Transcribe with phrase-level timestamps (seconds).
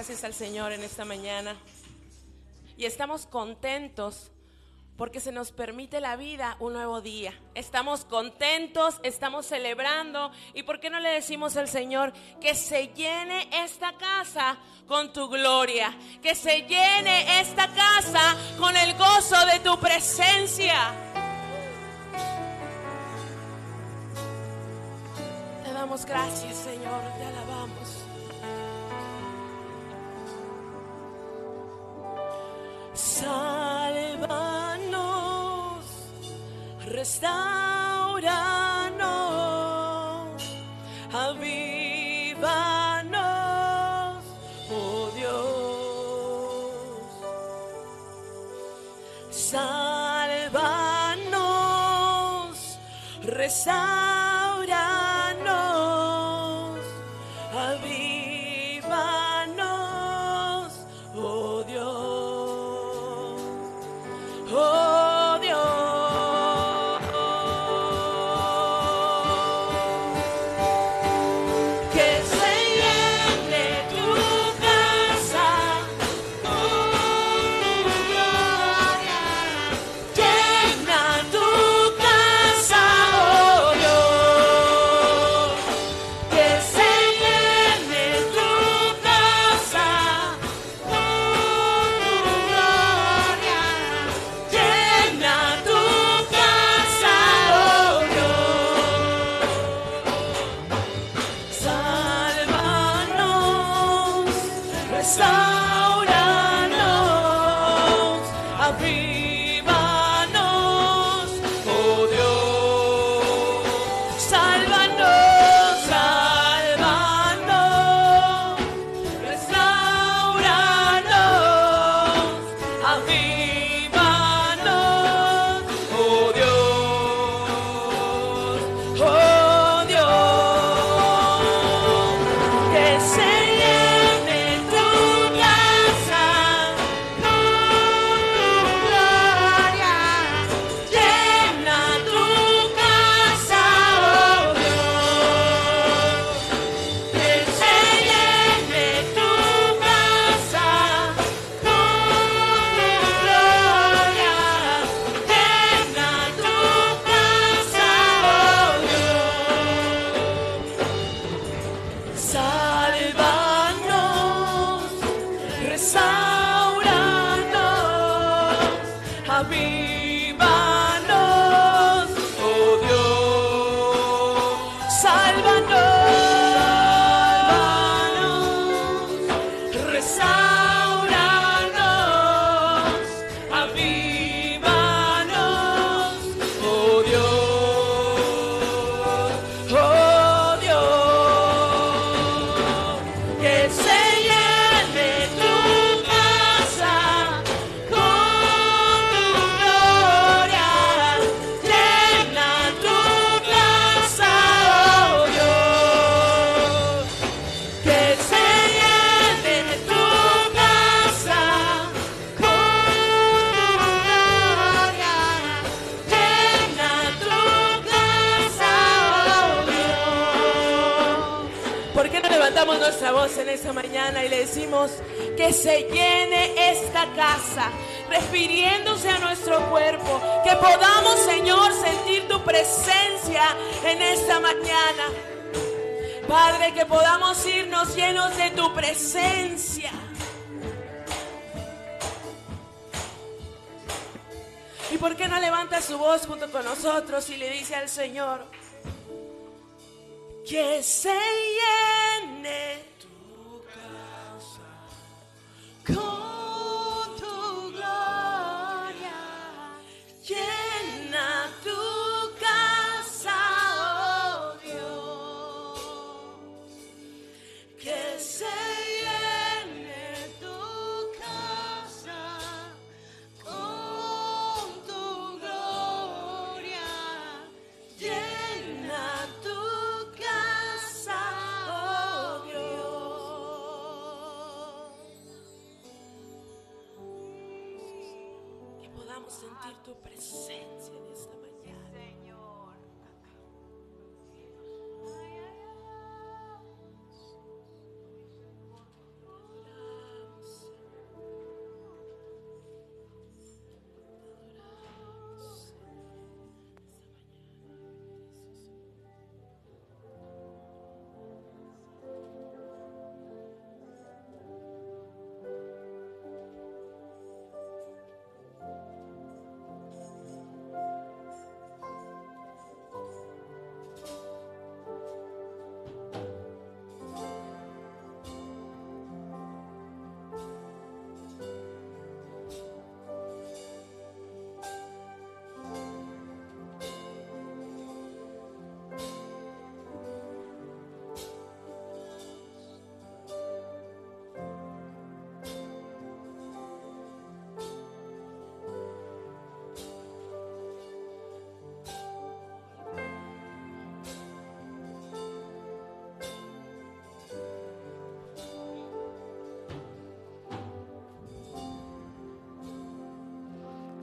[0.00, 1.54] gracias al Señor en esta mañana.
[2.78, 4.30] Y estamos contentos
[4.96, 7.38] porque se nos permite la vida un nuevo día.
[7.54, 10.30] Estamos contentos, estamos celebrando.
[10.54, 14.56] ¿Y por qué no le decimos al Señor que se llene esta casa
[14.88, 15.94] con tu gloria?
[16.22, 20.94] Que se llene esta casa con el gozo de tu presencia.
[25.62, 28.09] Te damos gracias, Señor, te alabamos.
[33.00, 34.20] Sálvanos,
[36.84, 38.20] restauranos,
[41.10, 42.44] avívanos,
[44.70, 45.40] oh Dios.
[49.30, 50.50] Sálvanos,
[53.22, 53.99] restauranos.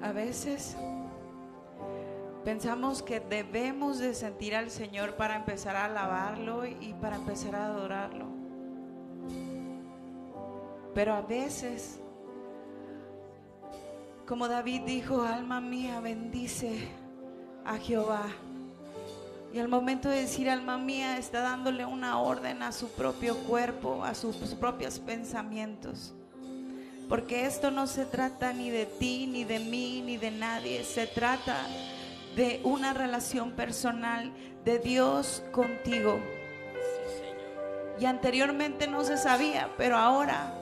[0.08, 0.78] A veces
[2.46, 7.66] pensamos que debemos de sentir al Señor para empezar a alabarlo y para empezar a
[7.66, 8.26] adorarlo.
[10.96, 12.00] Pero a veces,
[14.26, 16.88] como David dijo, alma mía, bendice
[17.66, 18.28] a Jehová.
[19.54, 24.06] Y al momento de decir alma mía, está dándole una orden a su propio cuerpo,
[24.06, 26.14] a sus propios pensamientos.
[27.10, 30.84] Porque esto no se trata ni de ti, ni de mí, ni de nadie.
[30.84, 31.56] Se trata
[32.36, 34.32] de una relación personal
[34.66, 36.20] de Dios contigo.
[38.00, 40.54] Y anteriormente no se sabía, pero ahora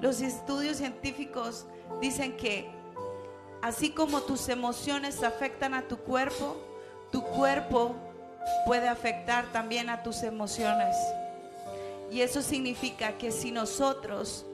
[0.00, 1.66] los estudios científicos
[2.00, 2.70] dicen que
[3.60, 6.56] así como tus emociones afectan a tu cuerpo,
[7.10, 7.94] tu cuerpo
[8.64, 10.96] puede afectar también a tus emociones.
[12.10, 14.46] Y eso significa que si nosotros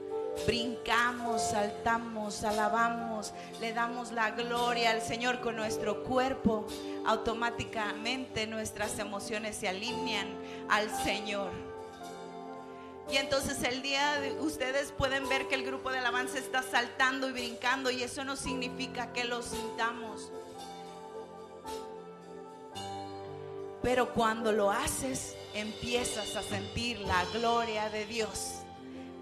[0.45, 6.67] brincamos, saltamos, alabamos, le damos la gloria al Señor con nuestro cuerpo,
[7.05, 10.27] automáticamente nuestras emociones se alinean
[10.69, 11.51] al Señor.
[13.11, 17.27] Y entonces el día de ustedes pueden ver que el grupo de alabanza está saltando
[17.29, 20.31] y brincando y eso no significa que lo sintamos.
[23.81, 28.58] Pero cuando lo haces, empiezas a sentir la gloria de Dios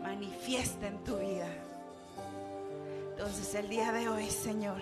[0.08, 1.48] manifiesta en tu vida.
[3.12, 4.78] Entonces el día de hoy, Señor,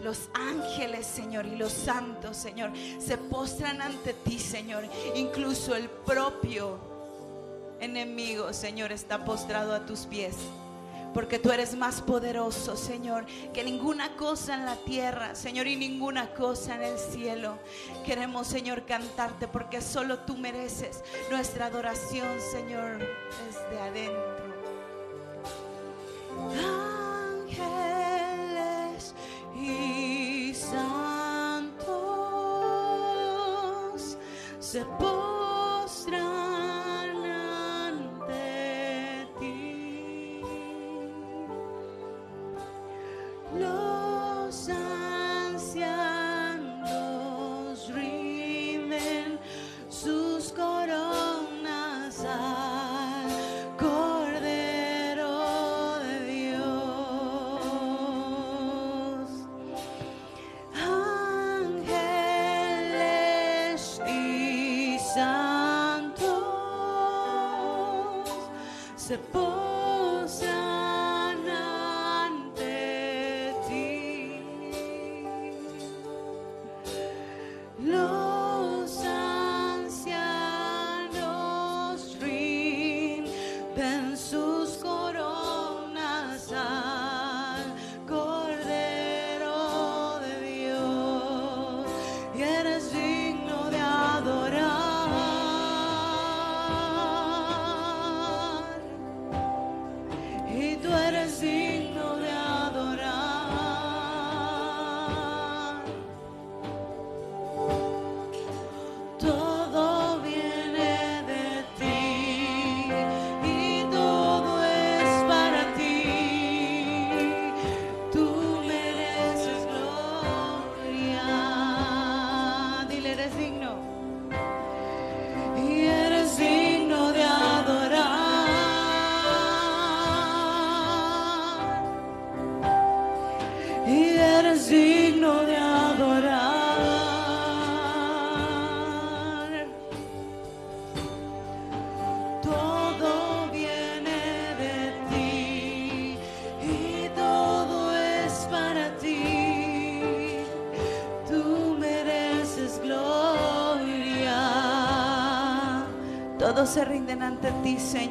[0.00, 4.84] los ángeles, Señor, y los santos, Señor, se postran ante ti, Señor.
[5.16, 6.78] Incluso el propio
[7.80, 10.36] enemigo, Señor, está postrado a tus pies.
[11.14, 16.32] Porque tú eres más poderoso, Señor, que ninguna cosa en la tierra, Señor, y ninguna
[16.32, 17.58] cosa en el cielo.
[18.04, 22.98] Queremos, Señor, cantarte porque solo tú mereces nuestra adoración, Señor,
[23.46, 24.52] desde adentro.
[27.46, 29.14] Ángeles
[29.54, 31.82] y santos
[34.58, 34.84] se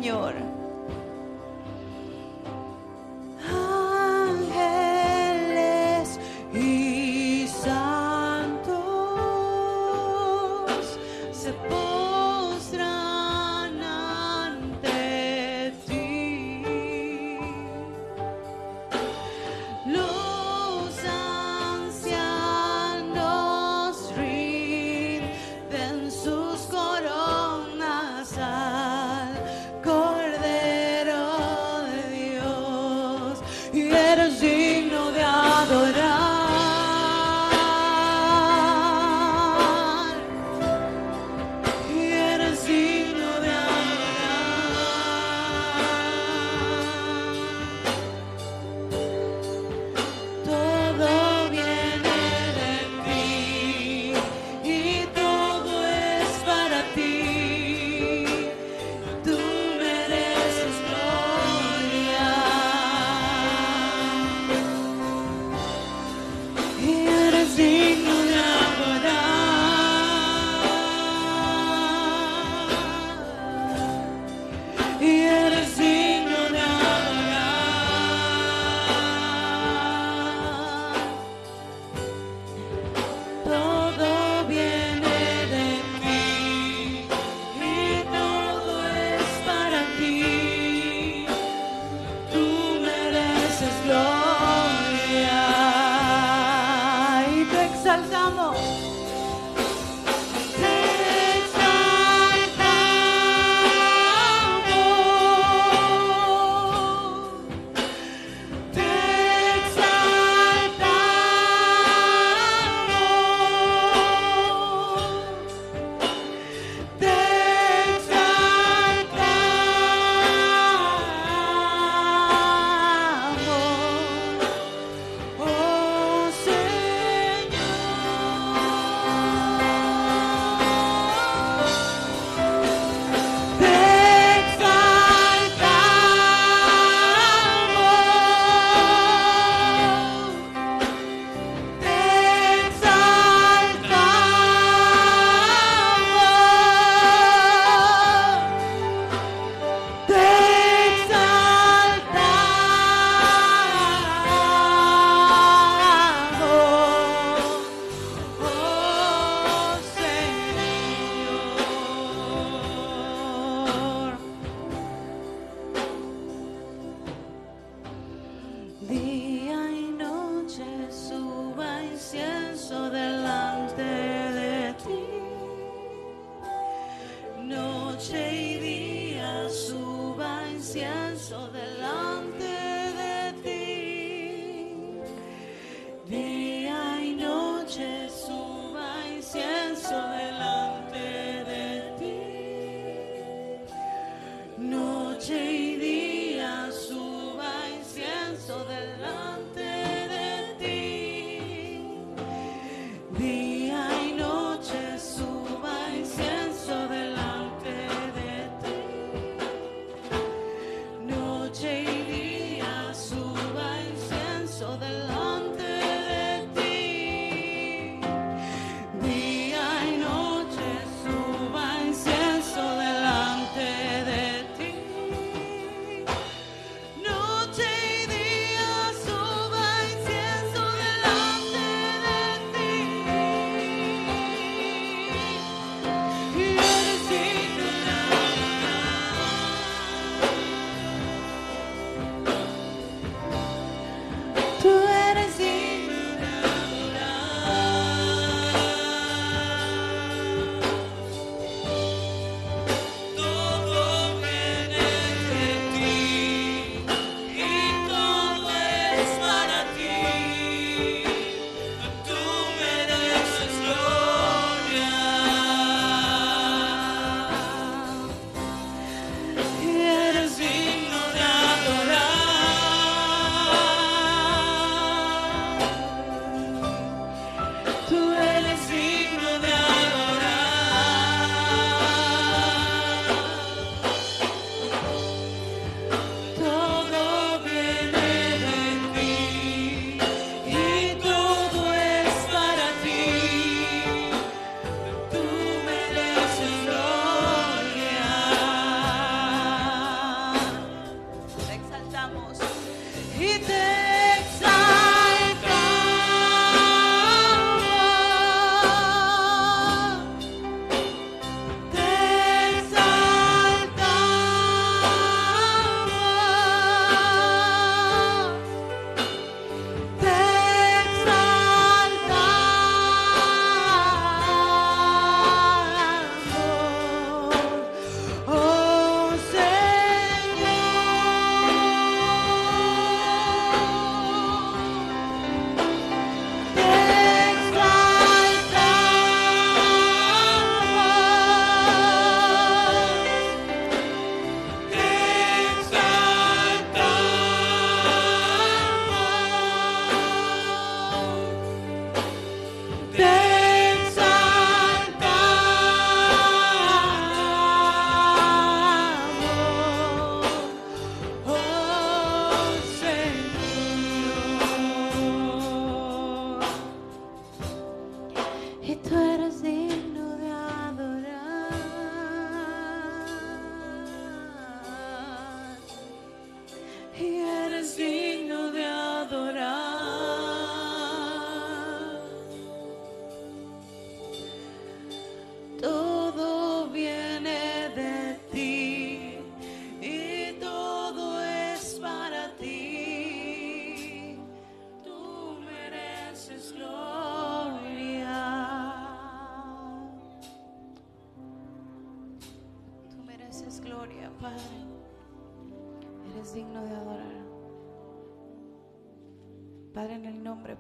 [0.01, 0.30] Señor.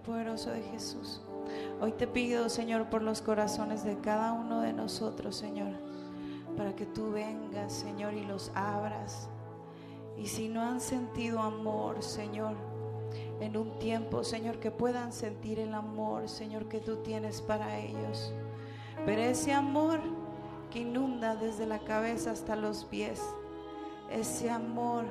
[0.01, 1.21] Poderoso de Jesús.
[1.79, 5.73] Hoy te pido, Señor, por los corazones de cada uno de nosotros, Señor,
[6.57, 9.29] para que tú vengas, Señor, y los abras.
[10.17, 12.55] Y si no han sentido amor, Señor,
[13.39, 18.33] en un tiempo, Señor, que puedan sentir el amor, Señor, que tú tienes para ellos.
[19.05, 19.99] Pero ese amor
[20.69, 23.21] que inunda desde la cabeza hasta los pies,
[24.11, 25.05] ese amor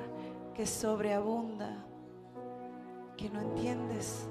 [0.55, 1.85] que sobreabunda,
[3.17, 4.27] que no entiendes,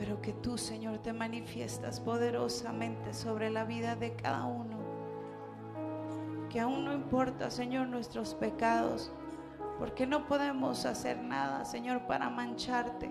[0.00, 4.78] pero que tú, Señor, te manifiestas poderosamente sobre la vida de cada uno.
[6.48, 9.12] Que aún no importa, Señor, nuestros pecados,
[9.78, 13.10] porque no podemos hacer nada, Señor, para mancharte.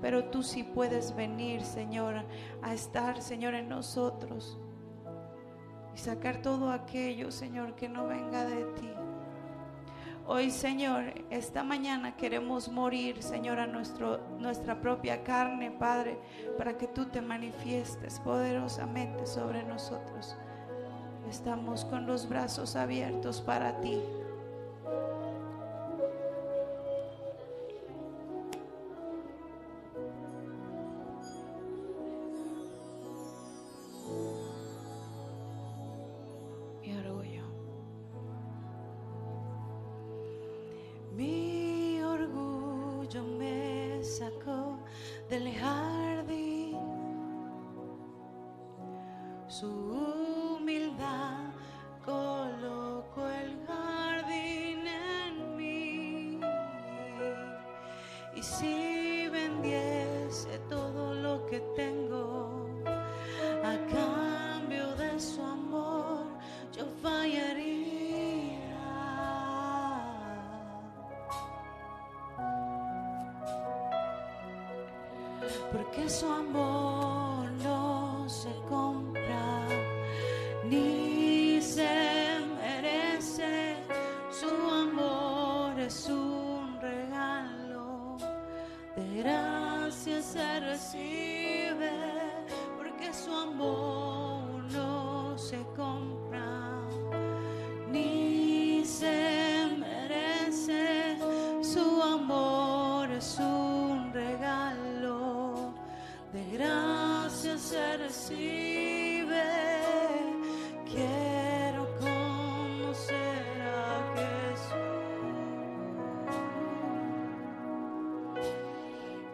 [0.00, 2.24] Pero tú sí puedes venir, Señor,
[2.62, 4.58] a estar, Señor, en nosotros
[5.94, 8.90] y sacar todo aquello, Señor, que no venga de ti.
[10.24, 16.16] Hoy, Señor, esta mañana queremos morir, Señor, a nuestro, nuestra propia carne, Padre,
[16.56, 20.36] para que tú te manifiestes poderosamente sobre nosotros.
[21.28, 24.00] Estamos con los brazos abiertos para ti.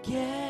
[0.09, 0.48] Quiero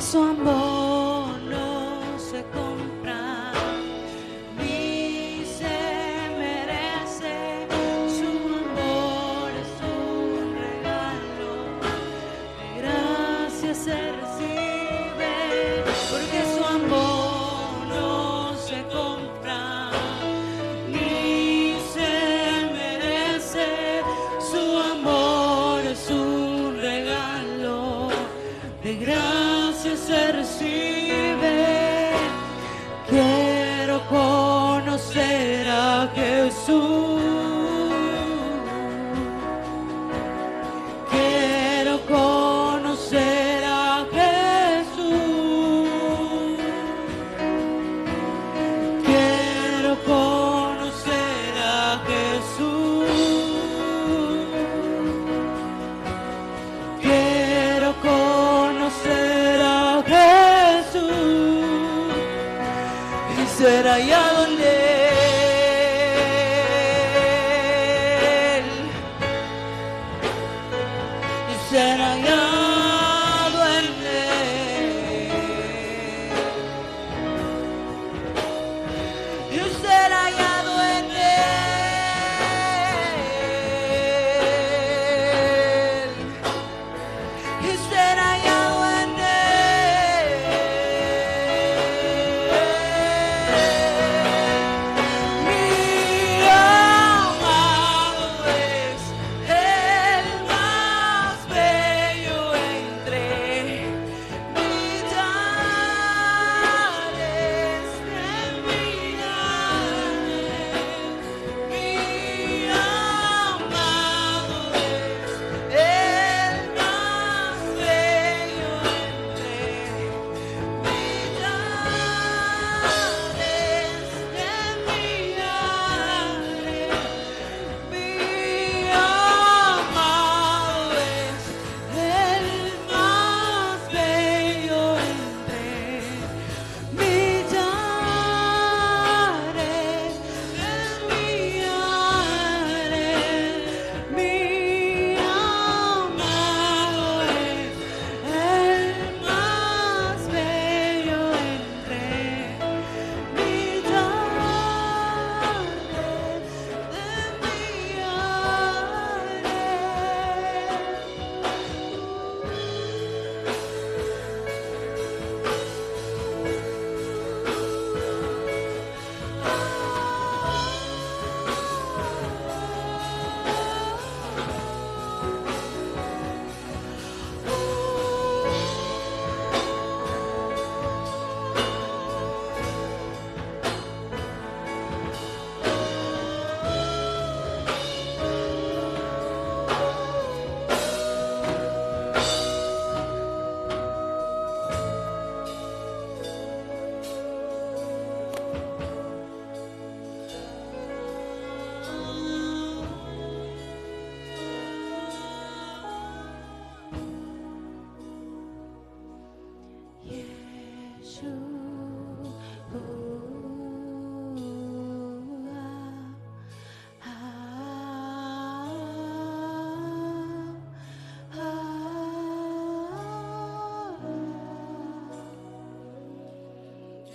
[0.00, 0.75] su amor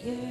[0.03, 0.30] Yeah.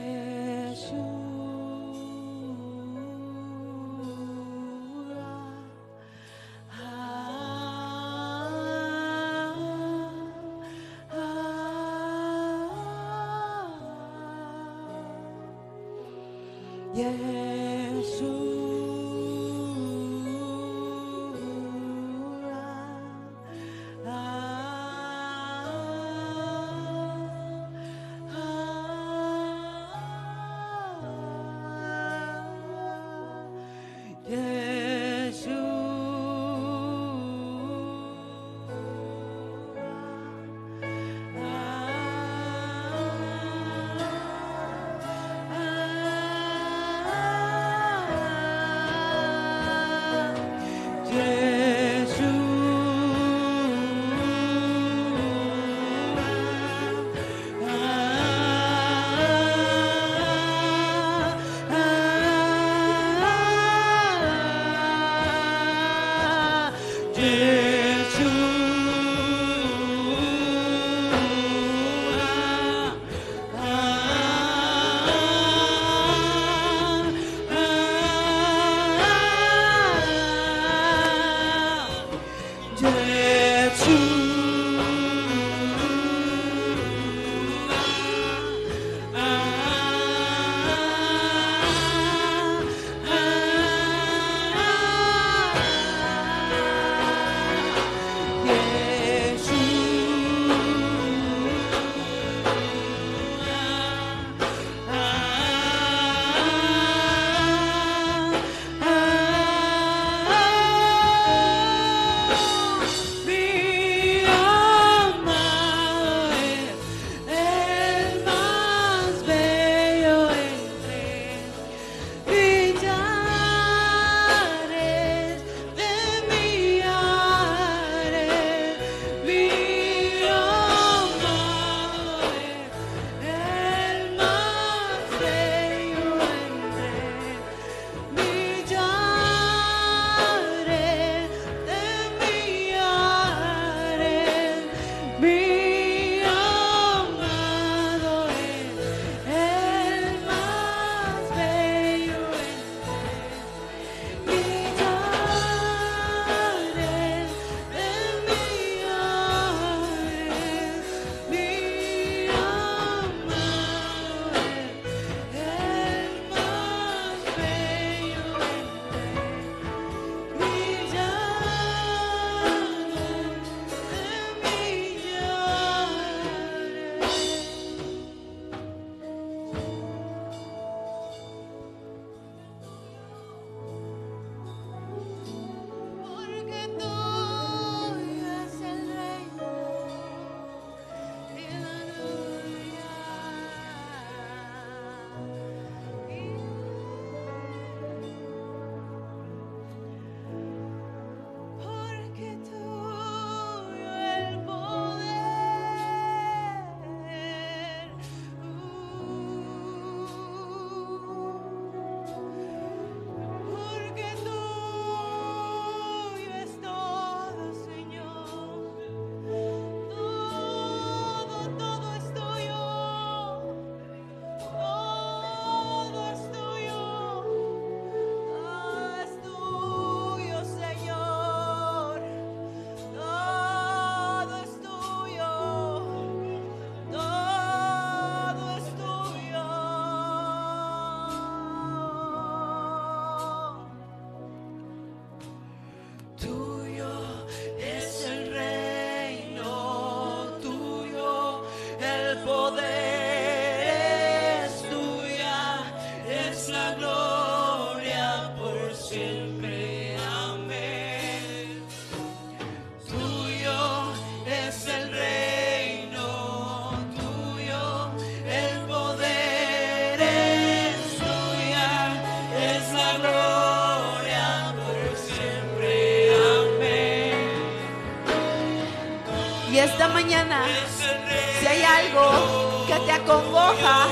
[280.11, 283.86] Si hay algo que te acongoja,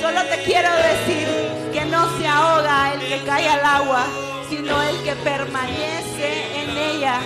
[0.00, 1.28] solo te quiero decir
[1.70, 4.06] que no se ahoga el que cae al agua,
[4.48, 7.20] sino el que permanece en ella.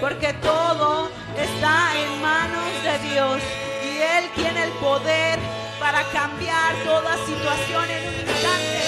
[0.00, 3.42] Porque todo está en manos de Dios
[3.84, 5.38] y Él tiene el poder
[5.78, 8.80] para cambiar toda situación en un instante.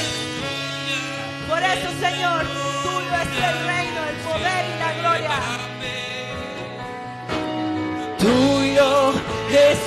[1.46, 2.40] Por eso, Señor,
[2.82, 5.75] tuyo es el reino, el poder y la gloria.
[9.48, 9.85] Tuyo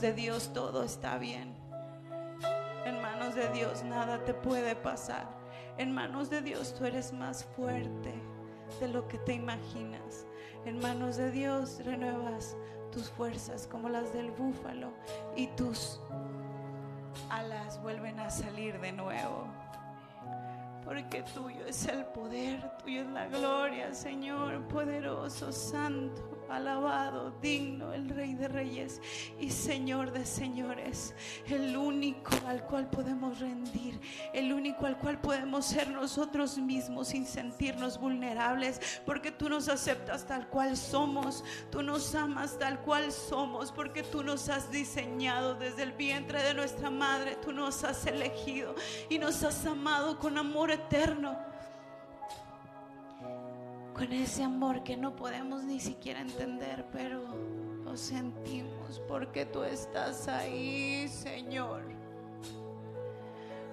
[0.00, 1.54] de Dios todo está bien.
[2.84, 5.28] En manos de Dios nada te puede pasar.
[5.76, 8.14] En manos de Dios tú eres más fuerte
[8.80, 10.26] de lo que te imaginas.
[10.64, 12.56] En manos de Dios renuevas
[12.92, 14.92] tus fuerzas como las del búfalo
[15.36, 16.00] y tus
[17.28, 19.46] alas vuelven a salir de nuevo.
[20.84, 28.08] Porque tuyo es el poder, tuyo es la gloria, Señor, poderoso, santo, alabado, digno, el
[28.08, 29.00] Rey de Reyes
[29.38, 31.14] y Señor de Señores,
[31.46, 34.00] el único al cual podemos rendir,
[34.32, 40.26] el único al cual podemos ser nosotros mismos sin sentirnos vulnerables, porque tú nos aceptas
[40.26, 45.82] tal cual somos, tú nos amas tal cual somos, porque tú nos has diseñado desde
[45.82, 48.74] el vientre de nuestra madre, tú nos has elegido
[49.08, 51.49] y nos has amado con amor eterno.
[53.94, 57.22] Con ese amor que no podemos ni siquiera entender, pero
[57.84, 61.82] lo sentimos porque tú estás ahí, Señor.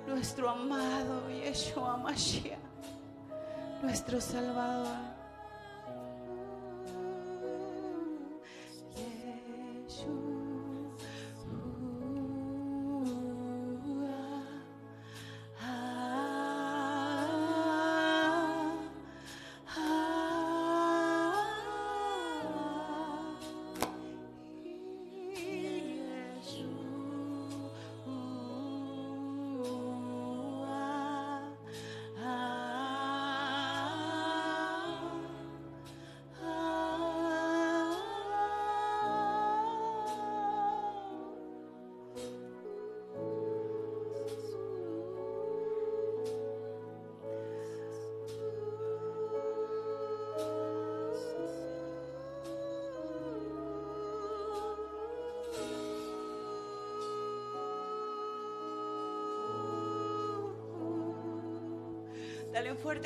[0.07, 2.57] Nuestro amado Yeshua Mashiach,
[3.82, 5.16] nuestro Salvador.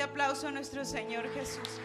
[0.02, 1.80] Fuerte aplauso a nuestro Señor Jesús.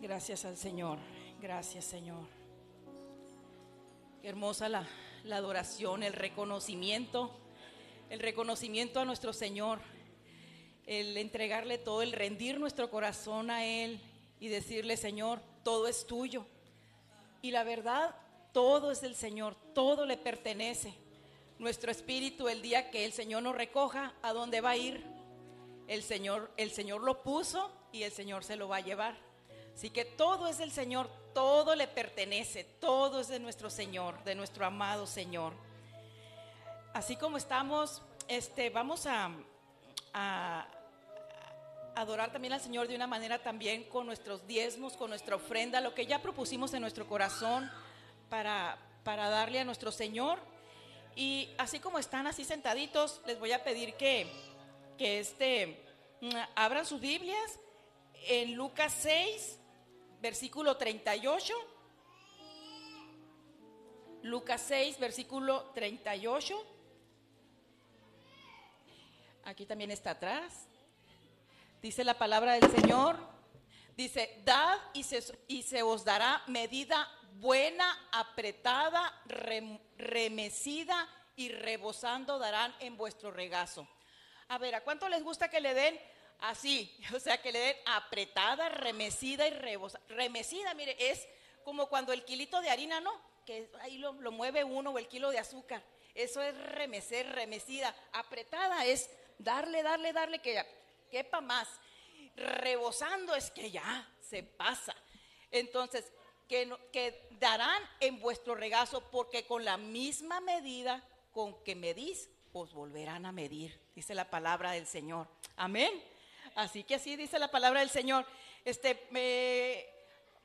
[0.00, 0.98] Gracias al Señor.
[1.40, 2.43] Gracias, Señor.
[4.24, 4.88] Hermosa la,
[5.24, 7.30] la adoración, el reconocimiento,
[8.08, 9.80] el reconocimiento a nuestro Señor,
[10.86, 14.00] el entregarle todo, el rendir nuestro corazón a Él
[14.40, 16.46] y decirle, Señor, todo es tuyo.
[17.42, 18.16] Y la verdad,
[18.52, 20.94] todo es del Señor, todo le pertenece.
[21.58, 25.04] Nuestro espíritu, el día que el Señor nos recoja, ¿a dónde va a ir?
[25.86, 29.18] El Señor, el Señor lo puso y el Señor se lo va a llevar.
[29.74, 34.34] Así que todo es del Señor, todo le pertenece, todo es de nuestro Señor, de
[34.34, 35.52] nuestro amado Señor.
[36.94, 39.30] Así como estamos, este, vamos a,
[40.12, 40.66] a
[41.96, 45.94] adorar también al Señor de una manera también con nuestros diezmos, con nuestra ofrenda, lo
[45.94, 47.70] que ya propusimos en nuestro corazón
[48.28, 50.38] para, para darle a nuestro Señor.
[51.16, 54.26] Y así como están así sentaditos, les voy a pedir que,
[54.98, 55.84] que este,
[56.20, 57.58] mm, abran sus Biblias
[58.26, 59.58] en Lucas 6,
[60.24, 61.52] versículo 38.
[64.22, 66.66] Lucas 6, versículo 38.
[69.44, 70.66] Aquí también está atrás.
[71.82, 73.18] Dice la palabra del Señor.
[73.98, 81.06] Dice, dad y se, os dará medida buena, apretada, rem- remecida
[81.36, 83.86] y rebosando darán en vuestro regazo.
[84.48, 86.00] A ver, ¿a cuánto les gusta que le den
[86.40, 86.94] así?
[87.14, 90.04] O sea, que le den apretada, remecida y rebosada.
[90.08, 91.26] Remecida, mire, es
[91.64, 93.12] como cuando el kilito de harina, ¿no?
[93.46, 95.82] Que ahí lo, mueve uno o el kilo de azúcar.
[96.14, 97.94] Eso es remecer, remecida.
[98.12, 100.66] Apretada es darle, darle, darle, que ya
[101.10, 101.68] quepa más.
[102.36, 104.94] Rebosando es que ya se pasa.
[105.50, 106.12] Entonces,
[106.48, 112.72] que, que darán en vuestro regazo, porque con la misma medida con que medís, os
[112.72, 115.26] volverán a medir, dice la palabra del Señor.
[115.56, 115.90] Amén.
[116.54, 118.24] Así que así dice la palabra del Señor.
[118.64, 119.08] Este,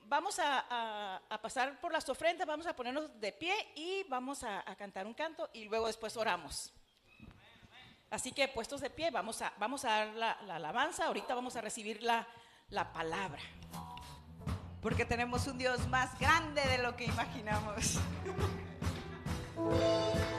[0.05, 4.43] vamos a, a- a pasar por las ofrendas, vamos a ponernos de pie y vamos
[4.43, 6.73] a, a cantar un canto y luego después oramos.
[8.09, 11.55] Así que puestos de pie, vamos a, vamos a dar la, la alabanza, ahorita vamos
[11.55, 12.27] a recibir la,
[12.69, 13.41] la palabra.
[14.81, 17.99] Porque tenemos un Dios más grande de lo que imaginamos.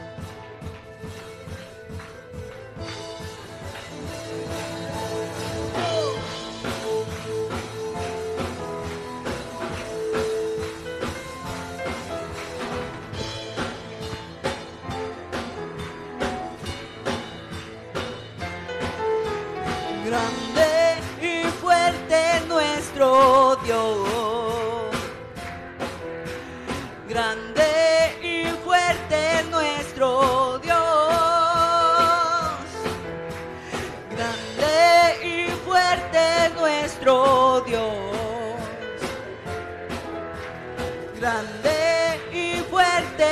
[41.21, 43.25] Grande y fuerte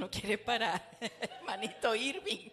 [0.00, 0.82] no quiere parar.
[1.20, 2.48] Hermanito Irving.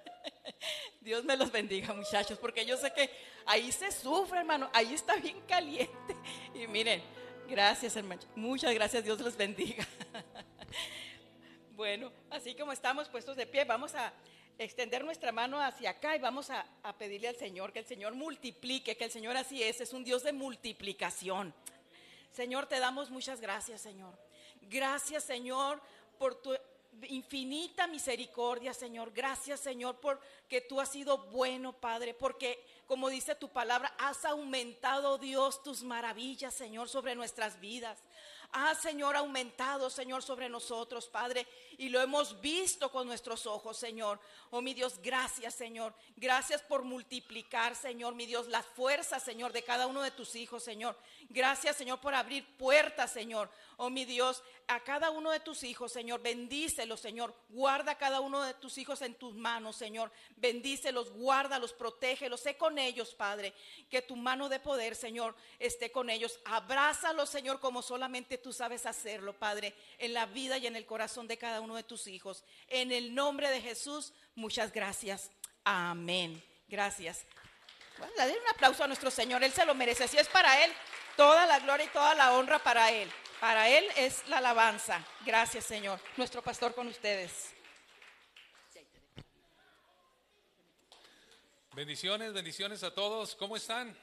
[1.00, 3.08] Dios me los bendiga, muchachos, porque yo sé que
[3.46, 4.68] ahí se sufre, hermano.
[4.74, 6.16] Ahí está bien caliente.
[6.54, 7.02] Y miren,
[7.48, 8.20] gracias, hermano.
[8.34, 9.86] Muchas gracias, Dios los bendiga.
[11.72, 14.12] Bueno, así como estamos puestos de pie, vamos a
[14.58, 18.12] extender nuestra mano hacia acá y vamos a, a, pedirle al Señor que el Señor
[18.12, 21.54] multiplique, que el Señor así es, es un Dios de multiplicación.
[22.32, 24.12] Señor, te damos muchas gracias, Señor.
[24.60, 25.80] Gracias, Señor,
[26.20, 26.54] por tu
[27.08, 29.10] infinita misericordia, Señor.
[29.10, 35.16] Gracias, Señor, porque tú has sido bueno, Padre, porque, como dice tu palabra, has aumentado,
[35.16, 37.98] Dios, tus maravillas, Señor, sobre nuestras vidas.
[38.52, 41.46] Ah, Señor, aumentado, Señor, sobre nosotros, Padre.
[41.78, 44.20] Y lo hemos visto con nuestros ojos, Señor.
[44.50, 45.94] Oh, mi Dios, gracias, Señor.
[46.16, 50.64] Gracias por multiplicar, Señor, mi Dios, las fuerzas, Señor, de cada uno de tus hijos,
[50.64, 50.98] Señor.
[51.32, 53.48] Gracias, Señor, por abrir puertas, Señor.
[53.76, 56.20] Oh, mi Dios, a cada uno de tus hijos, Señor.
[56.20, 57.32] Bendícelos, Señor.
[57.48, 60.10] Guarda a cada uno de tus hijos en tus manos, Señor.
[60.34, 62.40] Bendícelos, guárdalos, protégelos.
[62.40, 63.54] Sé con ellos, Padre.
[63.88, 66.40] Que tu mano de poder, Señor, esté con ellos.
[66.46, 71.28] Abrázalos, Señor, como solamente tú sabes hacerlo, Padre, en la vida y en el corazón
[71.28, 72.42] de cada uno de tus hijos.
[72.66, 75.30] En el nombre de Jesús, muchas gracias.
[75.62, 76.42] Amén.
[76.66, 77.24] Gracias.
[78.00, 80.04] Bueno, dale un aplauso a nuestro Señor, Él se lo merece.
[80.04, 80.72] Así es para Él,
[81.20, 83.06] toda la gloria y toda la honra para Él.
[83.40, 85.04] Para Él es la alabanza.
[85.26, 86.00] Gracias, Señor.
[86.16, 87.50] Nuestro pastor con ustedes.
[91.74, 93.34] Bendiciones, bendiciones a todos.
[93.34, 93.94] ¿Cómo están?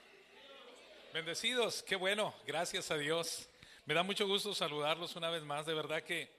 [1.11, 1.81] Bendecidos.
[1.81, 2.35] Qué bueno.
[2.45, 3.49] Gracias a Dios.
[3.87, 5.65] Me da mucho gusto saludarlos una vez más.
[5.65, 6.31] De verdad que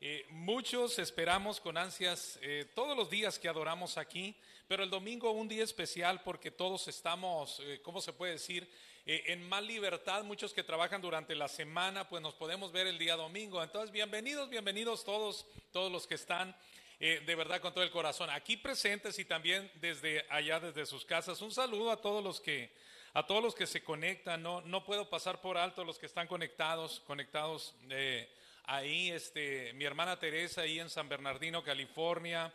[0.00, 4.34] eh, muchos esperamos con ansias eh, todos los días que adoramos aquí,
[4.66, 8.68] pero el domingo un día especial porque todos estamos, eh, ¿cómo se puede decir?
[9.08, 13.14] En más libertad, muchos que trabajan durante la semana, pues nos podemos ver el día
[13.14, 13.62] domingo.
[13.62, 16.56] Entonces, bienvenidos, bienvenidos todos, todos los que están.
[16.98, 21.40] de verdad con todo el corazón aquí presentes y también desde allá, desde sus casas.
[21.40, 22.72] Un saludo a todos los que,
[23.14, 24.42] a todos los que se conectan.
[24.42, 27.76] No, no puedo pasar por alto los que están conectados, conectados
[28.64, 32.52] ahí, este, mi hermana Teresa, ahí en San Bernardino, California.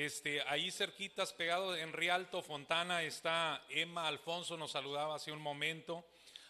[0.00, 6.04] Este, ahí cerquitas, pegado en Rialto, Fontana, está Emma Alfonso, nos saludaba hace un momento.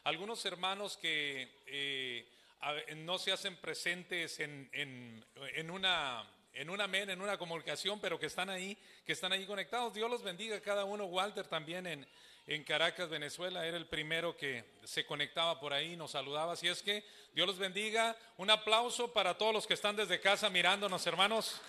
[0.05, 2.29] Algunos hermanos que eh,
[2.97, 6.69] no se hacen presentes en, en, una en
[7.09, 8.77] en una comunicación, pero que están ahí,
[9.07, 9.95] que están ahí conectados.
[9.95, 11.07] Dios los bendiga a cada uno.
[11.07, 12.07] Walter también en,
[12.47, 16.53] en Caracas, Venezuela, era el primero que se conectaba por ahí, nos saludaba.
[16.53, 18.15] Así es que Dios los bendiga.
[18.37, 21.63] Un aplauso para todos los que están desde casa mirándonos, hermanos.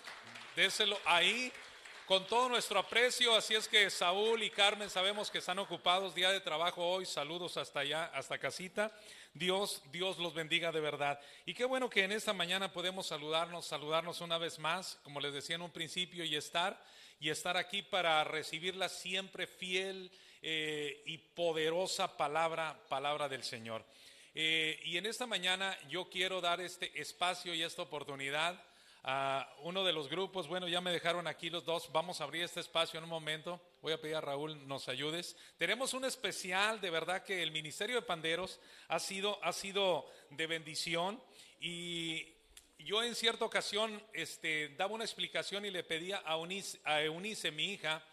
[0.58, 1.54] Déselo ahí
[2.10, 3.36] con todo nuestro aprecio.
[3.36, 7.06] Así es que Saúl y Carmen sabemos que están ocupados día de trabajo hoy.
[7.06, 8.92] Saludos hasta allá, hasta casita.
[9.36, 11.20] Dios, Dios los bendiga de verdad.
[11.46, 15.34] Y qué bueno que en esta mañana podemos saludarnos, saludarnos una vez más, como les
[15.34, 16.84] decía en un principio, y estar,
[17.20, 23.86] y estar aquí para recibirla siempre fiel eh, y poderosa palabra, palabra del Señor.
[24.34, 28.60] Eh, y en esta mañana yo quiero dar este espacio y esta oportunidad
[29.04, 30.48] a uno de los grupos.
[30.48, 31.92] Bueno, ya me dejaron aquí los dos.
[31.92, 33.62] Vamos a abrir este espacio en un momento.
[33.82, 35.36] Voy a pedir a Raúl nos ayudes.
[35.58, 40.48] Tenemos un especial, de verdad que el Ministerio de Panderos ha sido, ha sido de
[40.48, 41.22] bendición
[41.60, 42.28] y
[42.80, 46.36] yo en cierta ocasión este, daba una explicación y le pedía a,
[46.86, 48.04] a Eunice, mi hija,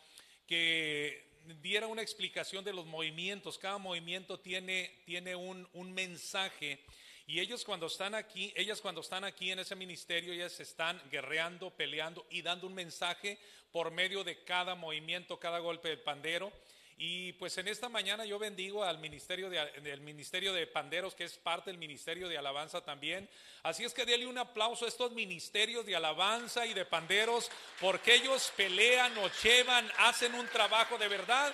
[0.47, 1.25] que
[1.63, 3.59] diera una explicación de los movimientos.
[3.59, 6.81] Cada movimiento tiene, tiene un, un mensaje.
[7.29, 11.71] Y ellos cuando están aquí, ellas cuando están aquí en ese ministerio, ellas están guerreando,
[11.71, 13.39] peleando y dando un mensaje
[13.73, 16.53] por medio de cada movimiento, cada golpe del pandero.
[16.99, 21.25] Y pues en esta mañana yo bendigo al ministerio de, del ministerio de panderos, que
[21.25, 23.29] es parte del ministerio de alabanza también.
[23.65, 27.51] Así es que déle un aplauso a estos ministerios de alabanza y de panderos,
[27.81, 31.53] porque ellos pelean, o llevan, hacen un trabajo de verdad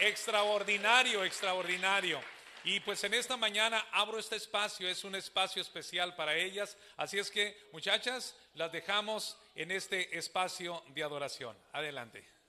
[0.00, 2.20] extraordinario, extraordinario.
[2.64, 6.76] Y pues en esta mañana abro este espacio, es un espacio especial para ellas.
[6.96, 11.56] Así es que muchachas, las dejamos en este espacio de adoración.
[11.72, 12.41] Adelante.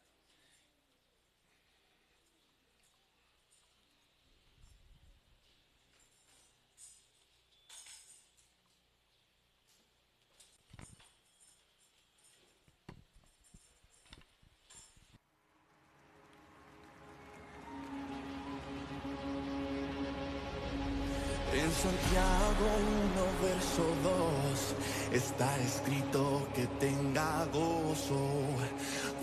[25.43, 28.29] Está escrito que tenga gozo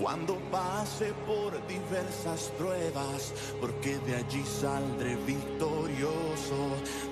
[0.00, 6.60] cuando pase por diversas pruebas, porque de allí saldré victorioso.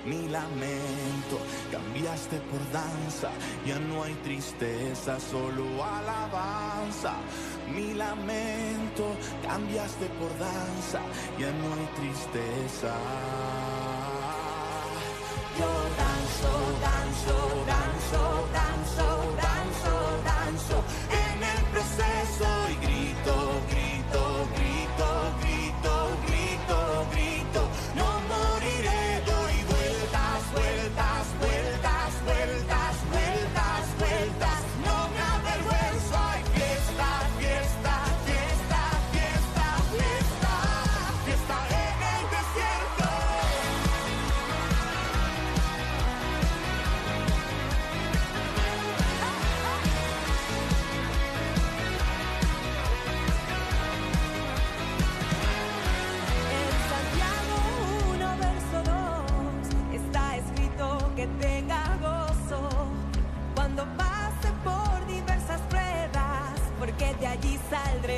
[0.04, 1.38] Mi lamento
[1.70, 3.30] cambiaste por danza,
[3.66, 7.14] ya no hay tristeza, solo alabanza.
[7.74, 9.06] Mi lamento
[9.42, 11.00] cambiaste por danza,
[11.38, 12.94] ya no hay tristeza.
[15.58, 16.52] Yo danzo,
[16.84, 17.36] danzo,
[17.66, 19.17] danzo, danzo, danzo,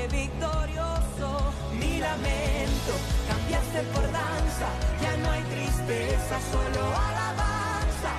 [0.09, 1.53] victorioso.
[1.73, 2.93] Mi lamento
[3.29, 4.69] cambiaste por danza,
[5.03, 8.12] ya no hay tristeza, solo alabanza.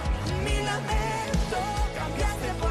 [0.44, 1.60] Mi lamento
[1.98, 2.71] cambiaste por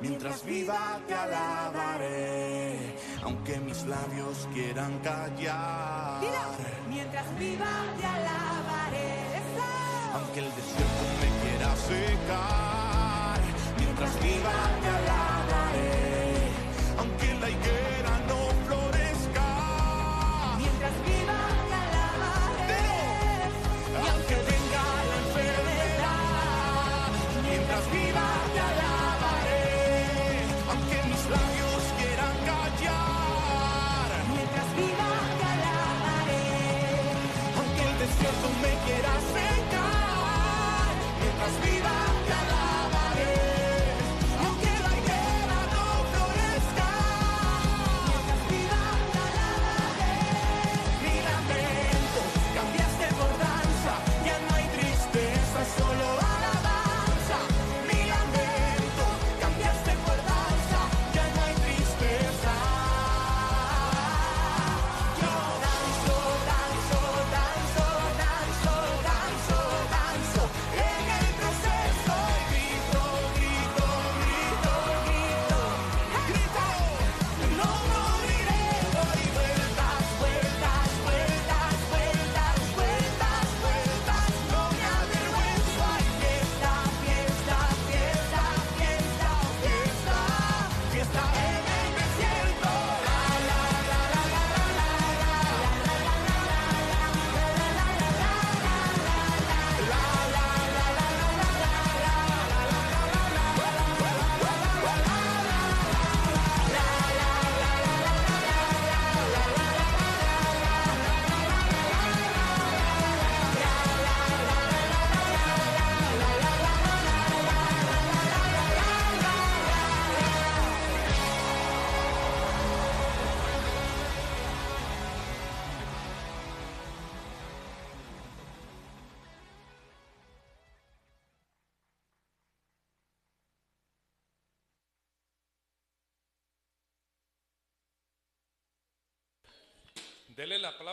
[0.00, 2.96] mientras viva te alabaré.
[3.22, 6.20] Aunque mis labios quieran callar,
[6.88, 7.66] Mientras viva
[7.98, 9.20] te alabaré.
[10.14, 13.40] aunque el desierto me quiera secar,
[13.78, 16.32] mientras viva te alabaré.
[16.98, 17.89] Aunque la higuera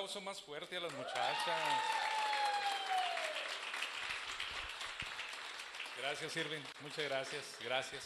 [0.07, 1.37] aplauso más fuerte a las muchachas.
[5.99, 6.61] Gracias, Irving.
[6.81, 7.57] Muchas gracias.
[7.61, 8.05] Gracias.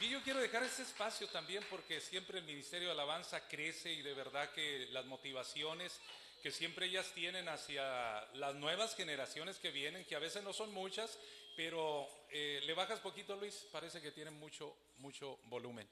[0.00, 4.02] Y yo quiero dejar este espacio también porque siempre el Ministerio de Alabanza crece y
[4.02, 5.98] de verdad que las motivaciones
[6.44, 10.72] que siempre ellas tienen hacia las nuevas generaciones que vienen, que a veces no son
[10.72, 11.18] muchas,
[11.56, 15.88] pero eh, le bajas poquito, Luis, parece que tienen mucho, mucho volumen.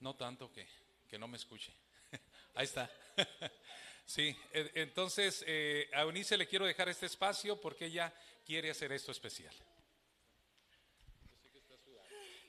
[0.00, 0.66] No tanto que,
[1.10, 1.74] que no me escuche.
[2.54, 2.90] Ahí está.
[4.04, 8.12] Sí, entonces eh, a Eunice le quiero dejar este espacio porque ella
[8.44, 9.54] quiere hacer esto especial.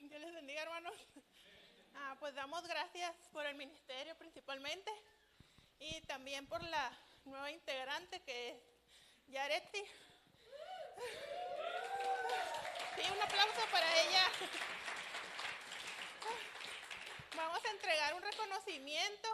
[0.00, 0.94] Dios les bendiga, hermanos.
[1.94, 4.90] Ah, pues damos gracias por el ministerio principalmente
[5.78, 6.92] y también por la
[7.24, 8.56] nueva integrante que es
[9.28, 9.84] Yaretsi.
[12.96, 14.22] Sí, un aplauso para ella.
[17.36, 19.28] Vamos a entregar un reconocimiento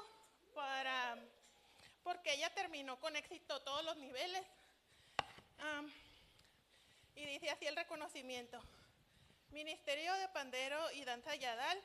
[0.55, 1.19] para
[2.03, 4.43] porque ella terminó con éxito todos los niveles.
[7.15, 8.63] Y dice así el reconocimiento.
[9.51, 11.81] Ministerio de Pandero y Danza Yadal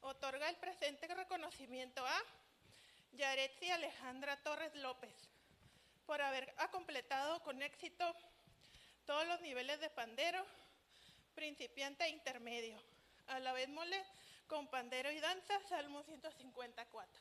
[0.00, 2.22] otorga el presente reconocimiento a
[3.12, 5.12] Yaretsi Alejandra Torres López
[6.06, 8.14] por haber ha completado con éxito
[9.06, 10.44] todos los niveles de pandero,
[11.34, 12.80] principiante e intermedio.
[13.28, 14.02] A la vez mole
[14.46, 17.20] con pandero y danza, Salmo 154.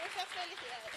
[0.00, 0.94] Muchas felicidades.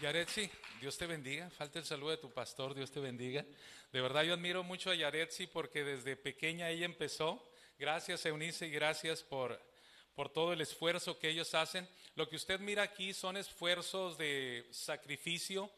[0.00, 1.50] Yaretsi, Dios te bendiga.
[1.50, 3.44] Falta el saludo de tu pastor, Dios te bendiga.
[3.92, 7.42] De verdad yo admiro mucho a Yaretsi porque desde pequeña ella empezó.
[7.78, 9.60] Gracias Eunice y gracias por,
[10.14, 11.88] por todo el esfuerzo que ellos hacen.
[12.14, 15.70] Lo que usted mira aquí son esfuerzos de sacrificio.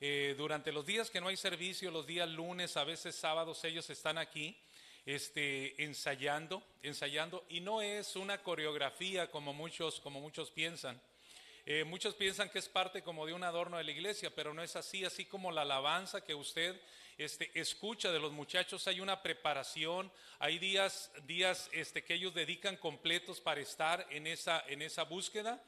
[0.00, 3.90] Eh, durante los días que no hay servicio, los días lunes, a veces sábados, ellos
[3.90, 4.56] están aquí
[5.08, 11.00] este, ensayando, ensayando, y no es una coreografía como muchos, como muchos piensan.
[11.64, 14.62] Eh, muchos piensan que es parte como de un adorno de la iglesia, pero no
[14.62, 16.78] es así, así como la alabanza que usted
[17.16, 22.76] este, escucha de los muchachos, hay una preparación, hay días, días este, que ellos dedican
[22.76, 25.58] completos para estar en esa, en esa búsqueda,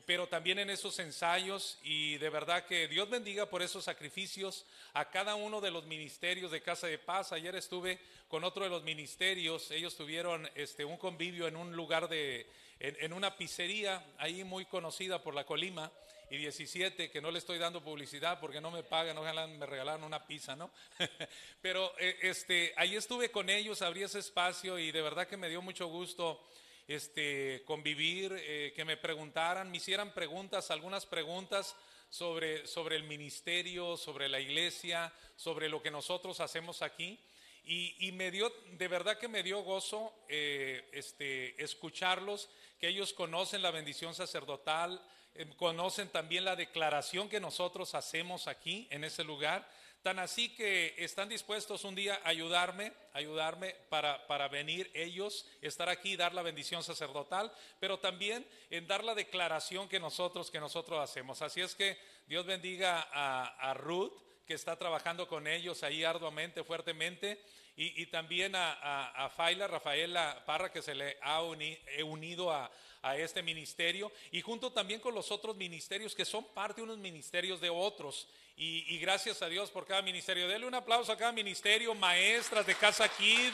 [0.00, 4.64] pero también en esos ensayos y de verdad que Dios bendiga por esos sacrificios
[4.94, 7.32] a cada uno de los ministerios de Casa de Paz.
[7.32, 7.98] Ayer estuve
[8.28, 12.46] con otro de los ministerios, ellos tuvieron este, un convivio en un lugar de,
[12.80, 15.92] en, en una pizzería ahí muy conocida por la Colima
[16.32, 20.02] y 17, que no le estoy dando publicidad porque no me pagan, ojalá me regalaran
[20.02, 20.70] una pizza, ¿no?
[21.60, 25.50] Pero eh, este, ahí estuve con ellos, abrí ese espacio y de verdad que me
[25.50, 26.42] dio mucho gusto
[26.88, 31.76] este, convivir, eh, que me preguntaran, me hicieran preguntas, algunas preguntas
[32.10, 37.18] sobre, sobre el ministerio, sobre la iglesia, sobre lo que nosotros hacemos aquí.
[37.64, 42.48] Y, y me dio, de verdad que me dio gozo eh, este, escucharlos,
[42.80, 45.00] que ellos conocen la bendición sacerdotal,
[45.34, 49.66] eh, conocen también la declaración que nosotros hacemos aquí en ese lugar.
[50.02, 55.88] Tan así que están dispuestos un día a ayudarme, ayudarme para, para venir ellos, estar
[55.88, 60.98] aquí, dar la bendición sacerdotal, pero también en dar la declaración que nosotros, que nosotros
[60.98, 61.40] hacemos.
[61.40, 61.96] Así es que
[62.26, 64.12] Dios bendiga a, Ruth,
[64.44, 67.40] que está trabajando con ellos ahí arduamente, fuertemente,
[67.76, 72.02] y, y también a, a, a Faila, Rafaela Parra, que se le ha uni- eh,
[72.02, 72.70] unido a,
[73.02, 76.98] a este ministerio, y junto también con los otros ministerios que son parte de unos
[76.98, 78.28] ministerios de otros.
[78.56, 80.46] Y, y gracias a Dios por cada ministerio.
[80.46, 83.52] Dele un aplauso a cada ministerio, maestras de Casa Kid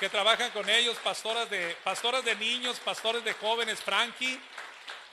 [0.00, 4.38] que trabajan con ellos, pastoras de, pastoras de niños, pastores de jóvenes, Frankie.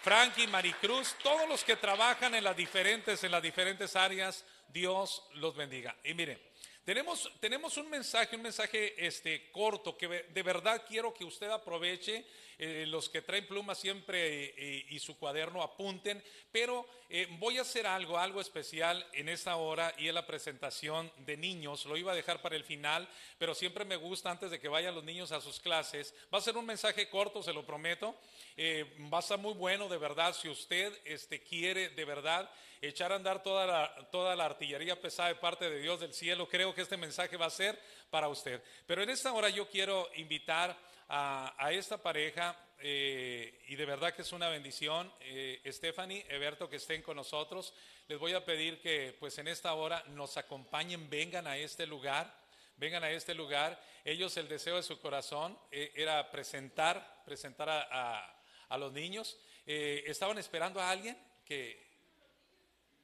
[0.01, 5.55] Frankie, Maricruz, todos los que trabajan en las diferentes, en las diferentes áreas, Dios los
[5.55, 5.95] bendiga.
[6.03, 6.39] Y mire,
[6.85, 12.25] tenemos, tenemos un mensaje, un mensaje este, corto que de verdad quiero que usted aproveche.
[12.57, 17.61] eh, los que traen pluma siempre eh, y su cuaderno apunten, pero eh, voy a
[17.61, 21.85] hacer algo, algo especial en esta hora y es la presentación de niños.
[21.85, 23.07] Lo iba a dejar para el final,
[23.37, 26.13] pero siempre me gusta antes de que vayan los niños a sus clases.
[26.33, 28.15] Va a ser un mensaje corto, se lo prometo.
[28.57, 32.49] Eh, va a estar muy bueno, de verdad, si usted este, quiere de verdad
[32.87, 36.47] echar a andar toda la, toda la artillería pesada de parte de Dios del cielo,
[36.47, 37.79] creo que este mensaje va a ser
[38.09, 38.61] para usted.
[38.85, 40.77] Pero en esta hora yo quiero invitar
[41.09, 45.11] a, esta pareja eh, y de verdad que es una bendición.
[45.21, 47.73] Eh, Stephanie, Eberto, que estén con nosotros.
[48.07, 52.43] Les voy a pedir que pues en esta hora nos acompañen, vengan a este lugar.
[52.77, 53.81] Vengan a este lugar.
[54.03, 58.31] Ellos el deseo de su corazón eh, era presentar, presentar a,
[58.77, 59.37] los niños.
[59.65, 61.84] Estaban esperando a alguien que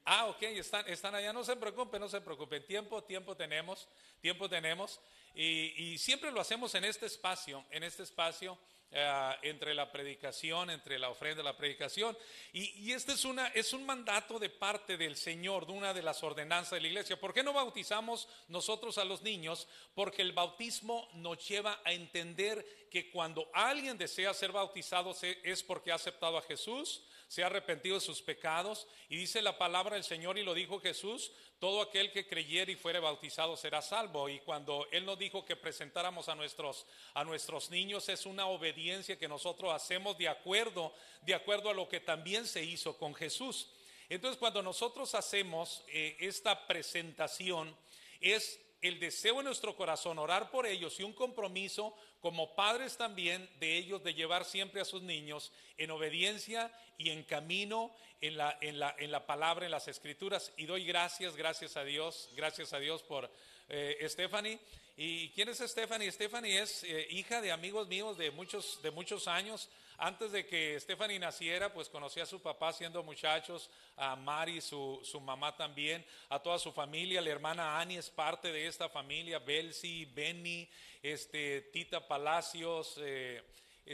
[0.04, 2.66] Ah, ok, están, están allá, no se preocupen, no se preocupen.
[2.66, 3.88] Tiempo, tiempo tenemos,
[4.20, 5.00] tiempo tenemos.
[5.34, 8.58] Y, y siempre lo hacemos en este espacio, en este espacio
[8.94, 12.14] eh, entre la predicación, entre la ofrenda la predicación.
[12.52, 16.02] Y, y este es, una, es un mandato de parte del Señor, de una de
[16.02, 17.18] las ordenanzas de la iglesia.
[17.18, 19.66] ¿Por qué no bautizamos nosotros a los niños?
[19.94, 25.90] Porque el bautismo nos lleva a entender que cuando alguien desea ser bautizado es porque
[25.90, 28.86] ha aceptado a Jesús, se ha arrepentido de sus pecados.
[29.08, 32.76] Y dice la palabra del Señor y lo dijo Jesús, todo aquel que creyere y
[32.76, 34.28] fuere bautizado será salvo.
[34.28, 36.84] Y cuando Él nos dijo que presentáramos a nuestros,
[37.14, 40.92] a nuestros niños, es una obediencia que nosotros hacemos de acuerdo,
[41.22, 43.70] de acuerdo a lo que también se hizo con Jesús.
[44.10, 47.74] Entonces, cuando nosotros hacemos eh, esta presentación,
[48.20, 53.50] es el deseo en nuestro corazón orar por ellos y un compromiso como padres también
[53.58, 58.56] de ellos de llevar siempre a sus niños en obediencia y en camino en la,
[58.60, 60.52] en la, en la palabra, en las escrituras.
[60.56, 63.28] Y doy gracias, gracias a Dios, gracias a Dios por
[63.68, 64.60] eh, Stephanie.
[64.96, 66.12] ¿Y quién es Stephanie?
[66.12, 69.68] Stephanie es eh, hija de amigos míos de muchos, de muchos años.
[69.98, 75.00] Antes de que Stephanie naciera, pues conocí a su papá siendo muchachos, a Mari, su,
[75.02, 77.20] su mamá también, a toda su familia.
[77.20, 80.68] La hermana Ani es parte de esta familia, Belsi, Benny,
[81.02, 83.42] este, Tita Palacios, eh,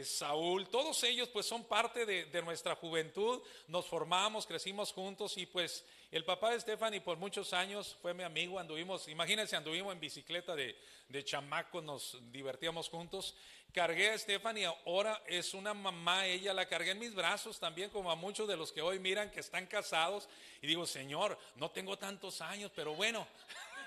[0.03, 5.83] Saúl, todos ellos pues son parte de, nuestra juventud, nos formamos, crecimos juntos y pues
[6.11, 10.55] el papá de Stephanie por muchos años fue mi amigo, anduvimos, imagínense, anduvimos en bicicleta
[10.55, 10.77] de,
[11.09, 13.35] de chamacos, nos divertíamos juntos.
[13.73, 18.11] Cargué a Stephanie, ahora es una mamá, ella la cargué en mis brazos también, como
[18.11, 20.29] a muchos de los que hoy miran que están casados.
[20.61, 23.27] Y digo, Señor, no tengo tantos años, pero bueno,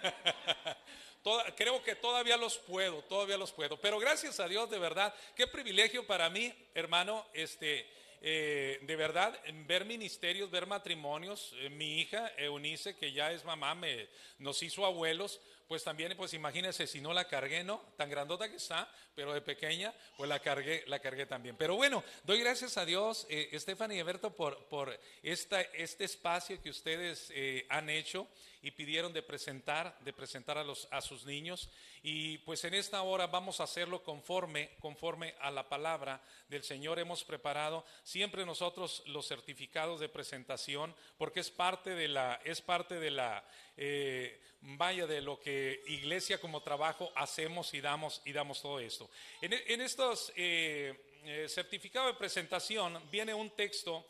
[1.23, 3.77] Toda- creo que todavía los puedo, todavía los puedo.
[3.81, 7.86] Pero gracias a Dios, de verdad, qué privilegio para mí, hermano, este,
[8.20, 11.53] eh, de verdad, ver ministerios, ver matrimonios.
[11.59, 14.09] Eh, mi hija, Eunice, que ya es mamá, me,
[14.39, 15.40] nos hizo abuelos.
[15.69, 17.81] Pues también, pues imagínense, si no la cargué, ¿no?
[17.97, 21.57] Tan grandota que está, pero de pequeña, pues la cargué, la cargué también.
[21.57, 26.61] Pero bueno, doy gracias a Dios, eh, Stephanie y Alberto, por, por esta, este espacio
[26.61, 28.28] que ustedes eh, han hecho
[28.62, 31.68] y pidieron de presentar, de presentar a, sus niños.
[32.02, 37.01] Y pues en esta hora vamos a hacerlo conforme, conforme a la palabra del Señor.
[37.01, 43.01] Hemos preparado siempre nosotros los certificados de presentación, porque es parte de la, es parte
[43.01, 43.44] de la,
[43.76, 49.10] eh, vaya, de lo que iglesia como trabajo hacemos y damos, y damos todo esto.
[49.40, 50.94] En, estos eh,
[51.24, 54.06] eh, certificados de presentación viene un texto,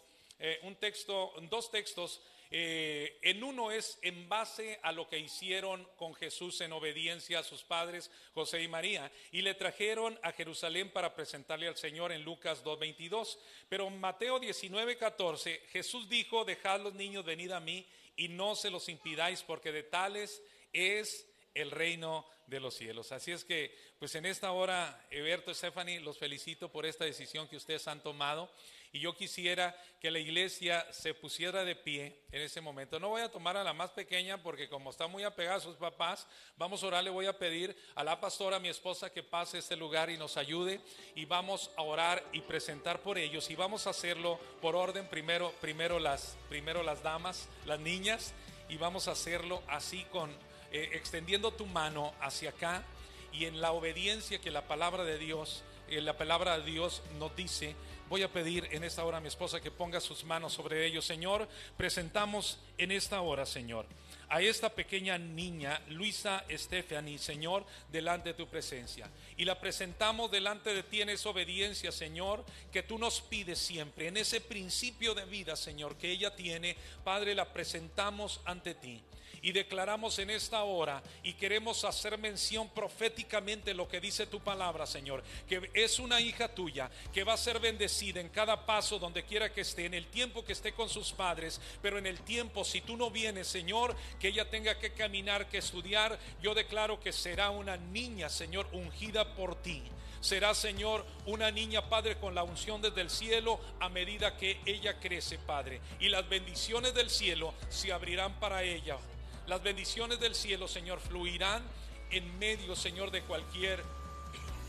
[0.65, 2.21] un texto, dos textos
[2.55, 7.43] eh, en uno es en base a lo que hicieron con Jesús en obediencia a
[7.43, 12.25] sus padres, José y María, y le trajeron a Jerusalén para presentarle al Señor en
[12.25, 13.39] Lucas 2.22.
[13.71, 18.69] Pero en Mateo 19.14 Jesús dijo, dejad los niños, venid a mí y no se
[18.69, 20.43] los impidáis, porque de tales
[20.75, 23.13] es el reino de los cielos.
[23.13, 27.57] Así es que, pues en esta hora, Eberto, Stephanie, los felicito por esta decisión que
[27.57, 28.51] ustedes han tomado.
[28.93, 33.01] Y yo quisiera que la iglesia se pusiera de pie en ese momento.
[33.01, 35.77] No voy a tomar a la más pequeña porque como está muy apegada a sus
[35.77, 36.27] papás,
[36.59, 39.77] vamos a orar, le voy a pedir a la pastora, mi esposa, que pase este
[39.77, 40.81] lugar y nos ayude.
[41.15, 43.49] Y vamos a orar y presentar por ellos.
[43.49, 48.35] Y vamos a hacerlo por orden, primero, primero, las, primero las damas, las niñas.
[48.69, 50.31] Y vamos a hacerlo así con,
[50.71, 52.85] eh, extendiendo tu mano hacia acá
[53.33, 57.35] y en la obediencia que la palabra de Dios, eh, la palabra de Dios nos
[57.35, 57.75] dice,
[58.13, 61.03] voy a pedir en esta hora a mi esposa que ponga sus manos sobre ellos.
[61.03, 61.49] Señor,
[61.79, 63.87] presentamos en esta hora, Señor,
[64.29, 69.09] a esta pequeña niña, Luisa Stephanie, Señor, delante de tu presencia.
[69.39, 74.09] Y la presentamos delante de ti en esa obediencia, Señor, que tú nos pides siempre,
[74.09, 76.77] en ese principio de vida, Señor, que ella tiene.
[77.05, 79.03] Padre, la presentamos ante ti
[79.43, 84.87] y declaramos en esta hora y queremos hacer mención proféticamente lo que dice tu palabra,
[84.87, 89.25] Señor, que es una hija tuya que va a ser bendecida en cada paso donde
[89.25, 92.65] quiera que esté, en el tiempo que esté con sus padres, pero en el tiempo,
[92.65, 97.13] si tú no vienes, Señor, que ella tenga que caminar, que estudiar, yo declaro que
[97.13, 99.83] será una niña, Señor, ungida por ti.
[100.21, 105.01] Será, Señor, una niña, Padre, con la unción desde el cielo a medida que ella
[105.01, 105.81] crece, Padre.
[105.99, 108.99] Y las bendiciones del cielo se abrirán para ella.
[109.47, 111.63] Las bendiciones del cielo, Señor, fluirán
[112.11, 113.83] en medio, Señor, de cualquier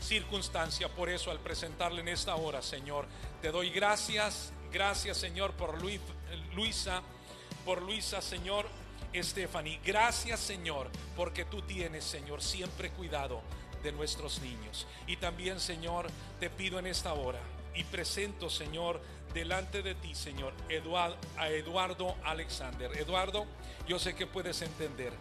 [0.00, 0.88] circunstancia.
[0.88, 3.06] Por eso, al presentarle en esta hora, Señor,
[3.40, 4.52] te doy gracias.
[4.72, 6.00] Gracias, Señor, por Luis-
[6.54, 7.02] Luisa,
[7.64, 8.66] por Luisa, Señor,
[9.14, 9.80] Stephanie.
[9.84, 13.40] Gracias, Señor, porque tú tienes, Señor, siempre cuidado
[13.84, 14.86] de nuestros niños.
[15.06, 16.08] Y también, Señor,
[16.40, 17.38] te pido en esta hora
[17.76, 19.00] y presento, Señor,
[19.34, 20.54] delante de ti, Señor,
[21.36, 22.96] a Eduardo Alexander.
[22.96, 23.46] Eduardo,
[23.86, 25.12] yo sé que puedes entender.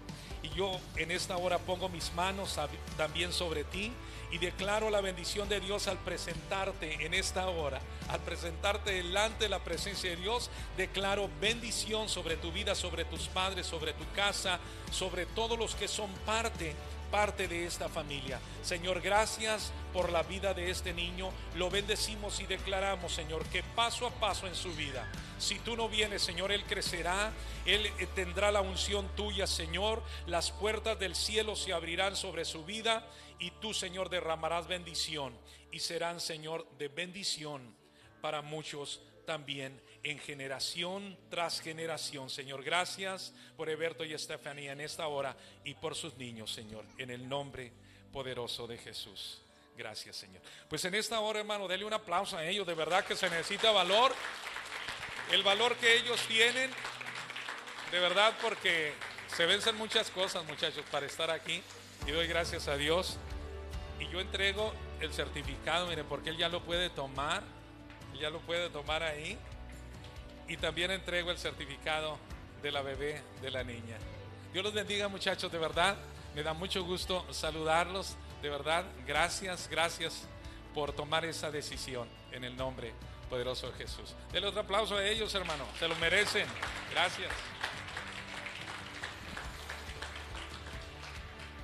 [0.44, 2.60] Y yo en esta hora pongo mis manos
[2.98, 3.92] también sobre ti
[4.30, 7.80] y declaro la bendición de Dios al presentarte en esta hora,
[8.10, 13.30] al presentarte delante de la presencia de Dios, declaro bendición sobre tu vida, sobre tus
[13.30, 14.60] padres, sobre tu casa,
[14.92, 16.76] sobre todos los que son parte
[17.14, 18.40] parte de esta familia.
[18.64, 21.30] Señor, gracias por la vida de este niño.
[21.56, 25.08] Lo bendecimos y declaramos, Señor, que paso a paso en su vida,
[25.38, 27.32] si tú no vienes, Señor, Él crecerá,
[27.68, 30.02] Él eh, tendrá la unción tuya, Señor.
[30.26, 33.08] Las puertas del cielo se abrirán sobre su vida
[33.38, 35.38] y tú, Señor, derramarás bendición
[35.72, 37.78] y serán, Señor, de bendición
[38.22, 42.30] para muchos también en generación tras generación.
[42.30, 47.10] Señor, gracias por Eberto y Estefanía en esta hora y por sus niños, Señor, en
[47.10, 47.72] el nombre
[48.12, 49.42] poderoso de Jesús.
[49.76, 50.42] Gracias, Señor.
[50.70, 52.68] Pues en esta hora, hermano, dele un aplauso a ellos.
[52.68, 54.14] De verdad que se necesita valor.
[55.32, 56.70] El valor que ellos tienen.
[57.92, 58.94] De verdad, porque
[59.36, 61.64] se vencen muchas cosas, muchachos, para estar aquí.
[62.06, 63.18] Y doy gracias a Dios.
[64.00, 67.42] Y yo entrego el certificado, miren, porque él ya lo puede tomar.
[68.14, 69.40] Él ya lo puede tomar ahí.
[70.48, 72.18] Y también entrego el certificado
[72.62, 73.98] de la bebé, de la niña.
[74.52, 75.96] Dios los bendiga, muchachos, de verdad.
[76.36, 78.16] Me da mucho gusto saludarlos.
[78.42, 80.28] De verdad, gracias, gracias
[80.74, 82.94] por tomar esa decisión en el nombre
[83.30, 84.16] poderoso de Jesús.
[84.32, 85.66] Denle otro aplauso a ellos, hermano.
[85.80, 86.46] Se lo merecen.
[86.92, 87.32] Gracias.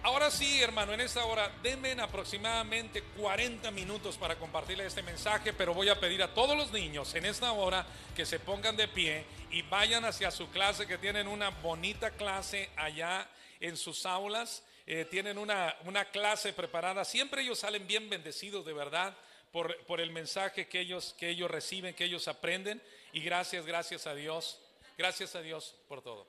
[0.10, 5.72] Ahora sí, hermano, en esta hora, denme aproximadamente 40 minutos para compartirle este mensaje, pero
[5.72, 9.23] voy a pedir a todos los niños en esta hora que se pongan de pie
[9.52, 13.30] y vayan hacia su clase, que tienen una bonita clase allá
[13.60, 17.06] en sus aulas, eh, tienen una, una clase preparada.
[17.06, 19.15] Siempre ellos salen bien bendecidos, de verdad,
[19.52, 22.81] por, por el mensaje que ellos, que ellos reciben, que ellos aprenden.
[23.14, 24.60] Y gracias, gracias a Dios.
[24.98, 26.26] Gracias a Dios por todo.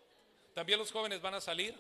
[0.53, 1.75] También los jóvenes van a salir.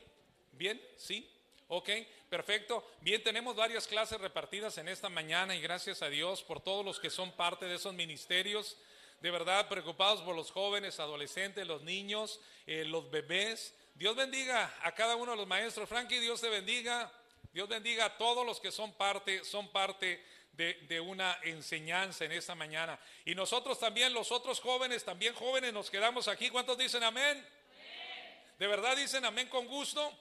[0.52, 0.80] ¿Bien?
[0.96, 1.30] ¿Sí?
[1.72, 1.88] Ok,
[2.28, 2.84] perfecto.
[3.00, 6.98] Bien, tenemos varias clases repartidas en esta mañana y gracias a Dios por todos los
[6.98, 8.76] que son parte de esos ministerios.
[9.20, 13.72] De verdad, preocupados por los jóvenes, adolescentes, los niños, eh, los bebés.
[13.94, 15.88] Dios bendiga a cada uno de los maestros.
[15.88, 17.08] Frankie, Dios te bendiga.
[17.52, 22.32] Dios bendiga a todos los que son parte, son parte de, de una enseñanza en
[22.32, 22.98] esta mañana.
[23.24, 26.50] Y nosotros también, los otros jóvenes, también jóvenes, nos quedamos aquí.
[26.50, 27.46] ¿Cuántos dicen amén?
[28.58, 30.12] ¿De verdad dicen amén con gusto?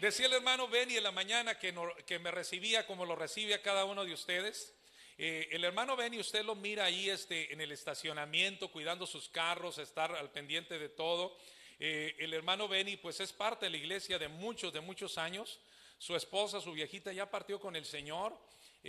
[0.00, 1.72] Decía el hermano Benny en la mañana que,
[2.20, 4.72] me recibía como lo recibe a cada uno de ustedes.
[5.18, 9.78] Eh, el hermano Benny, usted lo mira ahí este, en el estacionamiento, cuidando sus carros,
[9.78, 11.36] estar al pendiente de todo.
[11.80, 15.58] Eh, el hermano Benny, pues es parte de la iglesia de muchos, de muchos años.
[15.98, 18.38] Su esposa, su viejita, ya partió con el Señor.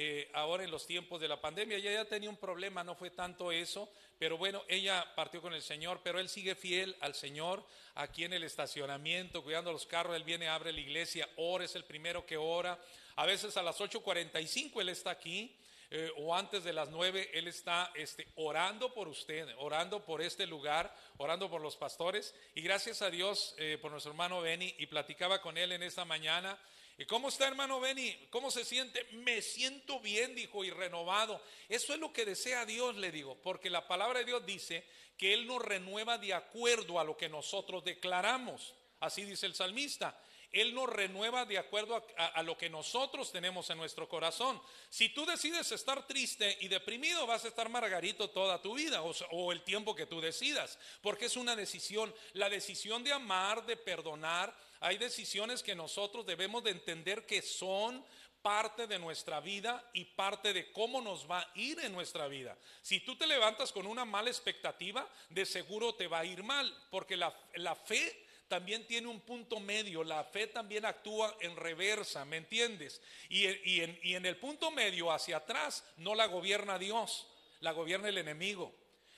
[0.01, 3.09] Eh, ahora en los tiempos de la pandemia, ella ya tenía un problema, no fue
[3.09, 7.65] tanto eso, pero bueno, ella partió con el Señor, pero él sigue fiel al Señor
[7.95, 11.84] aquí en el estacionamiento, cuidando los carros, él viene, abre la iglesia, ora, es el
[11.84, 12.80] primero que ora.
[13.17, 15.53] A veces a las 8.45 él está aquí,
[15.91, 20.47] eh, o antes de las 9 él está este, orando por usted, orando por este
[20.47, 22.34] lugar, orando por los pastores.
[22.55, 26.05] Y gracias a Dios eh, por nuestro hermano Benny, y platicaba con él en esta
[26.05, 26.57] mañana.
[26.99, 28.27] ¿Y cómo está hermano Benny?
[28.30, 29.05] ¿Cómo se siente?
[29.13, 31.41] Me siento bien, dijo, y renovado.
[31.69, 34.85] Eso es lo que desea Dios, le digo, porque la palabra de Dios dice
[35.17, 38.76] que Él nos renueva de acuerdo a lo que nosotros declaramos.
[38.99, 40.21] Así dice el salmista.
[40.51, 44.61] Él nos renueva de acuerdo a, lo que nosotros tenemos en nuestro corazón.
[44.89, 49.13] Si tú decides estar triste y deprimido, vas a estar margarito toda tu vida o,
[49.31, 52.13] o el tiempo que tú decidas, porque es una decisión.
[52.34, 58.03] La decisión de amar, de perdonar, hay decisiones que nosotros debemos de entender que son
[58.41, 62.57] parte de nuestra vida y parte de cómo nos va a ir en nuestra vida.
[62.81, 66.73] Si tú te levantas con una mala expectativa, de seguro te va a ir mal,
[66.89, 72.26] porque la, la fe también tiene un punto medio, la fe también actúa en reversa,
[72.26, 73.01] ¿me entiendes?
[73.27, 77.27] Y, y en, y en el punto medio hacia atrás no la gobierna Dios,
[77.60, 78.73] la gobierna el enemigo.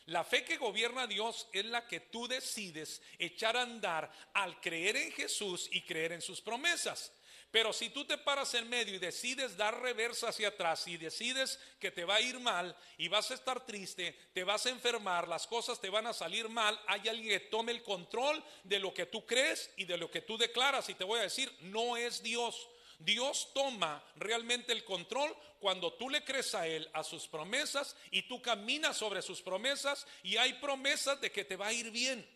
[0.06, 4.60] La fe que gobierna a Dios es la que tú decides echar a andar al
[4.60, 7.11] creer en Jesús y creer en sus promesas.
[7.52, 11.60] Pero si tú te paras en medio y decides dar reversa hacia atrás y decides
[11.82, 15.28] que te va a ir mal y vas a estar triste, te vas a enfermar,
[15.28, 18.94] las cosas te van a salir mal, hay alguien que tome el control de lo
[18.94, 20.88] que tú crees y de lo que tú declaras.
[20.88, 22.69] Y te voy a decir, no es Dios.
[23.03, 28.23] Dios toma realmente el control cuando tú le crees a Él, a sus promesas, y
[28.23, 32.28] tú caminas sobre sus promesas y hay promesas de que te va a ir bien.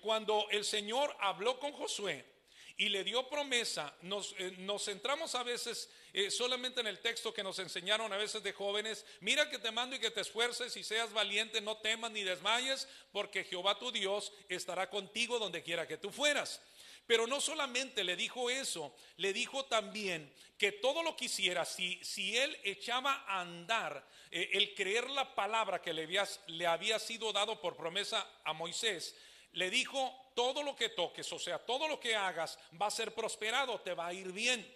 [0.00, 2.32] Cuando el Señor habló con Josué
[2.76, 3.94] y le dio promesa.
[4.02, 8.16] Nos, eh, nos centramos a veces eh, solamente en el texto que nos enseñaron a
[8.16, 9.04] veces de jóvenes.
[9.20, 12.88] Mira que te mando y que te esfuerces y seas valiente, no temas ni desmayes,
[13.12, 16.60] porque Jehová tu Dios estará contigo donde quiera que tú fueras.
[17.06, 22.02] Pero no solamente le dijo eso, le dijo también que todo lo que hiciera, si,
[22.04, 26.98] si él echaba a andar eh, el creer la palabra que le había, le había
[26.98, 29.16] sido dado por promesa a Moisés,
[29.52, 33.12] le dijo, todo lo que toques, o sea, todo lo que hagas va a ser
[33.14, 34.66] prosperado, te va a ir bien.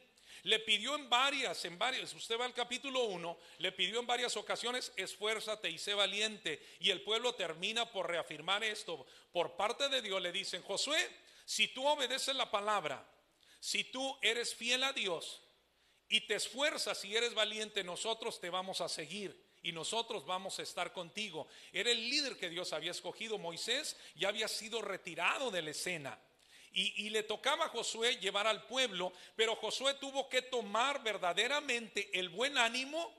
[0.42, 4.36] Le pidió en varias, en varias, usted va al capítulo 1, le pidió en varias
[4.36, 6.62] ocasiones, esfuérzate y sé valiente.
[6.78, 9.06] Y el pueblo termina por reafirmar esto.
[9.32, 11.10] Por parte de Dios le dicen, Josué,
[11.46, 13.08] si tú obedeces la palabra,
[13.60, 15.40] si tú eres fiel a Dios
[16.08, 20.62] y te esfuerzas y eres valiente, nosotros te vamos a seguir y nosotros vamos a
[20.62, 21.46] estar contigo.
[21.72, 23.38] Era el líder que Dios había escogido.
[23.38, 26.18] Moisés ya había sido retirado de la escena.
[26.72, 32.28] Y, le tocaba a Josué llevar al pueblo, pero Josué tuvo que tomar verdaderamente el
[32.28, 33.14] buen ánimo,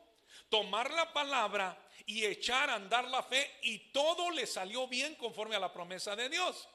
[0.48, 1.76] tomar la palabra
[2.06, 6.16] y echar a andar la fe y todo le salió bien conforme a la promesa
[6.16, 6.70] de Dios.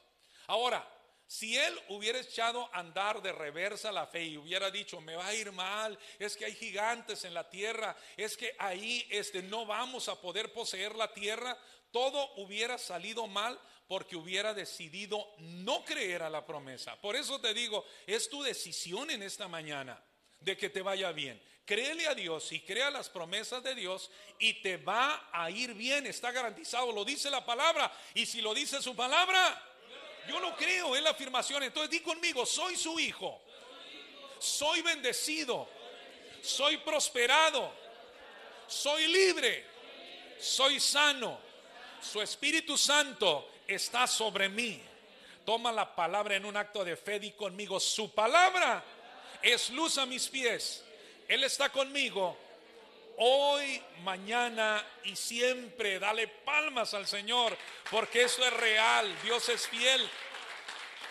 [0.49, 0.85] Ahora,
[1.33, 5.29] si él hubiera echado a andar de reversa la fe y hubiera dicho, me va
[5.29, 9.65] a ir mal, es que hay gigantes en la tierra, es que ahí este, no
[9.65, 11.57] vamos a poder poseer la tierra,
[11.91, 17.01] todo hubiera salido mal porque hubiera decidido no creer a la promesa.
[17.01, 19.99] Por eso te digo, es tu decisión en esta mañana
[20.39, 21.43] de que te vaya bien.
[21.65, 26.07] Créele a Dios y crea las promesas de Dios y te va a ir bien,
[26.07, 27.91] está garantizado, lo dice la palabra.
[28.13, 29.72] Y si lo dice su palabra,
[30.29, 31.63] yo lo creo, es la afirmación.
[31.63, 33.41] Entonces di conmigo, soy su hijo.
[34.39, 35.69] Soy bendecido.
[36.43, 37.73] Soy prosperado.
[38.67, 39.65] Soy libre.
[40.39, 41.39] Soy sano.
[42.01, 44.81] Su Espíritu Santo está sobre mí.
[45.45, 47.19] Toma la palabra en un acto de fe.
[47.19, 48.83] Di conmigo, su palabra
[49.43, 50.85] es luz a mis pies.
[51.29, 52.37] Él está conmigo
[53.25, 55.99] hoy, mañana y siempre.
[55.99, 57.57] Dale palmas al Señor,
[57.91, 59.17] porque eso es real.
[59.23, 60.09] Dios es fiel.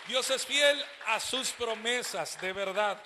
[0.06, 3.02] Dios es fiel a sus promesas, de verdad.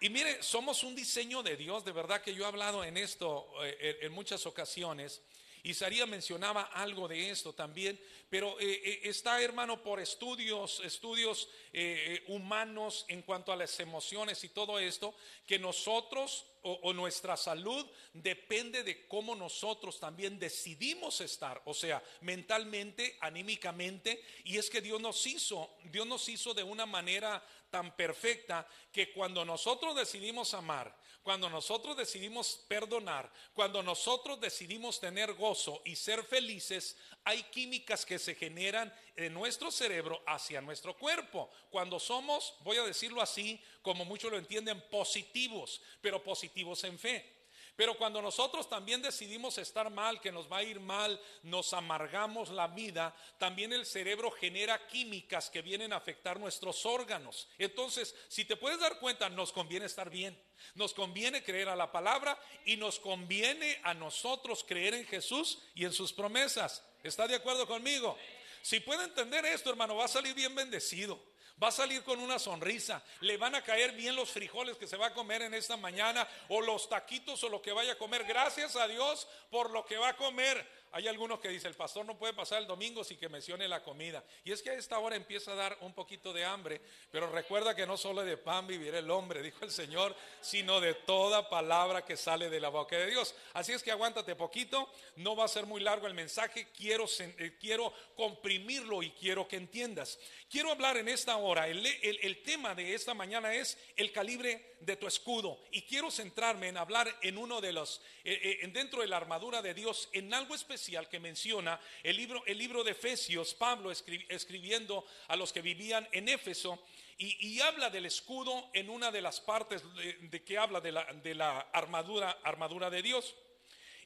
[0.00, 3.48] Y mire, somos un diseño de Dios, de verdad que yo he hablado en esto
[3.64, 5.20] eh, en muchas ocasiones.
[5.68, 8.00] Isaías mencionaba algo de esto también,
[8.30, 14.42] pero eh, eh, está, hermano, por estudios, estudios eh, humanos en cuanto a las emociones
[14.44, 15.14] y todo esto,
[15.46, 22.02] que nosotros o, o, nuestra salud depende de cómo nosotros también decidimos estar, o sea,
[22.22, 27.94] mentalmente, anímicamente, y es que Dios nos hizo, Dios nos hizo de una manera tan
[27.96, 35.82] perfecta que cuando nosotros decidimos amar, cuando nosotros decidimos perdonar, cuando nosotros decidimos tener gozo
[35.84, 41.50] y ser felices, hay químicas que se generan en nuestro cerebro hacia nuestro cuerpo.
[41.70, 47.37] Cuando somos, voy a decirlo así, como muchos lo entienden, positivos, pero positivos en fe.
[47.78, 52.50] Pero cuando nosotros también decidimos estar mal, que nos va a ir mal, nos amargamos
[52.50, 57.46] la vida, también el cerebro genera químicas que vienen a afectar nuestros órganos.
[57.56, 60.36] Entonces, si te puedes dar cuenta, nos conviene estar bien.
[60.74, 65.84] Nos conviene creer a la palabra y nos conviene a nosotros creer en Jesús y
[65.84, 66.82] en sus promesas.
[67.04, 68.18] ¿Está de acuerdo conmigo?
[68.60, 71.22] Si puede entender esto, hermano, va a salir bien bendecido
[71.62, 74.96] va a salir con una sonrisa, le van a caer bien los frijoles que se
[74.96, 78.24] va a comer en esta mañana o los taquitos o lo que vaya a comer.
[78.24, 80.66] Gracias a Dios por lo que va a comer.
[80.92, 83.82] Hay algunos que dicen, el pastor no puede pasar el domingo sin que mencione la
[83.82, 84.24] comida.
[84.44, 87.74] Y es que a esta hora empieza a dar un poquito de hambre, pero recuerda
[87.74, 92.04] que no solo de pan vivirá el hombre, dijo el Señor, sino de toda palabra
[92.04, 93.34] que sale de la boca de Dios.
[93.52, 97.56] Así es que aguántate poquito, no va a ser muy largo el mensaje, quiero, eh,
[97.60, 100.18] quiero comprimirlo y quiero que entiendas.
[100.50, 104.77] Quiero hablar en esta hora, el, el, el tema de esta mañana es el calibre
[104.80, 105.60] de tu escudo.
[105.70, 109.62] Y quiero centrarme en hablar en uno de los, eh, eh, dentro de la armadura
[109.62, 114.24] de Dios, en algo especial que menciona el libro, el libro de Efesios, Pablo escri
[114.28, 116.82] escribiendo a los que vivían en Éfeso.
[117.20, 121.04] Y, y, habla del escudo en una de las partes de, que habla de la,
[121.04, 123.34] de la, armadura, armadura de Dios.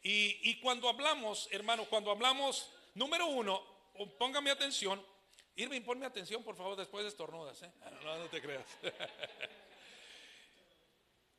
[0.03, 3.63] Y, y cuando hablamos, hermano, cuando hablamos, número uno,
[4.19, 5.05] póngame atención,
[5.57, 7.63] Irving, ponme atención, por favor, después de estornudas.
[7.63, 7.71] ¿eh?
[8.03, 8.65] No te creas.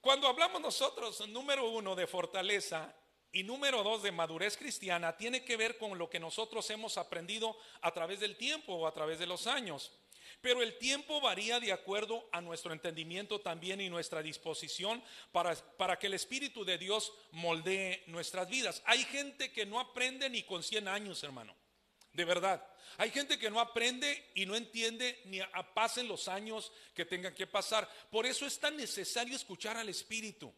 [0.03, 2.93] Cuando hablamos nosotros, número uno, de fortaleza
[3.31, 7.57] y número dos, de madurez cristiana, tiene que ver con lo que nosotros hemos aprendido
[7.79, 9.93] a través del tiempo o a través de los años.
[10.41, 15.01] Pero el tiempo varía de acuerdo a nuestro entendimiento también y nuestra disposición
[15.31, 18.83] para, para, que el Espíritu de Dios moldee nuestras vidas.
[18.85, 21.55] Hay gente que no aprende ni con 100 años, hermano.
[22.13, 22.65] De verdad.
[22.97, 27.33] Hay gente que no aprende y no entiende ni a, pasen los años que tengan
[27.33, 27.89] que pasar.
[28.11, 30.53] Por eso es tan necesario escuchar al Espíritu.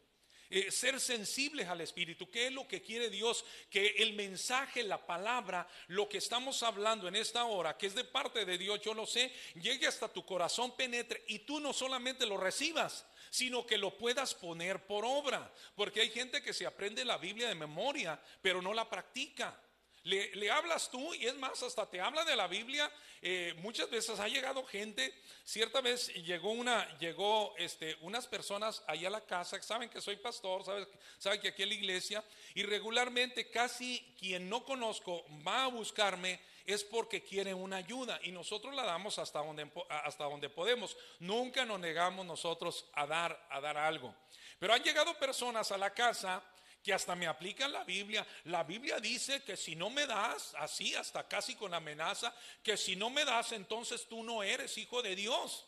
[0.50, 2.30] Eh, ser sensibles al Espíritu.
[2.30, 3.44] ¿Qué es lo que quiere Dios?
[3.70, 8.04] Que el mensaje, la palabra, lo que estamos hablando en esta hora, que es de
[8.04, 12.28] parte de Dios, yo lo sé, llegue hasta tu corazón, penetre y tú no solamente
[12.28, 15.52] lo recibas, sino que lo puedas poner por obra.
[15.76, 19.60] Porque hay gente que se aprende la Biblia de memoria, pero no la practica.
[20.06, 22.92] Le, hablas tú y es más, hasta te habla de la Biblia.
[23.24, 25.12] Eh, muchas veces ha llegado gente,
[25.44, 30.18] cierta vez llegó una, llegó este, unas personas allá a la casa, saben que soy
[30.18, 30.88] pastor, saben,
[31.18, 32.24] saben que aquí en la iglesia,
[32.54, 38.32] y regularmente casi quien no conozco va a buscarme es porque quiere una ayuda y
[38.32, 40.96] nosotros la damos hasta donde, hasta donde podemos.
[41.20, 44.14] Nunca nos negamos nosotros a dar, a dar algo.
[44.60, 46.44] Pero han llegado personas a la casa
[46.86, 48.26] que hasta me aplican la Biblia.
[48.44, 52.32] La Biblia dice que si no me das, así hasta casi con amenaza,
[52.62, 55.66] que si no me das, entonces tú no eres hijo de Dios.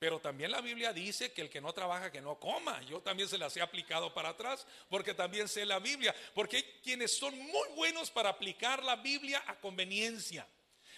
[0.00, 2.82] Pero también la Biblia dice que el que no trabaja, que no coma.
[2.82, 6.14] Yo también se las he aplicado para atrás, porque también sé la Biblia.
[6.34, 10.46] Porque hay quienes son muy buenos para aplicar la Biblia a conveniencia.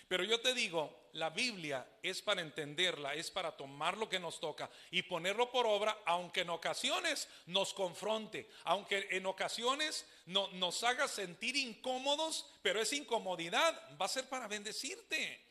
[0.08, 4.40] Pero yo te digo, la Biblia es para entenderla, es para tomar lo que nos
[4.40, 10.82] toca y ponerlo por obra, aunque en ocasiones nos confronte, aunque en ocasiones no, nos
[10.82, 15.44] haga sentir incómodos, pero esa incomodidad va a ser para bendecirte,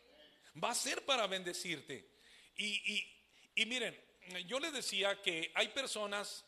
[0.61, 2.09] va a ser para bendecirte.
[2.55, 3.95] Y, y, y miren,
[4.47, 6.45] yo les decía que hay personas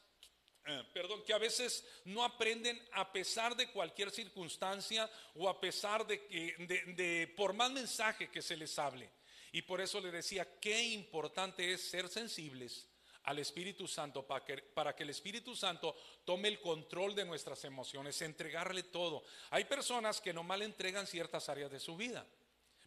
[0.70, 6.06] eh, perdón, que a veces no aprenden a pesar de cualquier circunstancia o a pesar
[6.06, 6.56] de que,
[6.96, 9.10] de, por más mensaje que se les hable.
[9.52, 12.88] Y por eso le decía, qué importante es ser sensibles
[13.24, 17.64] al Espíritu Santo para que, para que el Espíritu Santo tome el control de nuestras
[17.66, 19.24] emociones, entregarle todo.
[19.50, 22.28] Hay personas que nomás le entregan ciertas áreas de su vida.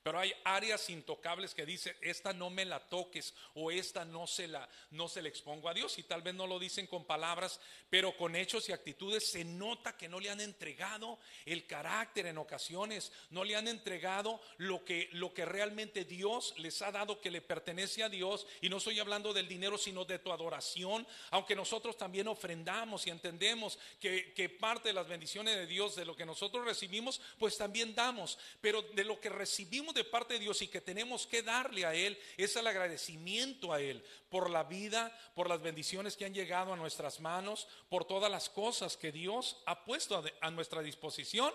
[0.03, 4.49] Pero hay áreas intocables que dice, esta no me la toques o esta no se
[4.49, 7.61] la no se le expongo a Dios y tal vez no lo dicen con palabras,
[7.89, 12.39] pero con hechos y actitudes se nota que no le han entregado el carácter en
[12.39, 17.31] ocasiones, no le han entregado lo que lo que realmente Dios les ha dado que
[17.31, 18.47] le pertenece a Dios.
[18.61, 23.11] Y no estoy hablando del dinero sino de tu adoración, aunque nosotros también ofrendamos y
[23.11, 27.57] entendemos que, que parte de las bendiciones de Dios de lo que nosotros recibimos, pues
[27.57, 31.43] también damos, pero de lo que recibimos de parte de Dios y que tenemos que
[31.43, 36.25] darle a Él es el agradecimiento a Él por la vida, por las bendiciones que
[36.25, 40.83] han llegado a nuestras manos, por todas las cosas que Dios ha puesto a, nuestra
[40.83, 41.53] disposición,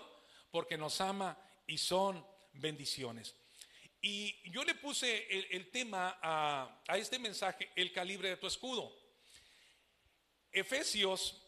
[0.50, 2.24] porque nos ama y son
[2.54, 3.34] bendiciones.
[4.00, 8.46] Y yo le puse el, el tema a, a este mensaje, el calibre de tu
[8.46, 8.96] escudo.
[10.52, 11.42] Efesios,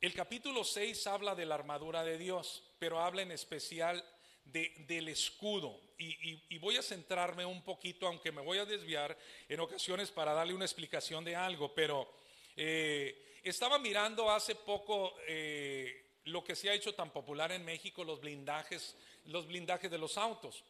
[0.00, 4.04] el capítulo 6 habla de la armadura de Dios, pero habla en especial
[4.46, 5.80] de, del escudo.
[5.98, 9.16] Y, voy a centrarme un poquito, aunque me voy a desviar
[9.48, 12.12] en ocasiones para darle una explicación de algo, pero
[12.56, 18.04] eh, estaba mirando hace poco eh, lo que se ha hecho tan popular en México,
[18.04, 18.96] los blindajes,
[19.26, 20.64] los blindajes de los autos.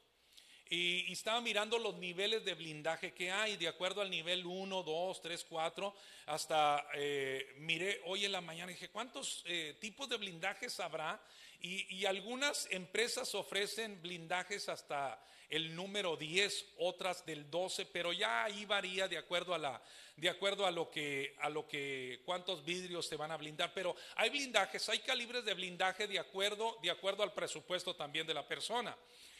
[0.68, 5.22] Y, estaba mirando los niveles de blindaje que hay, de acuerdo al nivel 1, 2,
[5.22, 5.94] 3, 4,
[6.26, 9.44] hasta eh, miré hoy en la mañana y dije, ¿cuántos
[9.80, 11.20] tipos de blindajes habrá?
[11.60, 18.64] Y, algunas empresas ofrecen blindajes hasta el número 10, otras del 12, pero ya ahí
[18.64, 19.82] varía de acuerdo a la
[20.16, 23.94] de acuerdo a lo que a lo que cuántos vidrios se van a blindar, pero
[24.16, 28.46] hay blindajes, hay calibres de blindaje de acuerdo de acuerdo al presupuesto también de la
[28.46, 28.96] persona.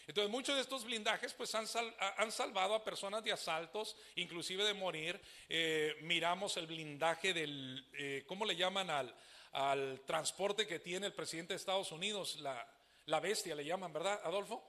[0.06, 4.64] Entonces muchos de estos blindajes pues han, sal, han, salvado a personas de asaltos, inclusive
[4.64, 5.20] de morir.
[5.48, 9.12] Eh, miramos el blindaje del, eh, ¿cómo le llaman al,
[9.56, 12.38] al, transporte que tiene el presidente de Estados Unidos?
[12.40, 14.62] La, bestia le llaman, ¿verdad, Adolfo?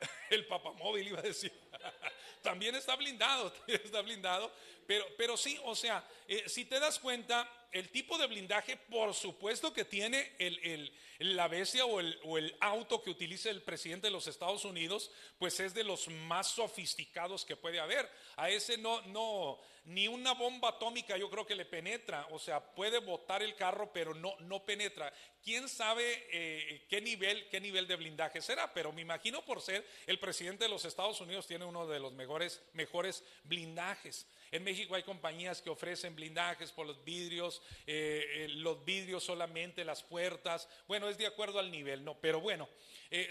[0.30, 1.52] El papamóvil iba a decir.
[2.42, 4.52] también está blindado, está blindado.
[4.86, 9.14] Pero, pero sí, o sea, eh, si te das cuenta, el tipo de blindaje, por
[9.14, 13.62] supuesto que tiene el, el, la bestia o el, o el, auto que utiliza el
[13.62, 18.08] presidente de los Estados Unidos, pues es de los más sofisticados que puede haber.
[18.36, 22.60] A ese no, no, ni una bomba atómica yo creo que le penetra, o sea,
[22.74, 25.12] puede botar el carro, pero no, no penetra.
[25.44, 28.74] ¿Quién sabe eh, qué nivel, qué nivel de blindaje será?
[28.74, 32.12] Pero me imagino por ser el presidente de los Estados Unidos tiene uno de los
[32.14, 34.26] mejores, mejores blindajes.
[34.50, 39.84] En México hay compañías que ofrecen blindajes por los vidrios, eh, eh, los vidrios solamente,
[39.84, 40.68] las puertas.
[40.88, 42.18] Bueno, es de acuerdo al nivel, ¿no?
[42.20, 42.68] Pero bueno,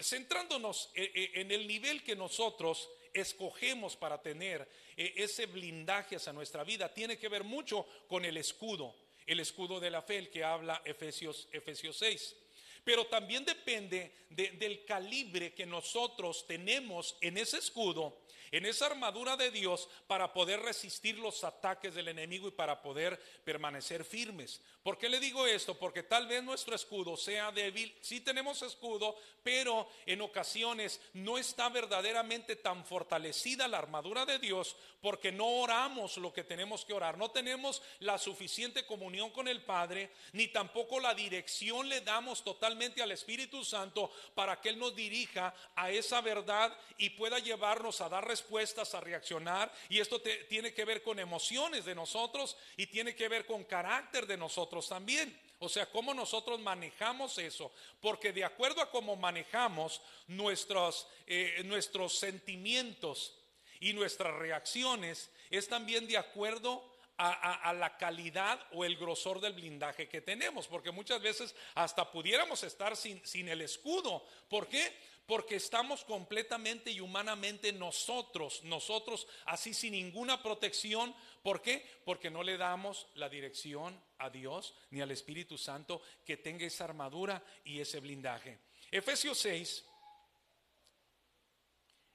[0.02, 6.94] centrándonos en el nivel que nosotros escogemos para tener eh, ese blindaje hacia nuestra vida,
[6.94, 8.94] tiene que ver mucho con el escudo,
[9.26, 12.36] el escudo de la fe, el que habla Efesios, Efesios 6.
[12.84, 18.16] pero también depende de- del calibre que nosotros tenemos en ese escudo,
[18.52, 23.20] en esa armadura de Dios para poder resistir los ataques del enemigo y para poder
[23.44, 24.62] permanecer firmes.
[24.84, 25.78] ¿Por qué le digo esto?
[25.78, 31.70] Porque tal vez nuestro escudo sea débil, sí tenemos escudo, pero en ocasiones no está
[31.70, 34.76] verdaderamente tan fortalecida la armadura de Dios
[35.06, 39.62] porque no oramos lo que tenemos que orar, no tenemos la suficiente comunión con el
[39.62, 44.96] Padre, ni tampoco la dirección le damos totalmente al Espíritu Santo para que Él nos
[44.96, 49.72] dirija a esa verdad y pueda llevarnos a dar respuestas, a reaccionar.
[49.90, 50.20] Y esto
[50.50, 54.90] tiene que ver con emociones de nosotros y tiene que ver con carácter de nosotros
[54.90, 55.40] también.
[55.60, 57.72] O sea, cómo nosotros manejamos eso.
[58.02, 63.36] Porque de acuerdo a cómo manejamos nuestros, eh, nuestros sentimientos
[63.86, 66.84] y nuestras reacciones, es también de acuerdo
[67.18, 72.64] a, la calidad o el grosor del blindaje que tenemos, porque muchas veces hasta pudiéramos
[72.64, 74.26] estar sin, sin el escudo.
[74.50, 74.92] ¿Por qué?
[75.28, 81.16] Porque estamos completamente y humanamente nosotros, nosotros así sin ninguna protección.
[81.44, 81.88] ¿Por qué?
[82.06, 86.86] Porque no le damos la dirección a Dios ni al Espíritu Santo que tenga esa
[86.86, 88.58] armadura y ese blindaje.
[88.90, 89.86] Efesios 6,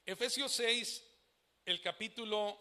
[0.04, 1.04] Efesios 6,
[1.66, 2.58] el capítulo,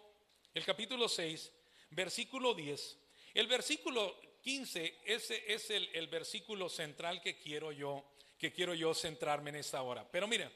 [0.54, 1.52] el capítulo 6,
[1.92, 2.98] versículo 10.
[3.34, 8.04] El versículo 15, ese es el, el versículo central que quiero yo,
[8.38, 10.10] que quiero yo centrarme en esta hora.
[10.10, 10.52] Pero mira,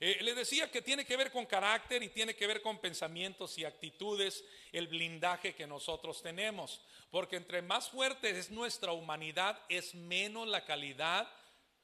[0.00, 3.58] eh, le decía que tiene que ver con carácter y tiene que ver con pensamientos
[3.58, 6.80] y actitudes, el blindaje que nosotros tenemos.
[7.10, 11.28] Porque entre más fuerte es nuestra humanidad, es menos la calidad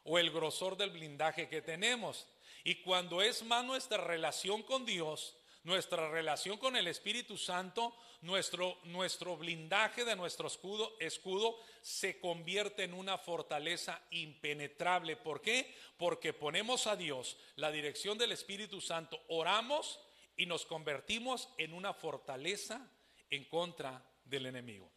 [0.04, 2.26] o el grosor del blindaje que tenemos.
[2.62, 8.78] Y cuando es más nuestra relación con Dios, nuestra relación con el Espíritu Santo, nuestro,
[8.84, 15.16] nuestro blindaje de nuestro escudo, escudo se convierte en una fortaleza impenetrable.
[15.16, 15.74] ¿Por qué?
[15.98, 20.00] Porque ponemos a Dios la dirección del Espíritu Santo, oramos
[20.36, 22.88] y nos convertimos en una fortaleza
[23.28, 24.90] en contra del enemigo.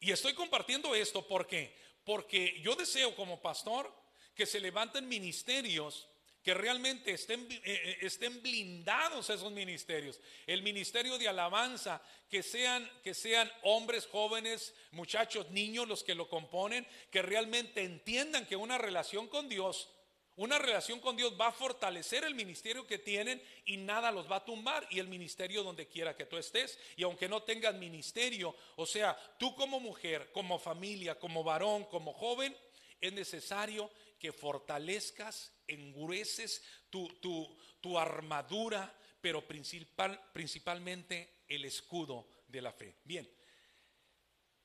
[0.00, 3.94] Y estoy compartiendo esto porque porque yo deseo como pastor
[4.34, 6.08] que se levanten ministerios
[6.48, 10.18] que realmente estén, eh, eh, estén blindados esos ministerios.
[10.46, 12.00] El ministerio de alabanza,
[12.30, 18.46] que sean, que sean hombres, jóvenes, muchachos, niños los que lo componen, que realmente entiendan
[18.46, 19.90] que una relación con Dios,
[20.36, 24.36] una relación con Dios va a fortalecer el ministerio que tienen y nada los va
[24.36, 26.78] a tumbar y el ministerio donde quiera que tú estés.
[26.96, 32.14] Y aunque no tengas ministerio, o sea, tú como mujer, como familia, como varón, como
[32.14, 32.56] joven,
[33.02, 42.62] es necesario que fortalezcas, engrueces tu, tu- tu armadura, pero principal, principalmente el escudo de
[42.62, 42.96] la fe.
[43.04, 43.28] Bien,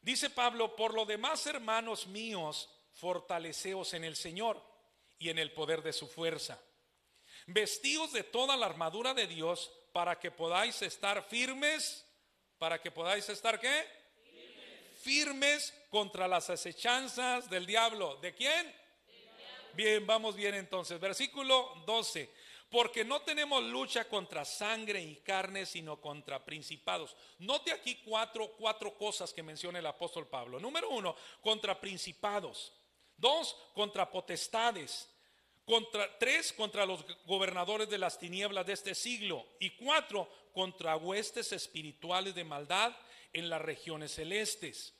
[0.01, 4.63] dice Pablo, por lo demás, hermanos míos, fortaleceos en el Señor
[5.19, 6.61] y en el poder de su fuerza.
[7.47, 12.05] Vestíos de toda la armadura de Dios para que podáis estar firmes,
[12.57, 13.85] para que podáis estar qué?
[15.01, 18.15] Firmes contra las acechanzas del diablo.
[18.17, 18.73] ¿De quién?
[19.73, 20.99] Bien, vamos bien entonces.
[20.99, 22.29] Versículo 12.
[22.69, 27.15] Porque no tenemos lucha contra sangre y carne, sino contra principados.
[27.39, 30.59] Note aquí cuatro, cuatro cosas que menciona el apóstol Pablo.
[30.59, 32.71] Número uno, contra principados.
[33.17, 35.09] Dos, contra potestades.
[35.65, 39.45] Contra, tres, contra los gobernadores de las tinieblas de este siglo.
[39.59, 42.95] Y cuatro, contra huestes espirituales de maldad
[43.33, 44.93] en las regiones celestes.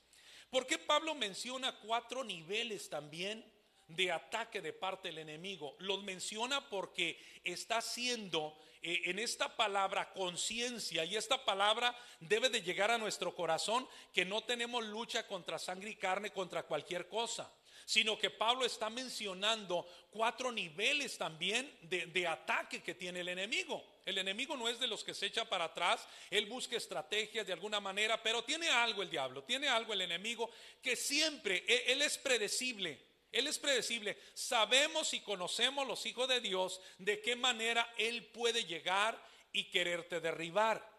[0.50, 3.53] ¿Por qué Pablo menciona cuatro niveles también
[3.96, 5.76] de ataque de parte del enemigo?
[5.80, 12.62] Los menciona porque está haciendo eh, en esta palabra conciencia y esta palabra debe de
[12.62, 17.52] llegar a nuestro corazón que no tenemos lucha contra sangre y carne, contra cualquier cosa
[17.86, 23.84] sino que Pablo está mencionando cuatro niveles también de, de, ataque que tiene el enemigo.
[24.06, 27.54] El enemigo no es de los que se echa para atrás, él busca estrategias de
[27.54, 30.50] alguna manera, pero tiene algo el diablo, tiene algo el enemigo
[30.82, 33.13] que siempre, él, él es predecible.
[33.34, 34.18] Él es predecible.
[34.34, 40.22] Sabemos y conocemos los hijos de Dios de qué manera Él puede llegar y quererte
[40.22, 40.93] derribar.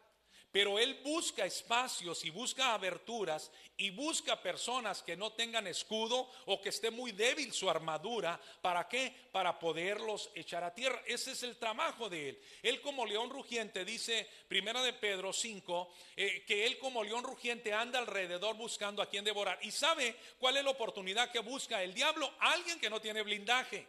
[0.55, 6.63] Pero Él busca espacios y busca aberturas y busca personas que no tengan escudo o
[6.63, 8.41] que esté muy débil su armadura.
[8.63, 9.13] ¿Para qué?
[9.33, 11.03] Para poderlos echar a tierra.
[11.07, 12.39] Ese es el trabajo de Él.
[12.63, 17.73] Él como león rugiente, dice Primera de Pedro 5, eh, que Él como león rugiente
[17.73, 19.59] anda alrededor buscando a quien devorar.
[19.63, 22.33] Y sabe cuál es la oportunidad que busca el diablo.
[22.39, 23.89] Alguien que no tiene blindaje.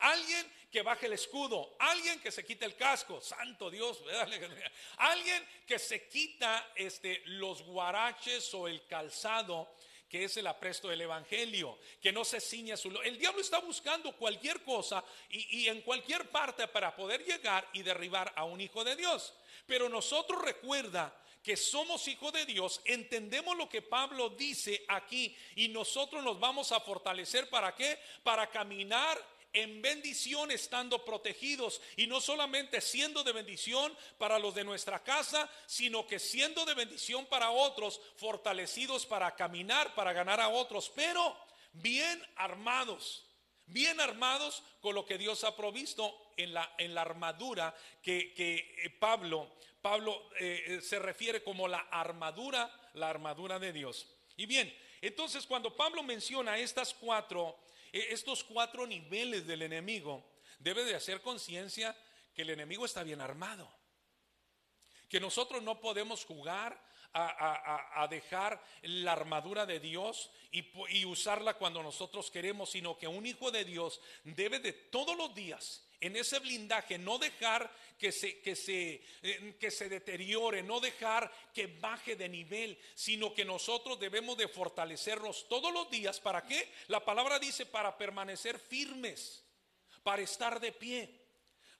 [0.00, 4.02] Alguien que baje el escudo, alguien que se quite el casco, santo Dios,
[4.98, 9.68] alguien que se quita este, los guaraches o el calzado
[10.08, 12.88] que es el apresto del Evangelio, que no se ciña su...
[13.04, 17.84] El diablo está buscando cualquier cosa y, y en cualquier parte para poder llegar y
[17.84, 19.32] derribar a un hijo de Dios.
[19.66, 25.68] Pero nosotros recuerda que somos hijos de Dios, entendemos lo que Pablo dice aquí y
[25.68, 27.96] nosotros nos vamos a fortalecer para qué?
[28.24, 29.16] Para caminar
[29.52, 35.50] en bendición estando protegidos y no solamente siendo de bendición para los de nuestra casa,
[35.66, 41.36] sino que siendo de bendición para otros, fortalecidos para caminar, para ganar a otros, pero
[41.72, 43.24] bien armados,
[43.66, 48.74] bien armados con lo que Dios ha provisto en la, en la armadura que, que,
[48.82, 49.50] eh, Pablo,
[49.80, 54.06] Pablo eh, eh, se refiere como la armadura, la armadura de Dios.
[54.36, 57.58] Y bien, entonces cuando Pablo menciona estas cuatro,
[57.92, 60.24] estos cuatro niveles del enemigo,
[60.58, 61.96] debe de hacer conciencia
[62.34, 63.70] que el enemigo está bien armado.
[65.08, 66.80] Que nosotros no podemos jugar
[67.12, 73.50] a, dejar la armadura de Dios y usarla cuando nosotros queremos, sino que un hijo
[73.50, 78.56] de Dios debe de todos los días en ese blindaje no dejar que se, que
[78.56, 84.38] se, eh, que se deteriore, no dejar que baje de nivel, sino que nosotros debemos
[84.38, 86.18] de fortalecernos todos los días.
[86.18, 86.72] ¿Para qué?
[86.88, 89.44] La palabra dice para permanecer firmes,
[90.02, 91.19] para estar de pie.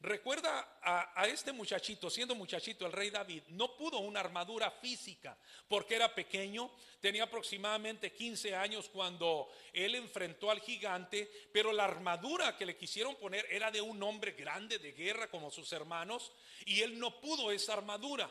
[0.03, 5.37] Recuerda a, este muchachito, siendo muchachito el rey David, no pudo una armadura física
[5.69, 6.71] porque era pequeño,
[7.03, 13.15] tenía aproximadamente 15 años cuando él enfrentó al gigante, pero la armadura que le quisieron
[13.17, 16.33] poner era de un hombre grande de guerra como sus hermanos
[16.65, 18.31] y él no pudo esa armadura.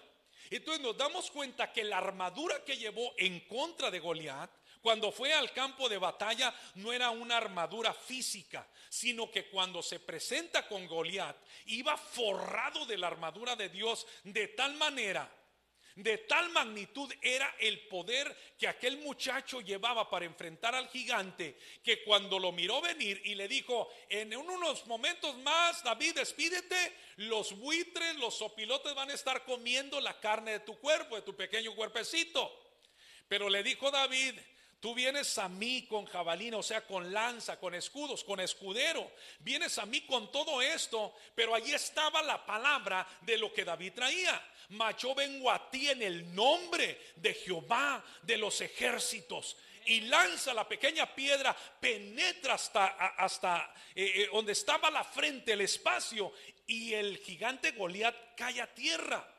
[0.49, 4.49] Entonces nos damos cuenta que la armadura que llevó en contra de Goliat,
[4.81, 9.99] cuando fue al campo de batalla, no era una armadura física, sino que cuando se
[9.99, 11.35] presenta con Goliat,
[11.65, 15.29] iba forrado de la armadura de Dios de tal manera,
[15.95, 22.03] de tal magnitud era el poder que aquel muchacho llevaba para enfrentar al gigante, que
[22.03, 28.15] cuando lo miró venir y le dijo, en unos momentos más, David, despídete, los buitres,
[28.15, 32.49] los sopilotes van a estar comiendo la carne de tu cuerpo, de tu pequeño cuerpecito.
[33.27, 34.35] Pero le dijo David,
[34.79, 39.11] tú vienes a mí con jabalina, o sea, con lanza, con escudos, con escudero.
[39.39, 43.93] Vienes a mí con todo esto, pero allí estaba la palabra de lo que David
[43.93, 44.41] traía.
[44.69, 49.57] Mas yo vengo a ti en el nombre de Jehová de los ejércitos.
[49.85, 55.61] Y lanza la pequeña piedra, penetra hasta, hasta eh, eh, donde estaba la frente, el
[55.61, 56.31] espacio,
[56.67, 59.38] y el gigante Goliat cae a tierra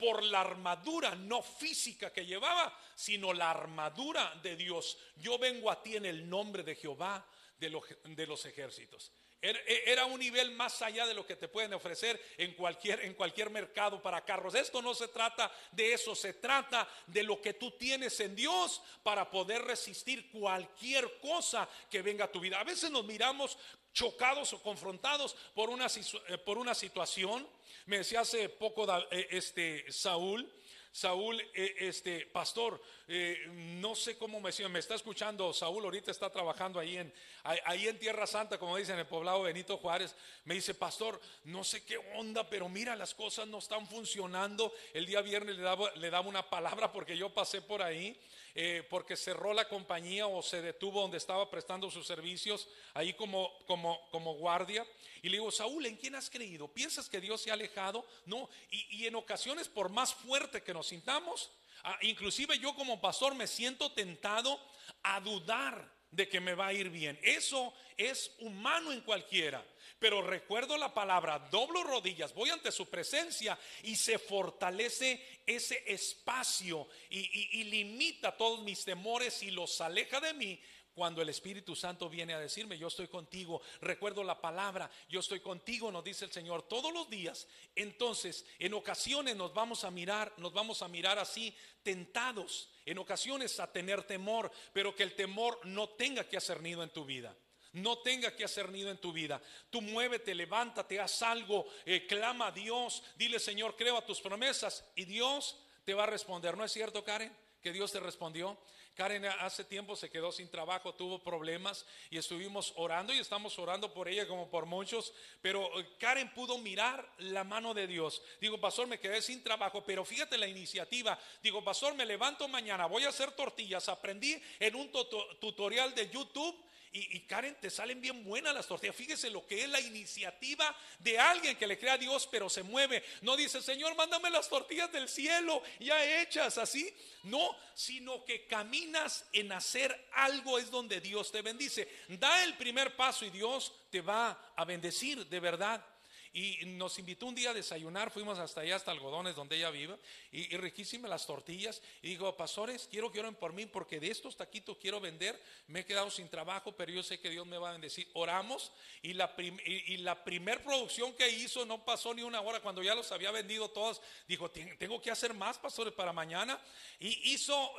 [0.00, 4.98] por la armadura no física que llevaba, sino la armadura de Dios.
[5.16, 7.24] Yo vengo a ti en el nombre de Jehová
[7.58, 9.12] de los, de los ejércitos.
[9.42, 13.48] Era, un nivel más allá de lo que te pueden ofrecer en cualquier, en cualquier
[13.48, 14.54] mercado para carros.
[14.54, 18.82] Esto no se trata de eso, se trata de lo que tú tienes en Dios
[19.02, 22.60] para poder resistir cualquier cosa que venga a tu vida.
[22.60, 23.56] A veces nos miramos
[23.94, 27.48] chocados o confrontados por una, eh, por una situación.
[27.86, 30.50] Me decía hace poco eh, este Saúl,
[30.92, 33.46] Saúl, eh, este pastor, eh,
[33.80, 35.52] no sé cómo me, me está escuchando.
[35.52, 37.12] Saúl ahorita está trabajando ahí en,
[37.44, 40.14] en Tierra Santa, como dicen en el poblado Benito Juárez.
[40.44, 44.74] Me dice, pastor, no sé qué onda, pero mira, las cosas no están funcionando.
[44.92, 48.20] El día viernes le daba, le daba una palabra porque yo pasé por ahí,
[48.54, 53.52] eh, porque cerró la compañía o se detuvo donde estaba prestando sus servicios, ahí como,
[53.66, 54.86] como, como guardia.
[55.22, 56.68] Y le digo, Saúl, ¿en quién has creído?
[56.68, 58.04] ¿Piensas que Dios se ha alejado?
[58.26, 61.50] No, y, y en ocasiones por más fuerte que nos sintamos,
[61.84, 64.58] ah, inclusive yo como pastor me siento tentado
[65.02, 67.18] a dudar de que me va a ir bien.
[67.22, 69.64] Eso es humano en cualquiera.
[70.00, 76.88] Pero recuerdo la palabra, doblo rodillas, voy ante su presencia y se fortalece ese espacio
[77.10, 80.58] y, limita todos mis temores y los aleja de mí
[80.94, 85.40] cuando el Espíritu Santo viene a decirme, yo estoy contigo, recuerdo la palabra, yo estoy
[85.40, 87.46] contigo, nos dice el Señor todos los días.
[87.76, 93.60] Entonces, en ocasiones nos vamos a mirar, nos vamos a mirar así tentados, en ocasiones
[93.60, 97.36] a tener temor, pero que el temor no tenga que hacer nido en tu vida.
[97.72, 99.40] No tenga que hacer nido en tu vida.
[99.70, 104.84] Tú muévete, levántate, haz algo, eh, clama a Dios, dile Señor, creo a tus promesas
[104.96, 106.56] y Dios te va a responder.
[106.56, 107.32] ¿No es cierto, Karen?
[107.62, 108.58] Que Dios te respondió.
[108.96, 113.94] Karen hace tiempo se quedó sin trabajo, tuvo problemas y estuvimos orando y estamos orando
[113.94, 118.20] por ella como por muchos, pero eh, Karen pudo mirar la mano de Dios.
[118.40, 121.18] Digo, pastor, me quedé sin trabajo, pero fíjate la iniciativa.
[121.42, 123.88] Digo, pastor, me levanto mañana, voy a hacer tortillas.
[123.88, 128.96] Aprendí en un tuto- tutorial de YouTube Y, Karen, te salen bien buenas las tortillas.
[128.96, 132.64] Fíjese lo que es la iniciativa de alguien que le crea a Dios, pero se
[132.64, 133.04] mueve.
[133.22, 136.92] No dice, Señor, mándame las tortillas del cielo ya hechas así.
[137.22, 141.88] No, sino que caminas en hacer algo es donde Dios te bendice.
[142.08, 145.84] Da el primer paso y Dios te va a bendecir de verdad.
[146.32, 149.96] Y nos invitó un día a desayunar, fuimos hasta allá, hasta Algodones, donde ella vive,
[150.30, 151.82] y, y riquísimas las tortillas.
[152.02, 155.42] Y digo, pastores, quiero que oren por mí, porque de estos taquitos quiero vender.
[155.66, 158.08] Me he quedado sin trabajo, pero yo sé que Dios me va a bendecir.
[158.14, 158.70] Oramos,
[159.02, 162.80] y la, prim- y, la primer producción que hizo no pasó ni una hora, cuando
[162.82, 166.60] ya los había vendido todos, dijo, "Ten- tengo que hacer más, pastores, para mañana.
[167.00, 167.72] Y hizo,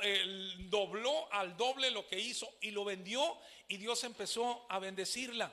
[0.68, 3.38] dobló al doble lo que hizo, y lo vendió,
[3.68, 5.52] y Dios empezó a bendecirla.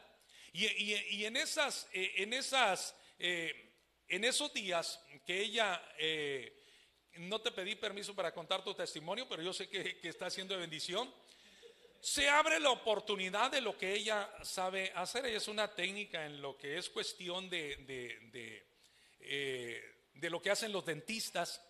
[0.54, 3.74] Y, en esas, eh, en esas, eh,
[4.08, 6.56] en esos días que ella, eh,
[7.18, 10.62] no te pedí permiso para contar tu testimonio, pero yo sé que, está haciendo de
[10.62, 11.14] bendición.
[12.02, 15.26] Se abre la oportunidad de lo que ella sabe hacer.
[15.26, 17.76] Ella es una técnica en lo que es cuestión de,
[20.16, 21.62] de, lo que hacen los dentistas.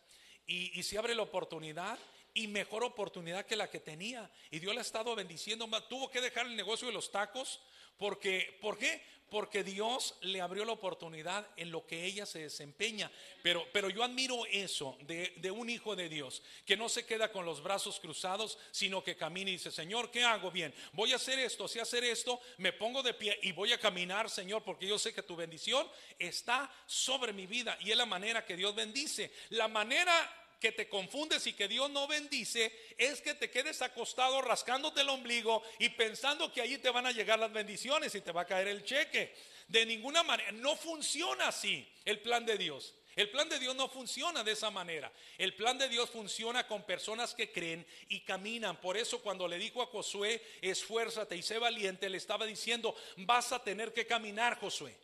[0.45, 1.97] Y, se abre la oportunidad
[2.33, 4.31] y mejor oportunidad que la que tenía.
[4.51, 5.67] Y Dios le ha estado bendiciendo.
[5.89, 7.59] Tuvo que dejar el negocio de los tacos
[7.99, 9.01] porque, ¿por qué?
[9.29, 13.11] Porque Dios le abrió la oportunidad en lo que ella se desempeña.
[13.43, 17.31] Pero, pero yo admiro eso de, de un hijo de Dios, que no se queda
[17.31, 20.73] con los brazos cruzados, sino que camina y dice, Señor, ¿qué hago bien?
[20.93, 24.31] Voy a hacer esto, si hacer esto, me pongo de pie y voy a caminar,
[24.31, 27.77] Señor, porque yo sé que tu bendición está sobre mi vida.
[27.81, 29.31] Y es la manera que Dios bendice.
[29.49, 34.41] La manera que te confundes y que Dios no bendice es que te quedes acostado
[34.41, 38.31] rascándote el ombligo y pensando que allí te van a llegar las bendiciones y te
[38.31, 39.33] va a caer el cheque.
[39.67, 42.93] De ninguna manera, no funciona así el plan de Dios.
[43.15, 45.11] El plan de Dios no funciona de esa manera.
[45.37, 48.79] El plan de Dios funciona con personas que creen y caminan.
[48.79, 53.51] Por eso cuando le dijo a Josué, esfuérzate y sé valiente, le estaba diciendo, vas
[53.51, 54.95] a tener que caminar, Josué.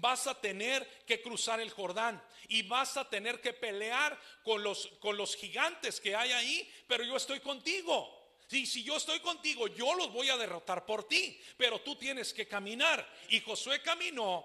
[0.00, 4.88] Vas a tener que cruzar el Jordán y vas a tener que pelear con los,
[4.98, 8.22] con los gigantes que hay ahí, pero yo estoy contigo.
[8.50, 12.34] Y si yo estoy contigo, yo los voy a derrotar por ti, pero tú tienes
[12.34, 13.08] que caminar.
[13.28, 14.44] Y Josué caminó,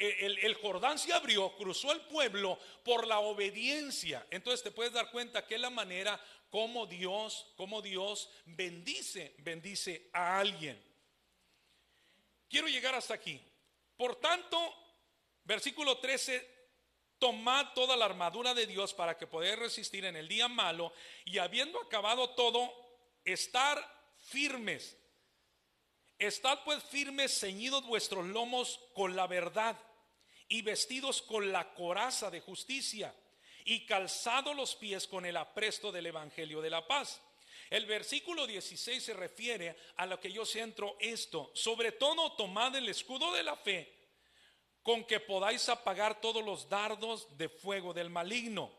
[0.00, 4.26] e- el, el Jordán se abrió, cruzó el pueblo por la obediencia.
[4.30, 6.18] Entonces te puedes dar cuenta que es la manera
[6.50, 10.82] como Dios, como Dios bendice, bendice a alguien.
[12.48, 13.40] Quiero llegar hasta aquí.
[13.96, 14.58] Por tanto,
[15.44, 16.52] versículo 13,
[17.18, 20.92] tomad toda la armadura de Dios para que podáis resistir en el día malo
[21.24, 22.72] y habiendo acabado todo,
[23.24, 23.78] estar
[24.18, 24.96] firmes.
[26.18, 29.78] Estad pues firmes, ceñidos vuestros lomos con la verdad
[30.48, 33.14] y vestidos con la coraza de justicia
[33.64, 37.22] y calzados los pies con el apresto del evangelio de la paz.
[37.72, 41.50] El versículo 16 se refiere a lo que yo centro esto.
[41.54, 43.90] Sobre todo tomad el escudo de la fe
[44.82, 48.70] con que podáis apagar todos los dardos de fuego del maligno.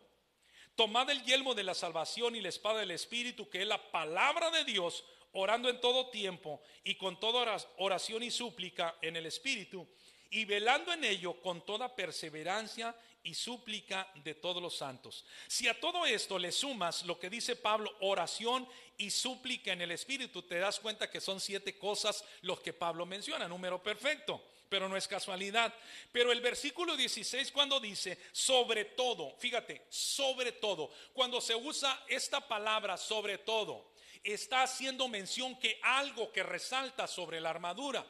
[0.75, 4.51] Tomad el yelmo de la salvación y la espada del Espíritu, que es la palabra
[4.51, 9.87] de Dios, orando en todo tiempo y con toda oración y súplica en el Espíritu,
[10.29, 15.25] y velando en ello con toda perseverancia y súplica de todos los santos.
[15.47, 18.67] Si a todo esto le sumas lo que dice Pablo, oración
[18.97, 23.05] y súplica en el Espíritu, te das cuenta que son siete cosas los que Pablo
[23.05, 24.41] menciona, número perfecto
[24.73, 25.71] pero no es casualidad.
[26.11, 32.47] Pero el versículo 16 cuando dice sobre todo, fíjate, sobre todo, cuando se usa esta
[32.47, 33.93] palabra sobre todo,
[34.23, 38.03] está haciendo mención que algo que resalta sobre la armadura.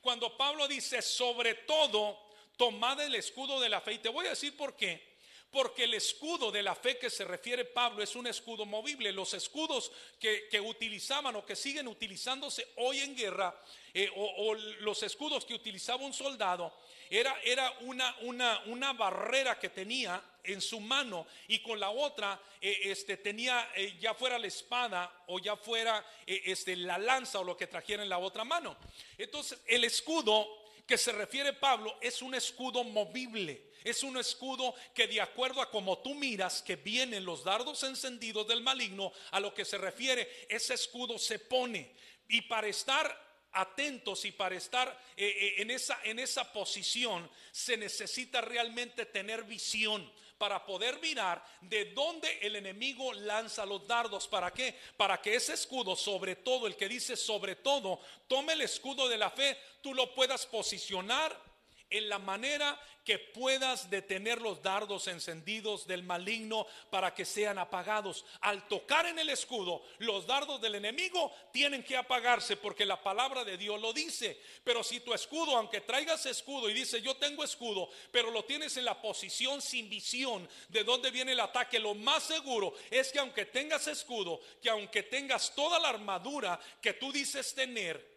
[0.00, 2.29] Cuando Pablo dice sobre todo,
[2.60, 5.08] tomad el escudo de la fe, y te voy a decir por qué.
[5.50, 9.10] Porque el escudo de la fe que se refiere Pablo es un escudo movible.
[9.12, 13.58] Los escudos que, utilizaban o que siguen utilizándose hoy en guerra,
[13.94, 16.70] eh, o, los escudos que utilizaba un soldado,
[17.08, 22.38] era, era una, una, una barrera que tenía en su mano y con la otra
[22.60, 27.44] eh, este, tenía eh, ya fuera la espada o ya fuera este, la lanza o
[27.44, 28.76] lo que trajera en la otra mano.
[29.16, 30.59] Entonces el escudo
[30.90, 33.70] que se refiere Pablo es un escudo movible.
[33.84, 38.48] Es un escudo que de acuerdo a como tú miras que vienen los dardos encendidos
[38.48, 41.94] del maligno, a lo que se refiere, ese escudo se pone.
[42.28, 43.06] Y para estar
[43.52, 49.44] atentos y para estar eh, eh, en, esa, en esa posición se necesita realmente tener
[49.44, 54.26] visión para poder mirar de dónde el enemigo lanza los dardos.
[54.26, 54.74] ¿Para qué?
[54.96, 59.18] Para que ese escudo, sobre todo, el que dice sobre todo, tome el escudo de
[59.18, 61.49] la fe, tú lo puedas posicionar
[61.90, 68.24] en la manera que puedas detener los dardos encendidos del maligno para que sean apagados.
[68.40, 73.44] Al tocar en el escudo, los dardos del enemigo tienen que apagarse porque la palabra
[73.44, 74.40] de Dios lo dice.
[74.62, 78.76] Pero si tu escudo, aunque traigas escudo y dice yo tengo escudo, pero lo tienes
[78.76, 83.18] en la posición sin visión de dónde viene el ataque, lo más seguro es que
[83.18, 88.08] aunque tengas escudo, que aunque tengas toda la armadura que tú dices tener,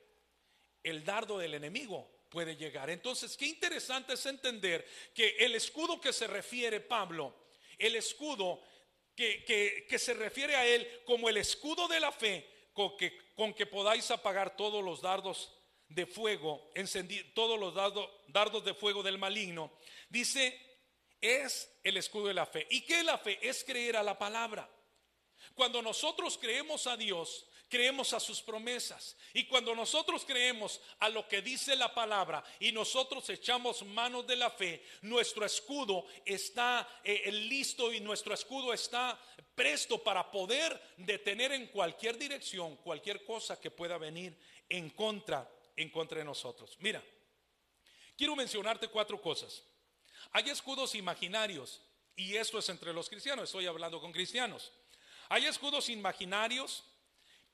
[0.84, 2.89] el dardo del enemigo puede llegar.
[2.89, 4.84] Entonces, qué interesante es entender
[5.14, 7.34] que el escudo que se refiere Pablo,
[7.77, 8.60] el escudo
[9.15, 9.45] que,
[9.88, 13.68] que- se refiere a él como el escudo de la fe, con que, con que
[13.68, 15.51] podáis apagar todos los dardos
[15.89, 19.72] de fuego, encendi- todos los dardos, dardos de fuego del maligno,
[20.10, 20.60] dice,
[21.22, 22.65] es el escudo de la fe.
[22.72, 23.38] ¿Y qué es la fe?
[23.47, 24.68] Es creer a la palabra.
[25.53, 29.18] Cuando nosotros creemos a Dios, creemos a sus promesas.
[29.34, 34.36] Y cuando nosotros creemos a lo que dice la palabra y nosotros echamos manos de
[34.36, 39.20] la fe, nuestro escudo está eh, listo y nuestro escudo está
[39.56, 44.38] presto para poder detener en cualquier dirección cualquier cosa que pueda venir
[44.70, 46.78] en contra, en contra de nosotros.
[46.80, 47.04] Mira,
[48.16, 49.64] quiero mencionarte cuatro cosas.
[50.32, 51.82] Hay escudos imaginarios
[52.16, 54.72] y esto es entre los cristianos, estoy hablando con cristianos.
[55.28, 56.84] Hay escudos imaginarios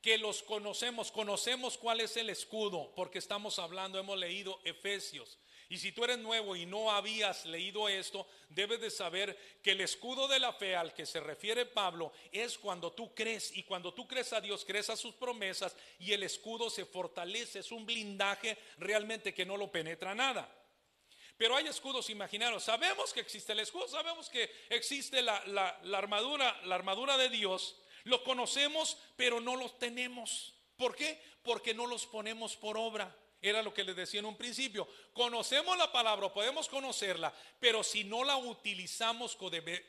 [0.02, 5.38] que los conocemos, conocemos cuál es el escudo, porque estamos hablando, hemos leído Efesios.
[5.68, 9.80] Y si tú eres nuevo y no habías leído esto, debes de saber que el
[9.82, 13.94] escudo de la fe al que se refiere Pablo es cuando tú crees y cuando
[13.94, 17.86] tú crees a Dios, crees a sus promesas y el escudo se fortalece, es un
[17.86, 20.52] blindaje realmente que no lo penetra nada.
[21.36, 22.64] Pero hay escudos imaginarios.
[22.64, 27.28] Sabemos que existe el escudo, sabemos que existe la, la- la armadura, la armadura de
[27.28, 27.76] Dios.
[28.04, 30.54] Lo conocemos, pero no los tenemos.
[30.76, 31.20] ¿Por qué?
[31.42, 33.14] Porque no los ponemos por obra.
[33.42, 34.86] Era lo que les decía en un principio.
[35.14, 39.36] Conocemos la palabra, podemos conocerla, pero si no la utilizamos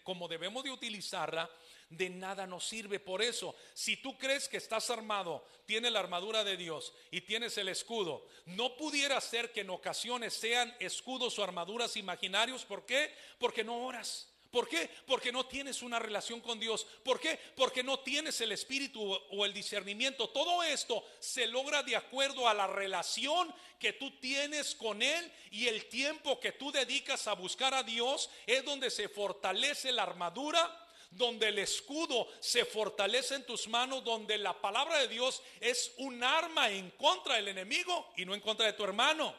[0.04, 1.50] como debemos de utilizarla,
[1.90, 3.00] de nada nos sirve.
[3.00, 7.58] Por eso, si tú crees que estás armado, tienes la armadura de Dios y tienes
[7.58, 12.64] el escudo, no pudiera ser que en ocasiones sean escudos o armaduras imaginarios.
[12.64, 13.14] ¿Por qué?
[13.38, 14.31] Porque no oras.
[14.52, 14.90] ¿Por qué?
[15.07, 16.86] Porque no tienes una relación con Dios.
[17.03, 17.40] ¿Por qué?
[17.56, 20.30] Porque no tienes el espíritu o- el discernimiento.
[20.30, 25.68] Todo esto se logra de acuerdo a la relación que tú tienes con Él y
[25.68, 30.78] el tiempo que tú dedicas a buscar a Dios es donde se fortalece la armadura
[31.11, 36.23] donde el escudo se fortalece en tus manos, donde la palabra de Dios es un
[36.23, 39.36] arma en contra del enemigo y no en contra de tu hermano.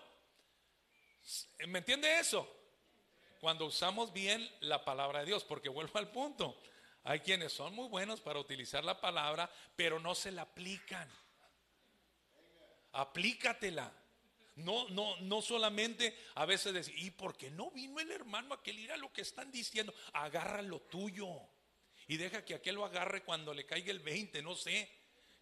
[1.66, 2.46] ¿Me entiende eso?
[3.42, 6.56] Cuando usamos bien la palabra de Dios, porque vuelvo al punto.
[7.02, 11.10] Hay quienes son muy buenos para utilizar la palabra, pero no se la aplican.
[12.92, 13.92] Aplícatela.
[14.54, 18.78] No, no, no solamente a veces decir, ¿y por qué no vino el hermano aquel?
[18.78, 21.26] Ir a lo que están diciendo, agarra lo tuyo
[22.06, 24.88] y deja que aquel lo agarre cuando le caiga el 20, no sé,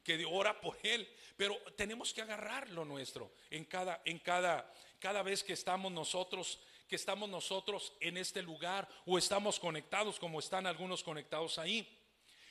[0.02, 1.06] que ora por él.
[1.36, 6.60] Pero tenemos que agarrar lo nuestro en cada, en cada, cada vez que estamos nosotros,
[6.90, 11.88] que estamos nosotros en este lugar o estamos conectados como están algunos conectados ahí.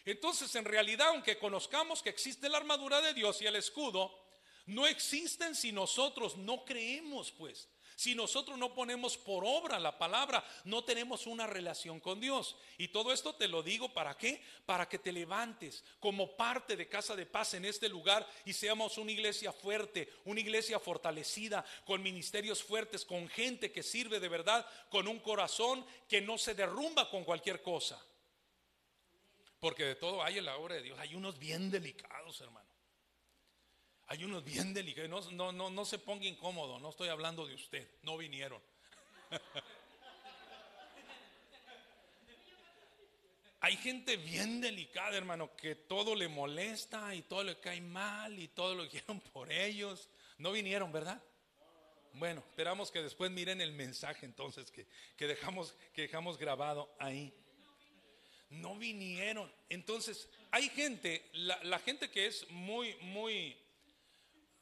[0.06, 4.18] Entonces, en realidad, aunque conozcamos que existe la armadura de Dios y el escudo,
[4.66, 7.68] no existen si nosotros no creemos, pues.
[8.00, 12.56] Si nosotros no ponemos por obra la palabra, no tenemos una relación con Dios.
[12.78, 14.42] Y todo esto te lo digo para qué?
[14.66, 18.98] Para que te levantes como parte de Casa de Paz en este lugar y seamos
[18.98, 24.66] una iglesia fuerte, una iglesia fortalecida, con ministerios fuertes, con gente que sirve de verdad,
[24.90, 28.02] con un corazón que no se derrumba con cualquier cosa.
[29.60, 30.98] Porque de todo hay en la obra de Dios.
[31.00, 32.69] Hay unos bien delicados, hermano.
[34.10, 35.32] Hay unos bien delicados.
[35.32, 36.80] No, no, no, se ponga incómodo.
[36.80, 37.88] No estoy hablando de usted.
[38.04, 38.62] No vinieron.
[43.62, 48.48] Hay gente bien delicada, hermano, que todo le molesta y todo le cae mal y
[48.48, 50.10] todo lo quieren por ellos.
[50.38, 51.22] No vinieron, ¿verdad?
[52.14, 54.88] Bueno, esperamos que después miren el mensaje entonces que,
[55.18, 57.34] que dejamos, que dejamos grabado ahí
[58.50, 59.52] no vinieron.
[59.70, 63.56] Entonces, hay gente, la, la gente que es muy, muy,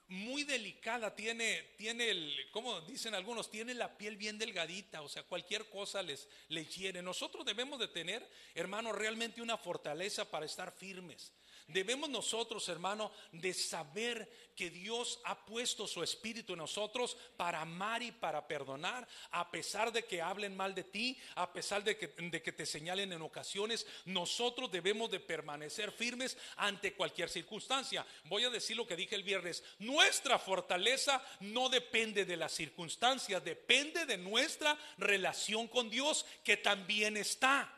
[0.09, 5.23] muy delicada, tiene, tiene el, como dicen algunos, tiene la piel bien delgadita, o sea,
[5.23, 7.01] cualquier cosa les, les hiere.
[7.01, 11.33] Nosotros debemos de tener, hermano, realmente una fortaleza para estar firmes.
[11.67, 18.01] Debemos nosotros, hermano, de saber que Dios ha puesto su espíritu en nosotros para amar
[18.01, 22.07] y para perdonar, a pesar de que hablen mal de ti, a pesar de que,
[22.07, 28.05] de que te señalen en ocasiones, nosotros debemos de permanecer firmes ante cualquier circunstancia.
[28.23, 33.43] Voy a decir lo que dije el viernes, nuestra fortaleza no depende de las circunstancias,
[33.43, 37.76] depende de nuestra relación con Dios que también está.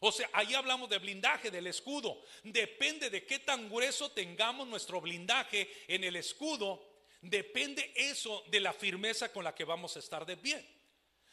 [0.00, 2.22] O sea, ahí hablamos de blindaje, del escudo.
[2.44, 6.84] Depende de qué tan grueso tengamos nuestro blindaje en el escudo.
[7.20, 10.64] Depende eso de la firmeza con la que vamos a estar de pie.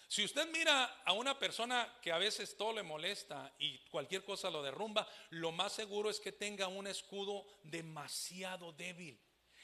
[0.08, 4.50] Si usted mira a una persona que a veces todo le molesta y cualquier cosa
[4.50, 9.20] lo derrumba, lo más seguro es que tenga un escudo demasiado débil.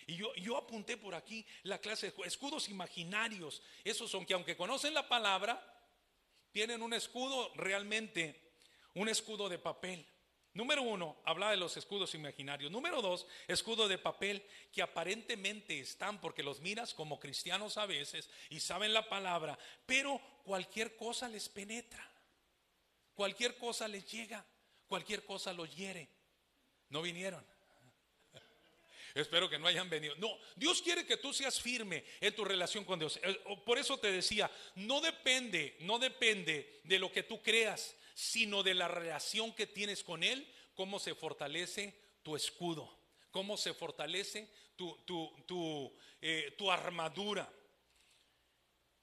[0.08, 3.62] Y yo, yo apunté por aquí la clase de escudos imaginarios.
[3.84, 5.64] Esos son que aunque conocen la palabra,
[6.52, 8.51] tienen un escudo realmente
[8.94, 10.06] un escudo de papel.
[10.54, 12.72] Número uno, habla de los escudos imaginarios.
[12.72, 18.30] Número dos, escudo de papel que aparentemente están porque los miras como cristianos a veces
[18.50, 22.06] y saben la palabra, pero cualquier cosa les penetra,
[23.14, 24.46] cualquier cosa les llega,
[24.88, 26.10] cualquier cosa los hiere.
[26.90, 27.46] No vinieron.
[29.16, 30.14] Espero que no hayan venido.
[30.18, 33.18] No, Dios quiere que tú seas firme en tu relación con Dios.
[33.24, 38.64] Eh, por eso te decía, no depende, no depende de lo que tú creas sino
[38.64, 42.98] de la relación que tienes con Él, cómo se fortalece tu escudo,
[43.32, 44.96] cómo se fortalece tu,
[45.48, 47.52] tu, eh, armadura.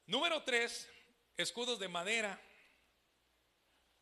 [0.07, 0.89] Número tres,
[1.37, 2.41] escudos de madera.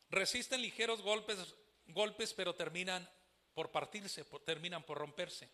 [0.08, 1.54] Resisten ligeros golpes,
[1.88, 3.08] golpes pero terminan
[3.54, 5.50] por partirse, terminan por romperse.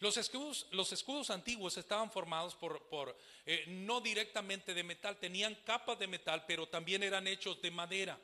[0.00, 3.16] Los escudos, los escudos antiguos estaban formados por, por
[3.46, 8.18] eh, no directamente de metal, tenían capas de metal, pero también eran hechos de madera.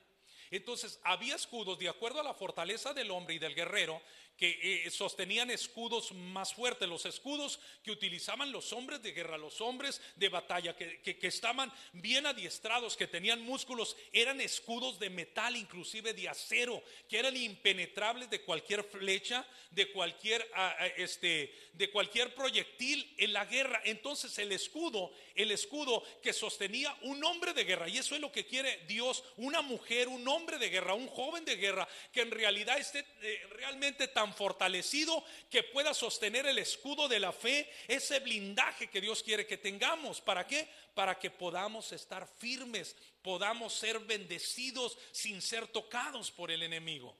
[0.50, 4.00] Entonces había escudos de acuerdo a la fortaleza del hombre y del guerrero
[4.40, 9.60] que eh, sostenían escudos más fuertes, los escudos que utilizaban los hombres de guerra, los
[9.60, 15.56] hombres de batalla, que, que, estaban bien adiestrados, que tenían músculos, eran escudos de metal,
[15.56, 21.90] inclusive de acero, que eran impenetrables de cualquier flecha, de cualquier, ah, ah, este, de
[21.90, 23.82] cualquier proyectil en la guerra.
[23.84, 28.32] Entonces el escudo, el escudo que sostenía un hombre de guerra, y eso es lo
[28.32, 32.30] que quiere Dios, una mujer, un hombre de guerra, un joven de guerra, que en
[32.30, 38.20] realidad esté eh, realmente tan fortalecido que pueda sostener el escudo de la fe, ese
[38.20, 40.20] blindaje que Dios quiere que tengamos.
[40.20, 40.68] ¿Para qué?
[40.94, 47.16] Para que podamos estar firmes, podamos ser bendecidos sin ser tocados por el enemigo.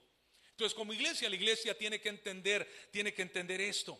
[0.51, 3.99] Entonces, como iglesia, la iglesia tiene que entender, tiene que entender esto.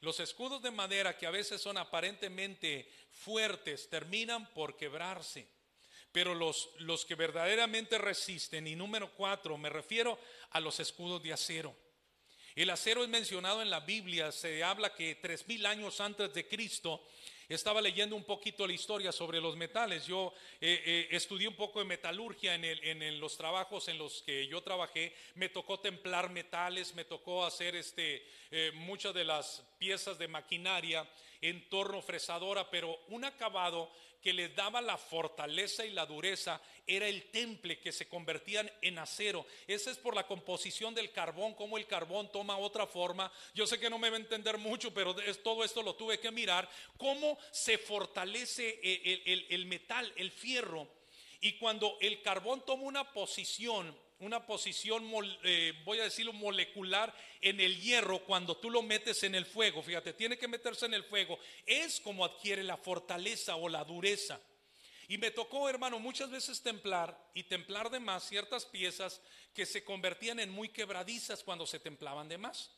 [0.00, 5.46] Los escudos de madera que a veces son aparentemente fuertes terminan por quebrarse.
[6.12, 10.18] Pero los, los que verdaderamente resisten, y número cuatro, me refiero
[10.50, 11.76] a los escudos de acero.
[12.56, 16.48] El acero es mencionado en la Biblia, se habla que tres mil años antes de
[16.48, 17.00] Cristo
[17.48, 20.06] estaba leyendo un poquito la historia sobre los metales.
[20.06, 24.62] Yo eh, eh, estudié un poco de metalurgia en, los trabajos en los que yo
[24.62, 25.12] trabajé.
[25.34, 31.08] Me tocó templar metales, me tocó hacer este, eh, muchas de las piezas de maquinaria
[31.40, 33.90] en torno fresadora, pero un acabado
[34.22, 38.98] que les daba la fortaleza y la dureza era el temple que se convertían en
[38.98, 39.46] acero.
[39.66, 43.32] Esa es por la composición del carbón, como el carbón toma otra forma.
[43.54, 46.30] Yo sé que no me va a entender mucho, pero todo esto lo tuve que
[46.30, 46.68] mirar.
[46.96, 50.88] Cómo se fortalece el, el metal, el fierro.
[51.40, 55.10] Y cuando el carbón toma una posición una posición,
[55.42, 59.82] eh, voy a decirlo, molecular en el hierro cuando tú lo metes en el fuego.
[59.82, 61.38] Fíjate, tiene que meterse en el fuego.
[61.66, 64.40] Es como adquiere la fortaleza o la dureza.
[65.08, 69.20] Y me tocó, hermano, muchas veces templar y templar de más ciertas piezas
[69.54, 72.70] que se convertían en muy quebradizas cuando se templaban de más.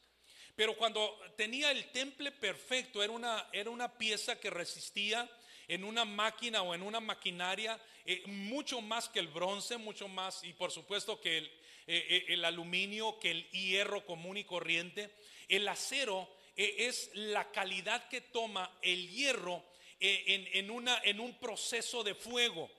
[0.54, 5.28] Pero cuando tenía el temple perfecto, era una, era una pieza que resistía
[5.68, 10.42] en una máquina o en una maquinaria eh, mucho más que el bronce, mucho más,
[10.44, 11.44] y por supuesto que el,
[11.86, 15.14] eh, eh, aluminio, que el hierro común y corriente.
[15.48, 19.64] El acero es la calidad que toma el hierro
[20.00, 22.70] en, una, en un proceso de fuego.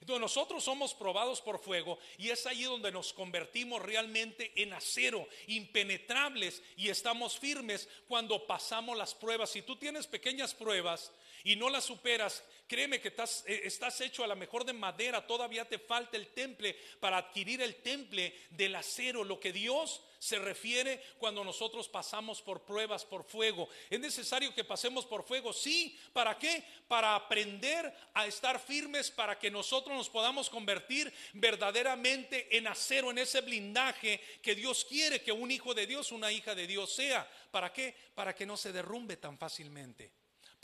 [0.00, 5.26] Entonces nosotros somos probados por fuego y es ahí donde nos convertimos realmente en acero,
[5.48, 9.50] impenetrables y estamos firmes cuando pasamos las pruebas.
[9.50, 11.12] Si tú tienes pequeñas pruebas
[11.44, 15.24] y no las superas, Créeme que estás, eh, estás hecho a lo mejor de madera,
[15.24, 20.40] todavía te falta el temple para adquirir el temple del acero, lo que Dios se
[20.40, 23.68] refiere cuando nosotros pasamos por pruebas, por fuego.
[23.88, 26.64] Es necesario que pasemos por fuego, sí, ¿para qué?
[26.88, 33.18] Para aprender a estar firmes, para que nosotros nos podamos convertir verdaderamente en acero, en
[33.18, 37.30] ese blindaje que Dios quiere que un hijo de Dios, una hija de Dios sea.
[37.52, 37.94] ¿Para qué?
[38.14, 40.15] Para que no se derrumbe tan fácilmente.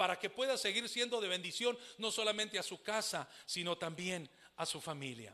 [0.03, 4.67] Para que pueda seguir siendo de bendición no solamente a su casa, sino también a
[4.67, 5.33] su familia.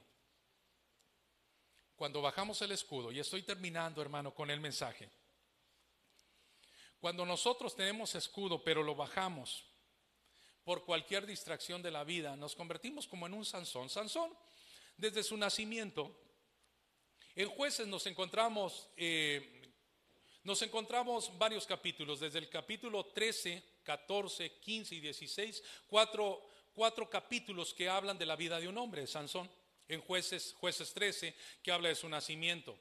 [1.96, 5.08] Cuando bajamos el escudo, y estoy terminando hermano con el mensaje,
[7.00, 9.64] cuando nosotros tenemos escudo pero lo bajamos
[10.64, 13.88] por cualquier distracción de la vida, nos convertimos como en un Sansón.
[13.88, 14.36] Sansón,
[14.98, 16.14] desde su nacimiento,
[17.34, 19.72] en jueces nos encontramos, eh,
[20.42, 27.72] nos encontramos varios capítulos, desde el capítulo 13, 14, 15 y 16, cuatro, cuatro capítulos
[27.72, 29.50] que hablan de la vida de un hombre, Sansón
[29.88, 32.78] en jueces, jueces 13, que habla de su nacimiento.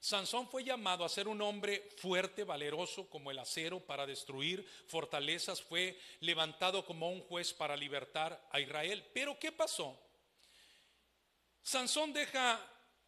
[0.00, 5.62] Sansón fue llamado a ser un hombre fuerte, valeroso como el acero para destruir fortalezas,
[5.62, 9.08] fue levantado como un juez para libertar a Israel.
[9.14, 9.96] Pero ¿qué pasó?
[11.62, 12.60] Sansón deja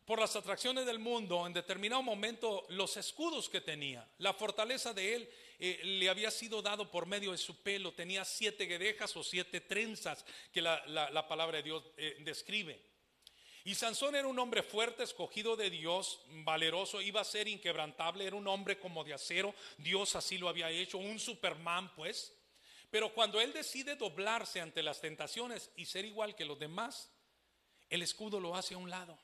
[0.05, 4.09] por las atracciones del mundo en determinado momento los escudos que tenía.
[4.19, 8.25] La fortaleza de él eh, le había sido dado por medio de su pelo, tenía
[8.25, 12.81] siete guedejas o siete trenzas que la, palabra de Dios eh, describe.
[13.67, 18.37] Y Sansón era un hombre fuerte, escogido de Dios, valeroso, iba a ser inquebrantable, era
[18.37, 22.35] un hombre como de acero, Dios así lo había hecho, un Superman pues.
[22.91, 27.11] Pero cuando él decide doblarse ante las tentaciones y ser igual que los demás,
[27.89, 29.19] el escudo lo hace a un lado,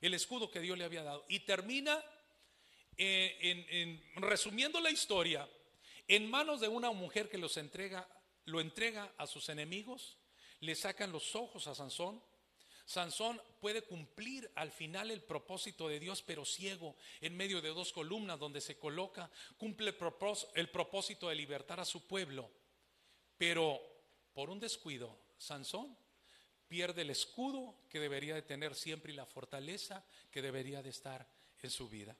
[0.00, 1.26] el escudo que Dios le había dado.
[1.28, 2.02] Y termina,
[2.98, 5.48] eh, en, resumiendo la historia,
[6.08, 8.08] en manos de una mujer que los entrega,
[8.44, 10.18] lo entrega a sus enemigos,
[10.60, 12.20] le sacan los ojos a Sansón,
[12.84, 17.92] Sansón puede cumplir al final el propósito de Dios, pero ciego, en medio de dos
[17.92, 19.94] columnas donde se coloca, cumple
[20.54, 22.50] el propósito de libertar a su pueblo.
[23.36, 23.78] Pero
[24.32, 25.96] por un descuido, Sansón
[26.66, 31.28] pierde el escudo que debería de tener siempre y la fortaleza que debería de estar
[31.60, 32.16] en su vida.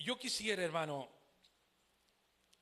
[0.00, 1.10] Yo quisiera, hermano,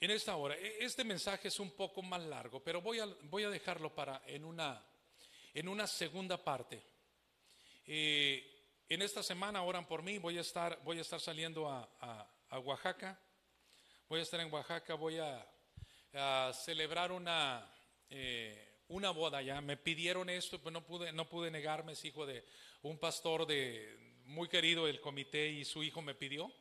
[0.01, 0.57] en esta hora.
[0.57, 4.23] E, este mensaje es un poco más largo, pero voy a, voy a dejarlo para
[4.27, 4.85] en una,
[5.55, 6.83] en una segunda parte.
[7.87, 8.45] Eh,
[8.89, 12.29] en esta semana oran por mí, voy a estar, voy a estar saliendo a,
[12.65, 13.17] Oaxaca.
[14.09, 17.73] Voy a estar en Oaxaca, voy a, celebrar una,
[18.11, 19.61] eh, una boda ya.
[19.61, 22.45] Me pidieron esto, pues no pude, no pude negarme, es hijo de
[22.83, 26.53] un pastor de muy querido del comité y su hijo me pidió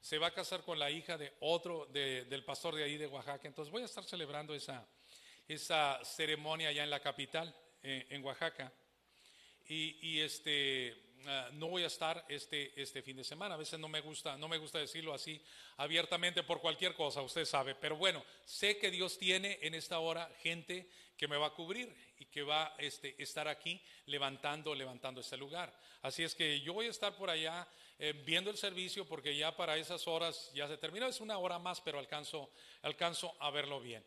[0.00, 3.48] se va a casar con la hija de otro, del pastor de ahí de Oaxaca.
[3.48, 4.86] Entonces voy a estar celebrando esa,
[5.48, 8.72] esa ceremonia allá en la capital, eh, en Oaxaca.
[9.68, 10.96] Y, este,
[11.26, 13.54] ah, no voy a estar este, este fin de semana.
[13.54, 15.42] A veces no me gusta, no me gusta decirlo así
[15.78, 17.74] abiertamente por cualquier cosa, usted sabe.
[17.74, 21.92] Pero bueno, sé que Dios tiene en esta hora gente que me va a cubrir
[22.18, 25.76] y que va a este, estar aquí levantando, levantando este lugar.
[26.02, 27.66] Así es que yo voy a estar por allá
[27.98, 31.58] eh, viendo el servicio porque ya para esas horas ya se terminó, es una hora
[31.58, 32.50] más, pero alcanzo,
[32.82, 34.04] alcanzo a verlo bien.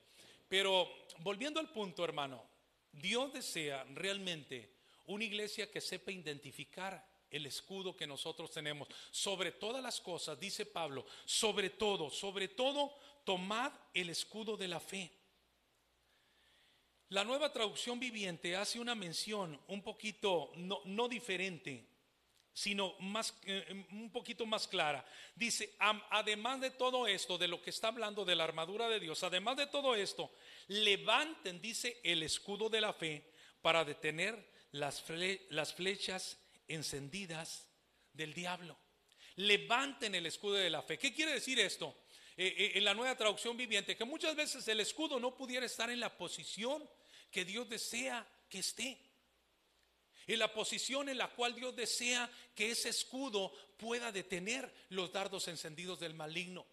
[0.47, 0.87] Pero
[1.19, 2.43] volviendo al punto, hermano,
[2.91, 8.87] Dios desea realmente una iglesia que sepa identificar el escudo que nosotros tenemos.
[9.11, 14.79] Sobre todas las cosas, dice Pablo, sobre todo, sobre todo, tomad el escudo de la
[14.79, 15.11] fe.
[17.09, 21.87] La nueva traducción viviente hace una mención un poquito no, no diferente
[22.53, 25.05] sino más, eh, un poquito más clara.
[25.35, 25.75] Dice,
[26.09, 29.57] además de todo esto, de lo que está hablando de la armadura de Dios, además
[29.57, 30.31] de todo esto,
[30.67, 33.31] levanten, dice, el escudo de la fe
[33.61, 37.67] para detener las, flechas encendidas
[38.13, 38.77] del diablo.
[39.35, 40.97] Levanten el escudo de la fe.
[40.97, 41.95] ¿Qué quiere decir esto?
[42.35, 45.89] Eh, eh, en la nueva traducción viviente, que muchas veces el escudo no pudiera estar
[45.89, 46.89] en la posición
[47.31, 48.97] que Dios desea que esté
[50.29, 55.47] en la posición en la cual Dios desea que ese escudo pueda detener los dardos
[55.47, 56.67] encendidos del maligno.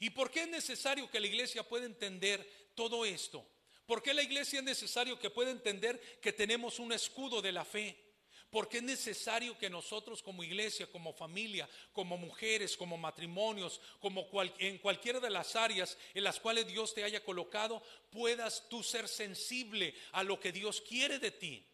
[0.00, 2.44] ¿Y por qué es necesario que la iglesia pueda entender
[2.74, 3.46] todo esto?
[3.86, 7.64] ¿Por qué la iglesia es necesario que pueda entender que tenemos un escudo de la
[7.64, 7.96] fe?
[8.50, 14.28] Porque es necesario que nosotros como iglesia, como familia, como mujeres, como matrimonios, como
[14.58, 17.80] en cualquiera de las áreas en las cuales Dios te haya colocado,
[18.10, 21.64] puedas tú ser sensible a lo que Dios quiere de ti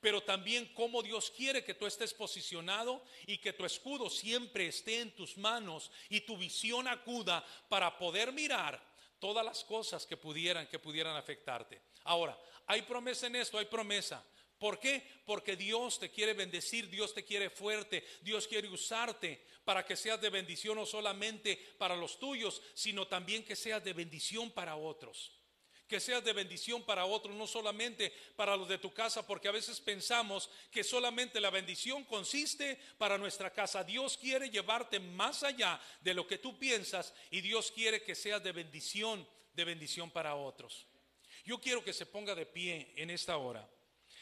[0.00, 5.00] pero también cómo Dios quiere que tú estés posicionado y que tu escudo siempre esté
[5.00, 8.80] en tus manos y tu visión acuda para poder mirar
[9.18, 11.82] todas las cosas que pudieran, que pudieran afectarte.
[12.04, 14.24] Ahora, hay promesa en esto, hay promesa.
[14.58, 15.02] ¿Por qué?
[15.24, 20.20] Porque Dios te quiere bendecir, Dios te quiere fuerte, Dios quiere usarte para que seas
[20.20, 25.32] de bendición no solamente para los tuyos, sino también que seas de bendición para otros.
[25.90, 29.50] Que seas de bendición para otros, no solamente para los de tu casa, porque a
[29.50, 33.82] veces pensamos que solamente la bendición consiste para nuestra casa.
[33.82, 38.40] Dios quiere llevarte más allá de lo que tú piensas y Dios quiere que seas
[38.40, 40.86] de bendición, de bendición para otros.
[41.44, 43.68] Yo quiero que se ponga de pie en esta hora.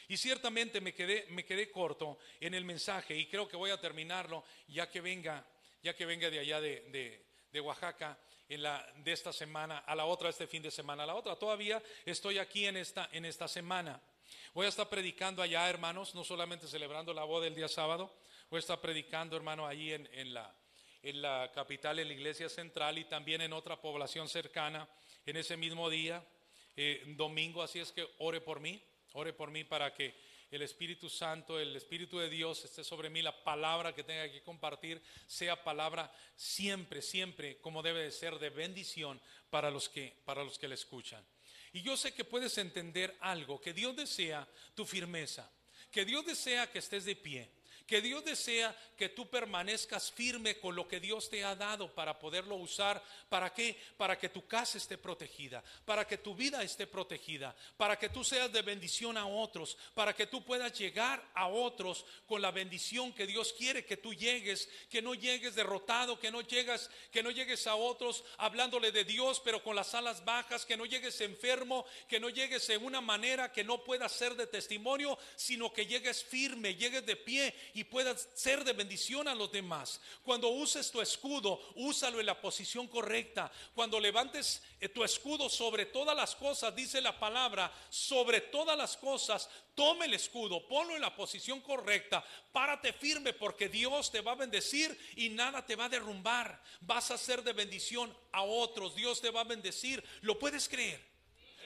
[0.07, 3.79] Y ciertamente me quedé, me quedé corto en el mensaje y creo que voy a
[3.79, 5.45] terminarlo ya que venga,
[5.83, 8.17] ya que venga de allá de, de- de Oaxaca
[8.49, 11.03] en la, de esta semana a la otra este fin de semana.
[11.03, 14.01] A la otra todavía estoy aquí en esta, en esta semana.
[14.53, 18.13] Voy a estar predicando allá, hermanos, no solamente celebrando la boda el día sábado,
[18.49, 20.53] voy a estar predicando, hermano, allí en, en la,
[21.03, 24.87] en la capital, en la iglesia central y también en otra población cercana
[25.25, 26.23] en ese mismo día,
[26.75, 27.61] eh, domingo.
[27.61, 28.81] Así es que ore por mí,
[29.13, 30.15] ore por mí para que
[30.51, 34.41] el Espíritu Santo, el Espíritu de Dios esté sobre mí, la palabra que tenga que
[34.41, 40.43] compartir sea palabra siempre, siempre como debe de ser de bendición para los que, para
[40.43, 41.23] los que le escuchan.
[41.71, 45.51] Y yo sé que puedes entender algo, que Dios desea tu firmeza,
[45.91, 47.49] que Dios desea que estés de pie,
[47.89, 52.19] que Dios desea que tú permanezcas firme con lo que Dios te ha dado para
[52.19, 53.01] poderlo usar.
[53.29, 53.75] ¿Para qué?
[53.97, 58.23] Para que tu casa esté protegida, para que tu vida esté protegida, para que tú
[58.23, 63.11] seas de bendición a otros, para que tú puedas llegar a otros con la bendición
[63.11, 67.31] que Dios quiere que tú llegues, que no llegues derrotado, que no llegues, que no
[67.31, 71.85] llegues a otros hablándole de Dios, pero con las alas bajas, que no llegues enfermo,
[72.07, 76.23] que no llegues en una manera que no puedas ser de testimonio, sino que llegues
[76.23, 80.01] firme, llegues de pie puedas ser de bendición a los demás.
[80.23, 83.51] Cuando uses tu escudo, úsalo en la posición correcta.
[83.73, 88.97] Cuando levantes eh, tu escudo sobre todas las cosas, dice la palabra, sobre todas las
[88.97, 94.33] cosas, tome el escudo, ponlo en la posición correcta, párate firme porque Dios te va
[94.33, 96.61] a bendecir y nada te va a derrumbar.
[96.81, 100.03] Vas a ser de bendición a otros, Dios te va a bendecir.
[100.21, 101.08] ¿Lo puedes creer?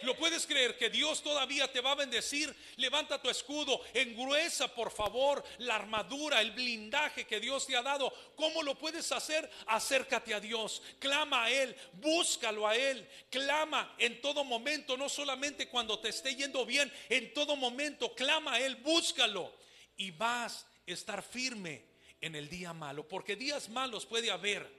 [0.04, 2.54] ¿Lo puedes creer que Dios todavía te va a bendecir?
[2.76, 8.14] Levanta tu escudo, engruesa por favor la armadura, el blindaje que Dios te ha dado.
[8.36, 9.50] ¿Cómo lo puedes hacer?
[9.68, 15.68] Acércate a Dios, clama a Él, búscalo a Él, clama en todo momento, no solamente
[15.68, 19.54] cuando te esté yendo bien, en todo momento, clama a Él, búscalo
[19.98, 21.86] y vas a estar firme
[22.20, 24.70] en el día malo, porque días malos puede haber,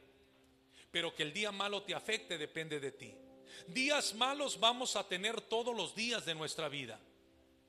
[0.91, 3.15] pero que el día malo te afecte depende de ti.
[3.67, 6.99] Días malos vamos a tener todos los días de nuestra vida.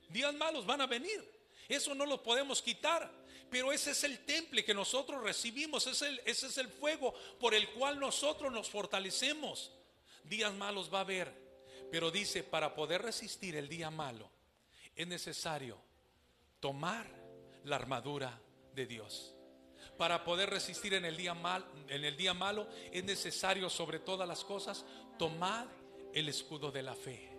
[0.10, 1.24] Días malos van a venir.
[1.68, 3.12] Eso no lo podemos quitar.
[3.49, 5.88] Pero ese es el temple que nosotros recibimos.
[5.88, 9.72] Ese es el, ese es el fuego por el cual nosotros nos fortalecemos.
[10.24, 11.45] Días malos va a haber.
[11.91, 14.30] Pero dice, para poder resistir el día malo,
[14.95, 15.78] es necesario
[16.60, 17.07] tomar
[17.64, 18.40] la armadura
[18.74, 19.34] de Dios.
[19.98, 24.28] Para poder resistir en el día mal, en el día malo, es necesario sobre todas
[24.28, 24.84] las cosas
[25.17, 25.67] tomar
[26.13, 27.35] el escudo de la fe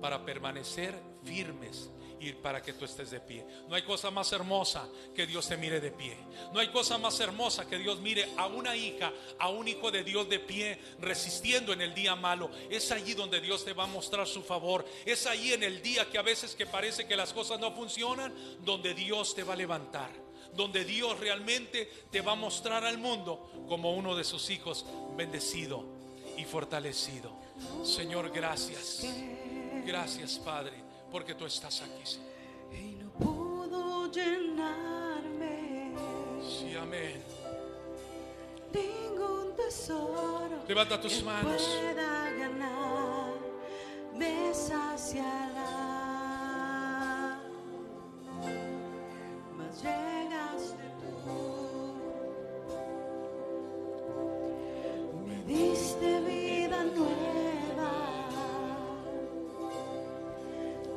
[0.00, 0.94] para permanecer
[1.24, 1.90] firmes
[2.20, 3.46] y para que tú estés de pie.
[3.68, 6.16] No hay cosa más hermosa que Dios te mire de pie.
[6.52, 10.04] No hay cosa más hermosa que Dios mire a una hija, a un hijo de
[10.04, 12.50] Dios de pie, resistiendo en el día malo.
[12.68, 14.84] Es allí donde Dios te va a mostrar su favor.
[15.06, 18.34] Es allí en el día que a veces que parece que las cosas no funcionan,
[18.62, 20.10] donde Dios te va a levantar.
[20.54, 24.84] Donde Dios realmente te va a mostrar al mundo como uno de sus hijos
[25.16, 25.99] bendecido
[26.40, 27.30] y fortalecido.
[27.84, 29.04] Señor, gracias.
[29.86, 30.72] Gracias, Padre,
[31.10, 32.04] porque tú estás aquí.
[32.06, 32.30] Señor.
[32.72, 35.92] y no pudo llenarme
[36.42, 37.22] Sí, amén.
[38.72, 41.62] ningún tesoro Levanta tus manos.
[41.62, 43.34] pueda ganar
[44.14, 45.80] me saciará
[49.56, 50.89] mas llegaste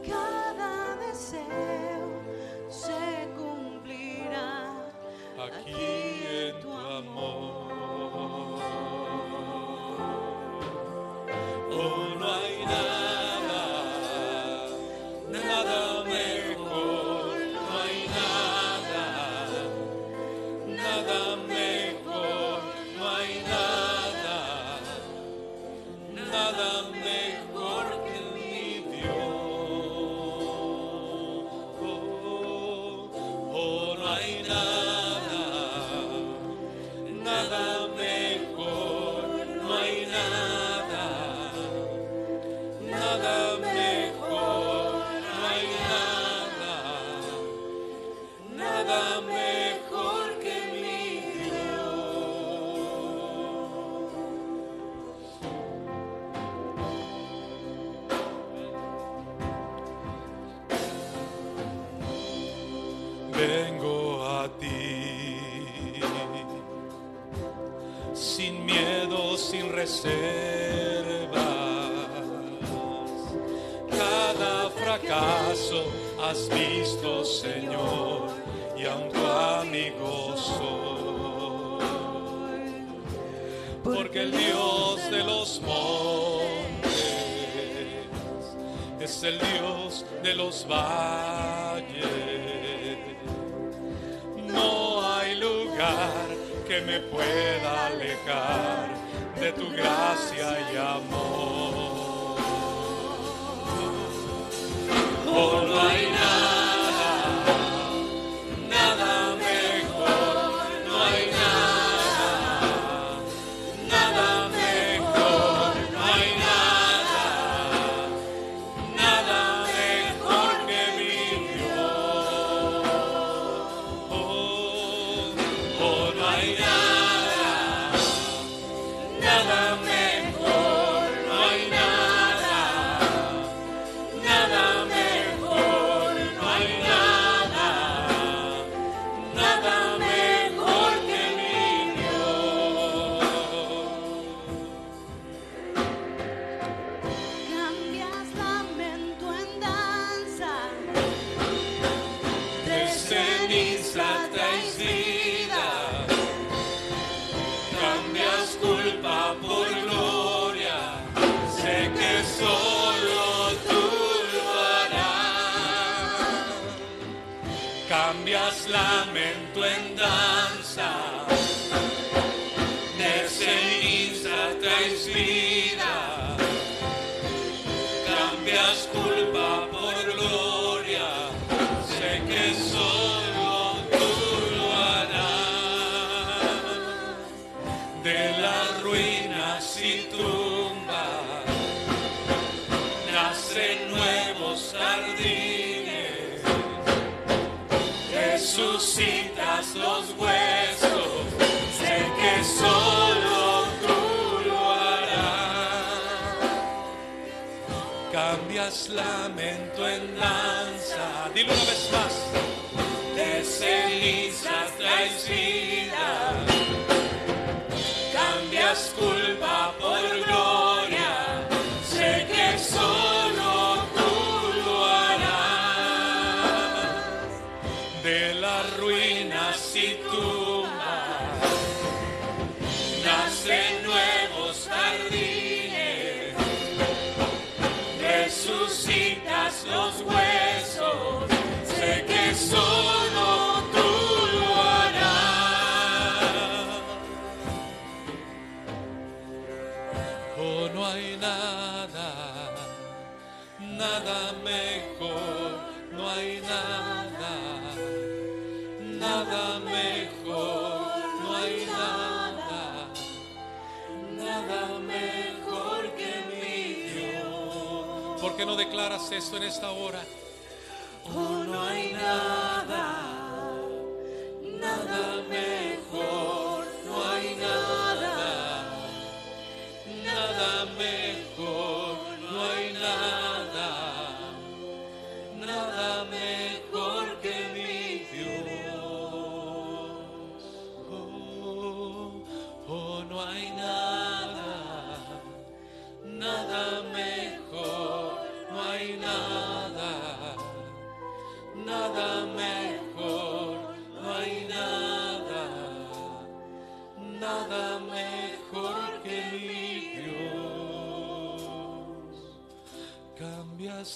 [0.08, 2.22] cada deseo
[2.70, 4.74] se cumplirá
[5.40, 5.74] Aquí
[6.30, 7.53] en tu amor.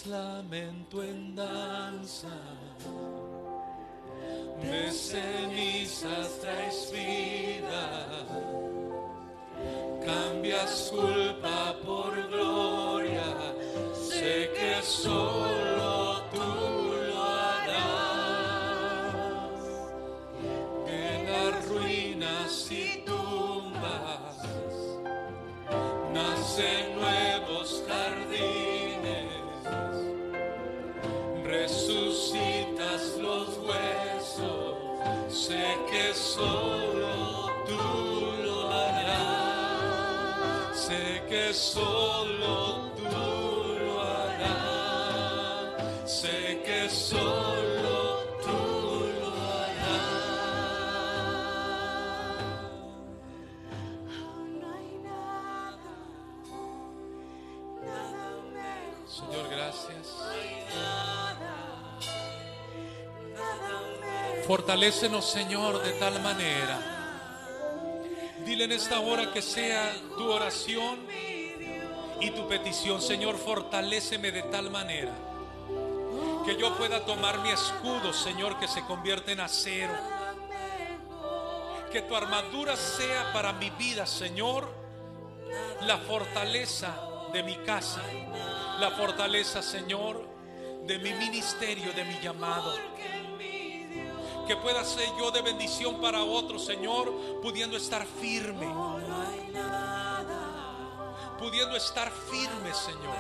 [0.05, 2.27] lamento en danza.
[4.61, 8.07] De cenizas traes vida,
[10.05, 13.53] cambias culpa por gloria.
[13.93, 15.27] Sé que soy.
[41.57, 43.03] solo tú
[43.79, 45.73] lo harás,
[46.05, 48.59] sé que solo tú
[49.19, 50.13] lo harás.
[54.59, 55.93] No hay nada,
[57.84, 59.09] nada mejor.
[59.09, 60.05] Señor, gracias.
[60.15, 61.55] No hay nada,
[63.34, 64.45] nada mejor.
[64.45, 66.93] Fortalécenos, Señor, de tal manera.
[68.45, 70.99] Dile en esta hora que sea tu oración
[72.19, 73.02] y tu petición.
[73.02, 75.14] Señor, fortaléceme de tal manera
[76.48, 79.94] que yo pueda tomar mi escudo, Señor, que se convierte en acero.
[81.91, 84.65] Que tu armadura sea para mi vida, Señor,
[85.81, 86.95] la fortaleza
[87.34, 88.02] de mi casa,
[88.80, 90.26] la fortaleza, Señor,
[90.85, 92.73] de mi ministerio, de mi llamado.
[94.48, 98.68] Que pueda ser yo de bendición para otros, Señor, pudiendo estar firme.
[101.40, 103.16] Pudiendo estar firme, Señor.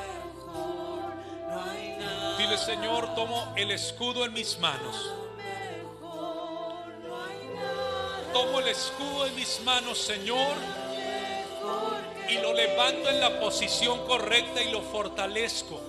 [2.37, 5.13] Dile, Señor, tomo el escudo en mis manos.
[8.33, 10.55] Tomo el escudo en mis manos, Señor,
[12.29, 15.79] y lo levanto en la posición correcta y lo fortalezco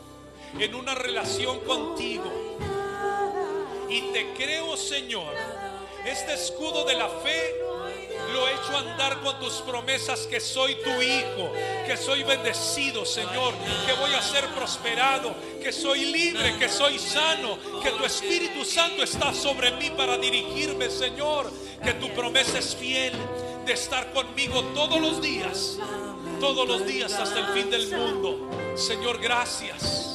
[0.59, 2.31] en una relación contigo.
[3.89, 5.35] Y te creo, Señor,
[6.05, 7.68] este escudo de la fe
[8.33, 11.53] lo he hecho andar con tus promesas que soy tu hijo,
[11.87, 13.55] que soy bendecido, Señor,
[13.87, 19.03] que voy a ser prosperado, que soy libre, que soy sano, que tu Espíritu Santo
[19.03, 21.51] está sobre mí para dirigirme, Señor,
[21.83, 23.13] que tu promesa es fiel
[23.65, 25.79] de estar conmigo todos los días,
[26.41, 28.51] todos los días hasta el fin del mundo.
[28.77, 30.09] Señor, gracias.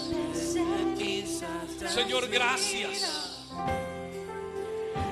[1.94, 3.42] Señor, gracias.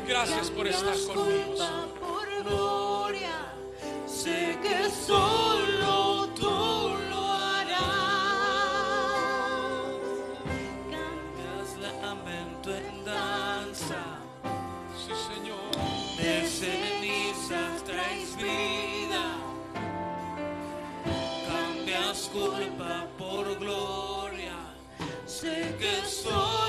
[0.08, 1.56] Gracias por estar conmigo.
[1.56, 2.01] Señor.
[2.43, 3.53] Gloria,
[4.08, 7.82] sé que solo tú lo harás.
[10.95, 11.69] Cambias
[12.01, 14.03] lamento en danza,
[14.98, 15.72] Sí, Señor.
[16.17, 19.24] de cenizas traes vida.
[21.48, 24.58] Cambias culpa por gloria,
[25.25, 26.60] sé que solo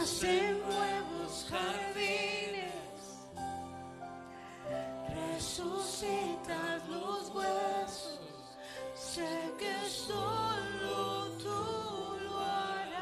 [0.00, 3.02] nacen nuevos jardines,
[5.14, 8.18] resucitas los huesos.
[8.94, 12.94] Sé que solo tú lo harás.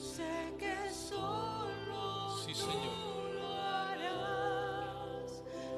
[0.00, 2.72] Sé que solo Sí, Señor.
[2.80, 5.30] tú lo harás.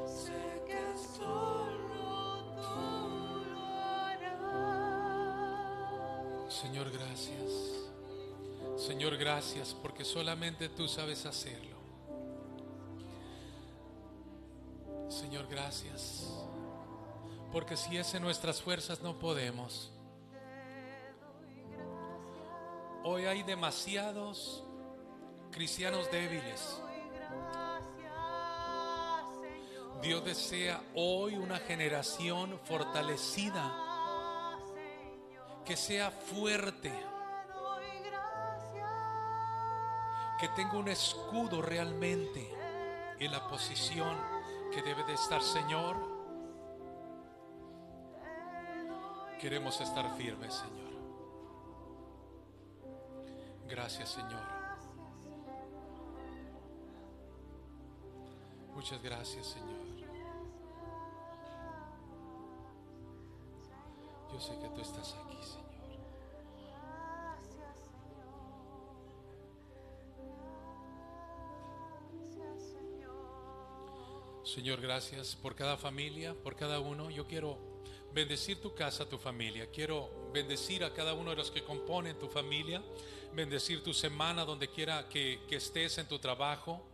[0.06, 0.84] Sé que
[1.18, 2.86] solo tú
[3.52, 3.64] lo
[4.06, 5.24] harás.
[6.54, 7.73] Señor, gracias.
[8.76, 11.76] Señor, gracias porque solamente tú sabes hacerlo.
[15.08, 16.28] Señor, gracias.
[17.52, 19.92] Porque si es en nuestras fuerzas no podemos.
[23.04, 24.64] Hoy hay demasiados
[25.52, 26.80] cristianos débiles.
[30.02, 33.72] Dios desea hoy una generación fortalecida,
[35.64, 36.92] que sea fuerte,
[40.38, 42.52] que tenga un escudo realmente
[43.18, 44.16] en la posición
[44.72, 45.96] que debe de estar, Señor.
[49.40, 50.84] Queremos estar firmes, Señor.
[53.68, 54.42] Gracias, Señor.
[58.74, 59.84] Muchas gracias, Señor.
[64.32, 65.63] Yo sé que tú estás aquí, Señor.
[74.54, 77.10] Señor, gracias por cada familia, por cada uno.
[77.10, 77.58] Yo quiero
[78.12, 79.66] bendecir tu casa, tu familia.
[79.72, 82.80] Quiero bendecir a cada uno de los que componen tu familia.
[83.32, 86.86] Bendecir tu semana donde quiera que, que estés en tu trabajo.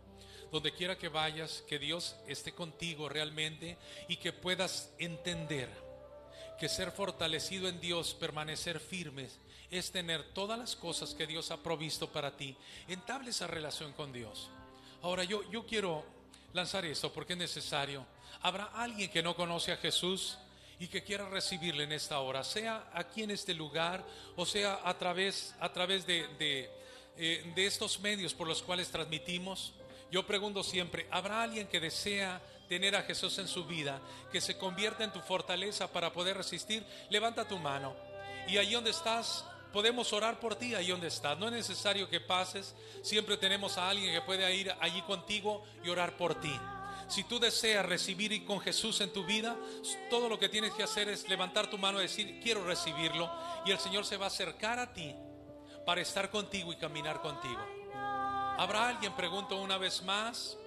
[0.51, 5.69] Donde quiera que vayas, que Dios esté contigo realmente y que puedas entender
[6.59, 11.61] que ser fortalecido en Dios, permanecer firmes, es tener todas las cosas que Dios ha
[11.61, 12.57] provisto para ti.
[12.87, 14.49] Entable esa relación con Dios.
[15.03, 16.20] Ahora yo, yo quiero
[16.53, 18.05] lanzar esto porque es necesario.
[18.41, 20.37] Habrá alguien que no conoce a Jesús
[20.79, 24.03] y que quiera recibirle en esta hora, sea aquí en este lugar
[24.35, 26.27] o sea a través, a través de,
[27.17, 29.73] eh, de estos medios por los cuales transmitimos.
[30.09, 34.57] Yo pregunto siempre, ¿habrá alguien que desea tener a Jesús en su vida, que se
[34.57, 36.83] convierta en tu fortaleza para poder resistir?
[37.09, 37.95] Levanta tu mano
[38.47, 41.37] y ahí donde estás, podemos orar por ti ahí donde estás.
[41.37, 45.89] No es necesario que pases, siempre tenemos a alguien que puede ir allí contigo y
[45.89, 46.53] orar por ti.
[47.07, 49.57] Si tú deseas recibir con Jesús en tu vida,
[50.09, 53.29] todo lo que tienes que hacer es levantar tu mano y decir, quiero recibirlo.
[53.65, 55.13] Y el Señor se va a acercar a ti
[55.85, 57.59] para estar contigo y caminar contigo.
[57.93, 60.57] ¿Habrá alguien, pregunto una vez más?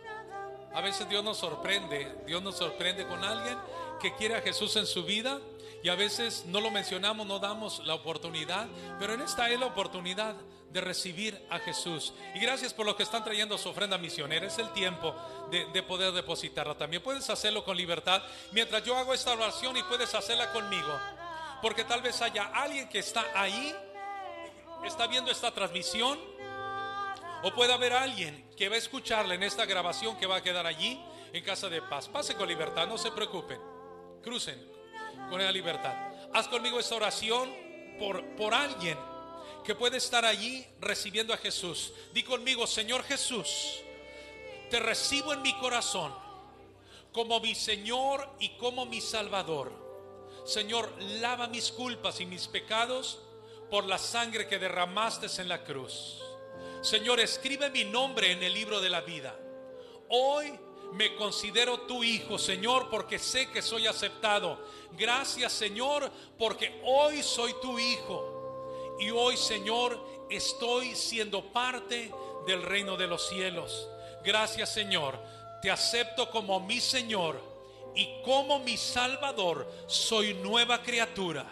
[0.74, 3.56] A veces Dios nos sorprende, Dios nos sorprende con alguien
[4.00, 5.40] que quiere a Jesús en su vida
[5.84, 8.66] y a veces no lo mencionamos, no damos la oportunidad,
[8.98, 10.34] pero en esta es la oportunidad
[10.70, 12.14] de recibir a Jesús.
[12.34, 14.46] Y gracias por los que están trayendo su ofrenda misionera.
[14.46, 15.14] Es el tiempo
[15.50, 17.02] de, de poder depositarla también.
[17.02, 18.22] Puedes hacerlo con libertad
[18.52, 20.88] mientras yo hago esta oración y puedes hacerla conmigo.
[21.60, 23.76] Porque tal vez haya alguien que está ahí,
[24.86, 26.18] está viendo esta transmisión,
[27.42, 30.66] o puede haber alguien que va a escucharla en esta grabación que va a quedar
[30.66, 30.98] allí
[31.34, 32.08] en Casa de Paz.
[32.08, 33.60] Pase con libertad, no se preocupen.
[34.22, 34.73] Crucen
[35.30, 35.94] con la libertad.
[36.32, 37.52] Haz conmigo esta oración
[37.98, 38.98] por, por alguien
[39.64, 41.92] que puede estar allí recibiendo a Jesús.
[42.12, 43.80] Di conmigo, Señor Jesús,
[44.70, 46.12] te recibo en mi corazón
[47.12, 49.72] como mi Señor y como mi Salvador.
[50.44, 53.20] Señor, lava mis culpas y mis pecados
[53.70, 56.20] por la sangre que derramaste en la cruz.
[56.82, 59.34] Señor, escribe mi nombre en el libro de la vida.
[60.08, 60.58] Hoy
[60.94, 64.58] me considero tu hijo, Señor, porque sé que soy aceptado.
[64.92, 68.96] Gracias, Señor, porque hoy soy tu hijo.
[69.00, 69.98] Y hoy, Señor,
[70.30, 72.12] estoy siendo parte
[72.46, 73.88] del reino de los cielos.
[74.24, 75.18] Gracias, Señor.
[75.60, 77.40] Te acepto como mi Señor
[77.96, 79.68] y como mi Salvador.
[79.88, 81.44] Soy nueva criatura.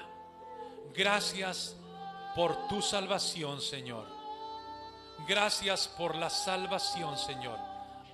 [0.94, 1.74] Gracias
[2.36, 4.06] por tu salvación, Señor.
[5.26, 7.58] Gracias por la salvación, Señor,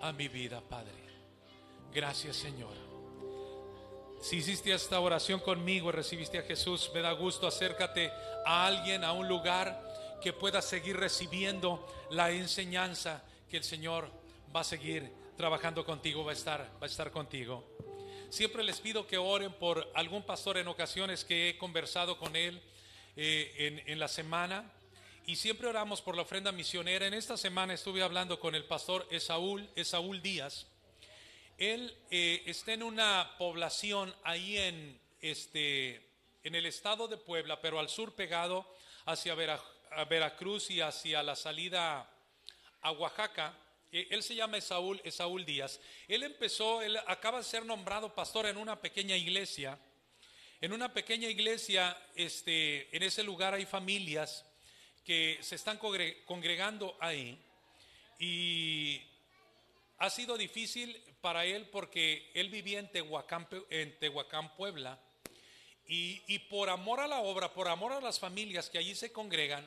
[0.00, 0.97] a mi vida, Padre.
[1.92, 2.88] Gracias, Señor.
[4.20, 7.46] Si hiciste esta oración conmigo y recibiste a Jesús, me da gusto.
[7.46, 8.10] Acércate
[8.44, 14.10] a alguien, a un lugar que pueda seguir recibiendo la enseñanza que el Señor
[14.54, 17.64] va a seguir trabajando contigo, va a estar, va a estar contigo.
[18.28, 22.60] Siempre les pido que oren por algún pastor en ocasiones que he conversado con él
[23.16, 24.70] eh, en, en la semana.
[25.26, 27.06] Y siempre oramos por la ofrenda misionera.
[27.06, 30.66] En esta semana estuve hablando con el pastor Esaúl, Esaúl Díaz.
[31.58, 36.00] Él eh, está en una población ahí en, este,
[36.44, 38.64] en el estado de Puebla, pero al sur pegado
[39.06, 42.08] hacia Veracruz y hacia la salida
[42.80, 43.58] a Oaxaca.
[43.90, 45.80] Eh, Él se llama Esaúl, Esaúl Díaz.
[46.06, 49.76] Él empezó, él acaba de ser nombrado pastor en una pequeña iglesia.
[50.60, 54.44] En una pequeña iglesia, este, en ese lugar hay familias
[55.04, 57.36] que se están congre- congregando ahí.
[58.20, 59.02] Y
[59.98, 65.00] ha sido difícil para él porque él vivía en Tehuacán, en Tehuacán Puebla.
[65.86, 69.10] Y, y por amor a la obra, por amor a las familias que allí se
[69.10, 69.66] congregan,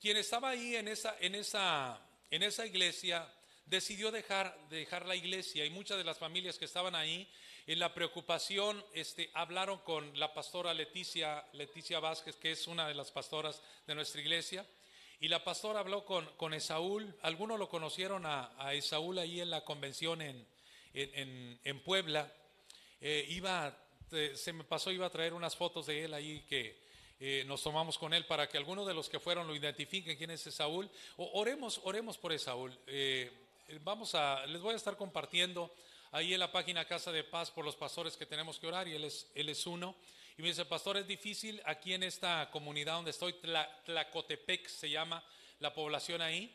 [0.00, 3.26] quien estaba ahí en esa, en esa, en esa iglesia
[3.66, 7.28] decidió dejar, dejar la iglesia y muchas de las familias que estaban ahí
[7.66, 12.94] en la preocupación este, hablaron con la pastora Leticia, Leticia Vázquez, que es una de
[12.94, 14.66] las pastoras de nuestra iglesia.
[15.20, 19.48] Y la pastora habló con, con Esaúl, algunos lo conocieron a, a Esaúl ahí en
[19.48, 20.46] la convención en,
[20.94, 22.32] en, Puebla.
[23.00, 23.76] Eh, iba,
[24.34, 26.82] se me pasó, iba a traer unas fotos de él ahí que
[27.20, 30.30] eh, nos tomamos con él para que algunos de los que fueron lo identifiquen quién
[30.30, 30.90] es Esaúl.
[31.16, 32.76] O- oremos, oremos por Esaúl.
[32.86, 33.30] Eh,
[33.82, 35.74] vamos a, les voy a estar compartiendo
[36.12, 38.94] ahí en la página Casa de Paz por los pastores que tenemos que orar y
[38.94, 39.96] él es, uno.
[40.36, 44.90] Y me dice, pastor, es difícil aquí en esta comunidad donde estoy, Tla- Tlacotepec se
[44.90, 45.24] llama
[45.60, 46.54] la población ahí.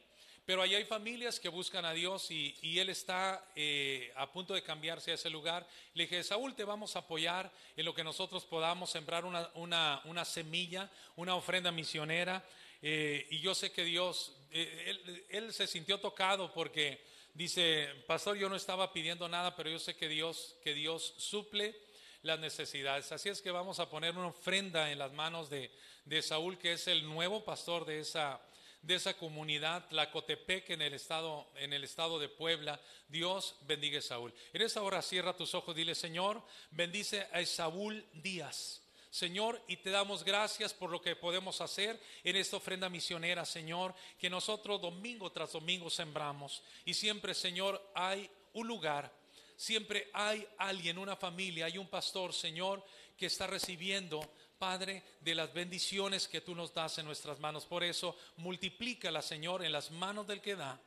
[0.50, 4.64] Pero ahí hay familias que buscan a Dios y, él está eh, a punto de
[4.64, 5.64] cambiarse a ese lugar.
[5.94, 10.90] Le dije, Saúl, te vamos a apoyar en lo que nosotros podamos sembrar una, semilla,
[11.18, 12.44] una ofrenda misionera.
[12.82, 17.00] Eh, y yo sé que Dios, eh, él, él se sintió tocado porque
[17.36, 21.76] dice, pastor, yo no estaba pidiendo nada, pero yo sé que Dios, que Dios suple
[22.24, 23.12] las necesidades.
[23.12, 25.70] Así es que vamos a poner una ofrenda en las manos de,
[26.06, 28.42] de Saúl, que es el nuevo pastor de esa,
[28.82, 32.80] de esa comunidad, Tlacotepec, en el estado, en el estado de Puebla.
[33.08, 34.34] Dios bendiga a Saúl.
[34.54, 36.42] En esa hora cierra tus ojos, dile, Señor,
[36.72, 38.82] bendice a Saúl Díaz.
[39.12, 43.96] Señor, y te damos gracias por lo que podemos hacer en esta ofrenda misionera, Señor,
[44.20, 46.62] que nosotros domingo tras domingo sembramos.
[46.86, 49.12] Y siempre, Señor, hay un lugar
[49.60, 52.82] Siempre hay alguien, una familia, hay un pastor, Señor,
[53.18, 54.22] que está recibiendo,
[54.60, 57.66] Padre, de las bendiciones que tú nos das en nuestras manos.
[57.66, 60.80] Por eso, multiplícala, Señor, en las manos del que da.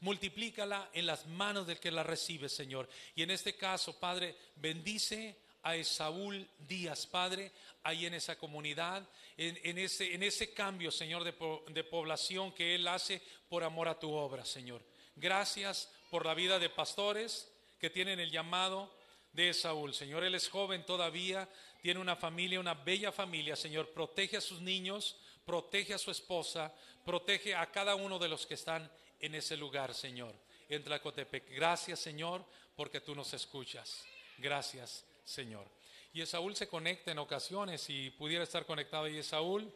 [0.00, 2.88] Multiplícala en las manos del que la recibe, Señor.
[3.14, 7.52] Y en este caso, Padre, bendice a Esaúl Díaz, Padre,
[7.84, 11.34] ahí en esa comunidad, en, ese, cambio, Señor, de,
[11.72, 14.82] de población que Él hace por amor a tu obra, Señor.
[15.14, 18.90] Gracias por la vida de pastores que tienen el llamado
[19.32, 19.94] de Saúl.
[19.94, 21.48] Señor, él es joven todavía,
[21.82, 23.56] tiene una familia, una bella familia.
[23.56, 28.46] Señor, protege a sus niños, protege a su esposa, protege a cada uno de los
[28.46, 30.34] que están en ese lugar, Señor,
[30.68, 31.50] en Tlacotepec.
[31.50, 32.44] Gracias, Señor,
[32.76, 34.04] porque tú nos escuchas.
[34.38, 35.66] Gracias, Señor.
[36.12, 39.72] Y Esaúl se conecta en ocasiones, si pudiera estar conectado ahí Esaúl,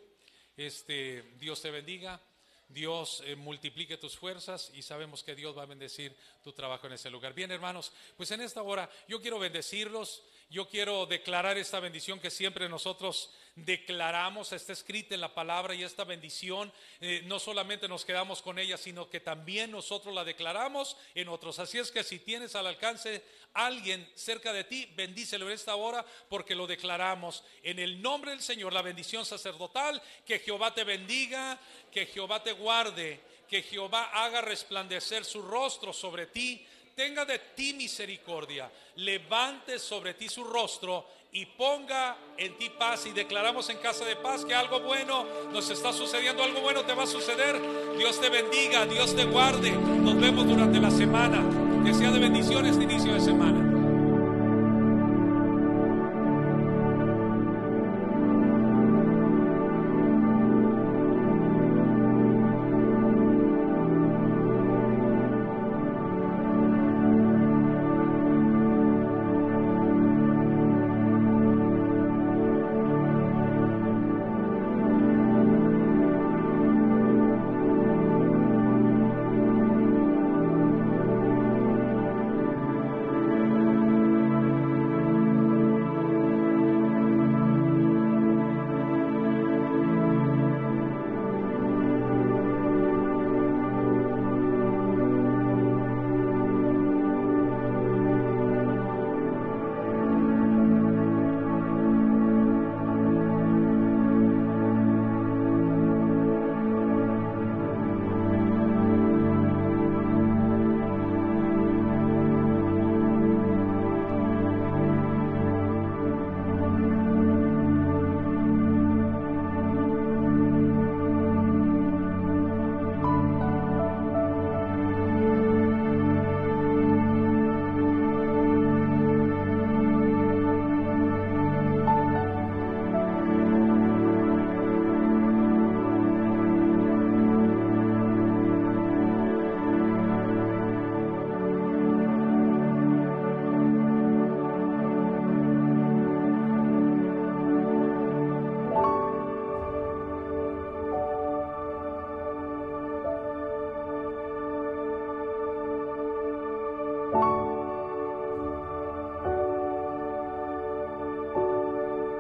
[0.57, 2.21] este, Dios te bendiga.
[2.69, 6.95] Dios eh, multiplique tus fuerzas y sabemos que Dios va a bendecir tu trabajo en
[6.95, 7.35] ese lugar.
[7.35, 12.31] Bien, hermanos, pues en esta hora yo quiero bendecirlos, yo quiero declarar esta bendición que
[12.31, 18.05] siempre nosotros declaramos, está escrita en la palabra y esta bendición eh, no solamente nos
[18.05, 21.59] quedamos con ella, sino que también nosotros la declaramos en otros.
[21.59, 26.05] Así es que si tienes al alcance alguien cerca de ti, bendícelo en esta hora
[26.29, 31.59] porque lo declaramos en el nombre del Señor, la bendición sacerdotal, que Jehová te bendiga,
[31.93, 37.75] que Jehová te guarde, que Jehová haga resplandecer su rostro sobre ti, tenga de ti
[37.75, 43.07] misericordia, levante sobre ti su rostro y ponga en ti paz.
[43.07, 46.95] Y declaramos en casa de paz que algo bueno nos está sucediendo, algo bueno te
[46.95, 47.61] va a suceder.
[47.99, 49.71] Dios te bendiga, Dios te guarde.
[49.71, 51.43] Nos vemos durante la semana.
[51.85, 53.64] Que sea de bendiciones este inicio de semana.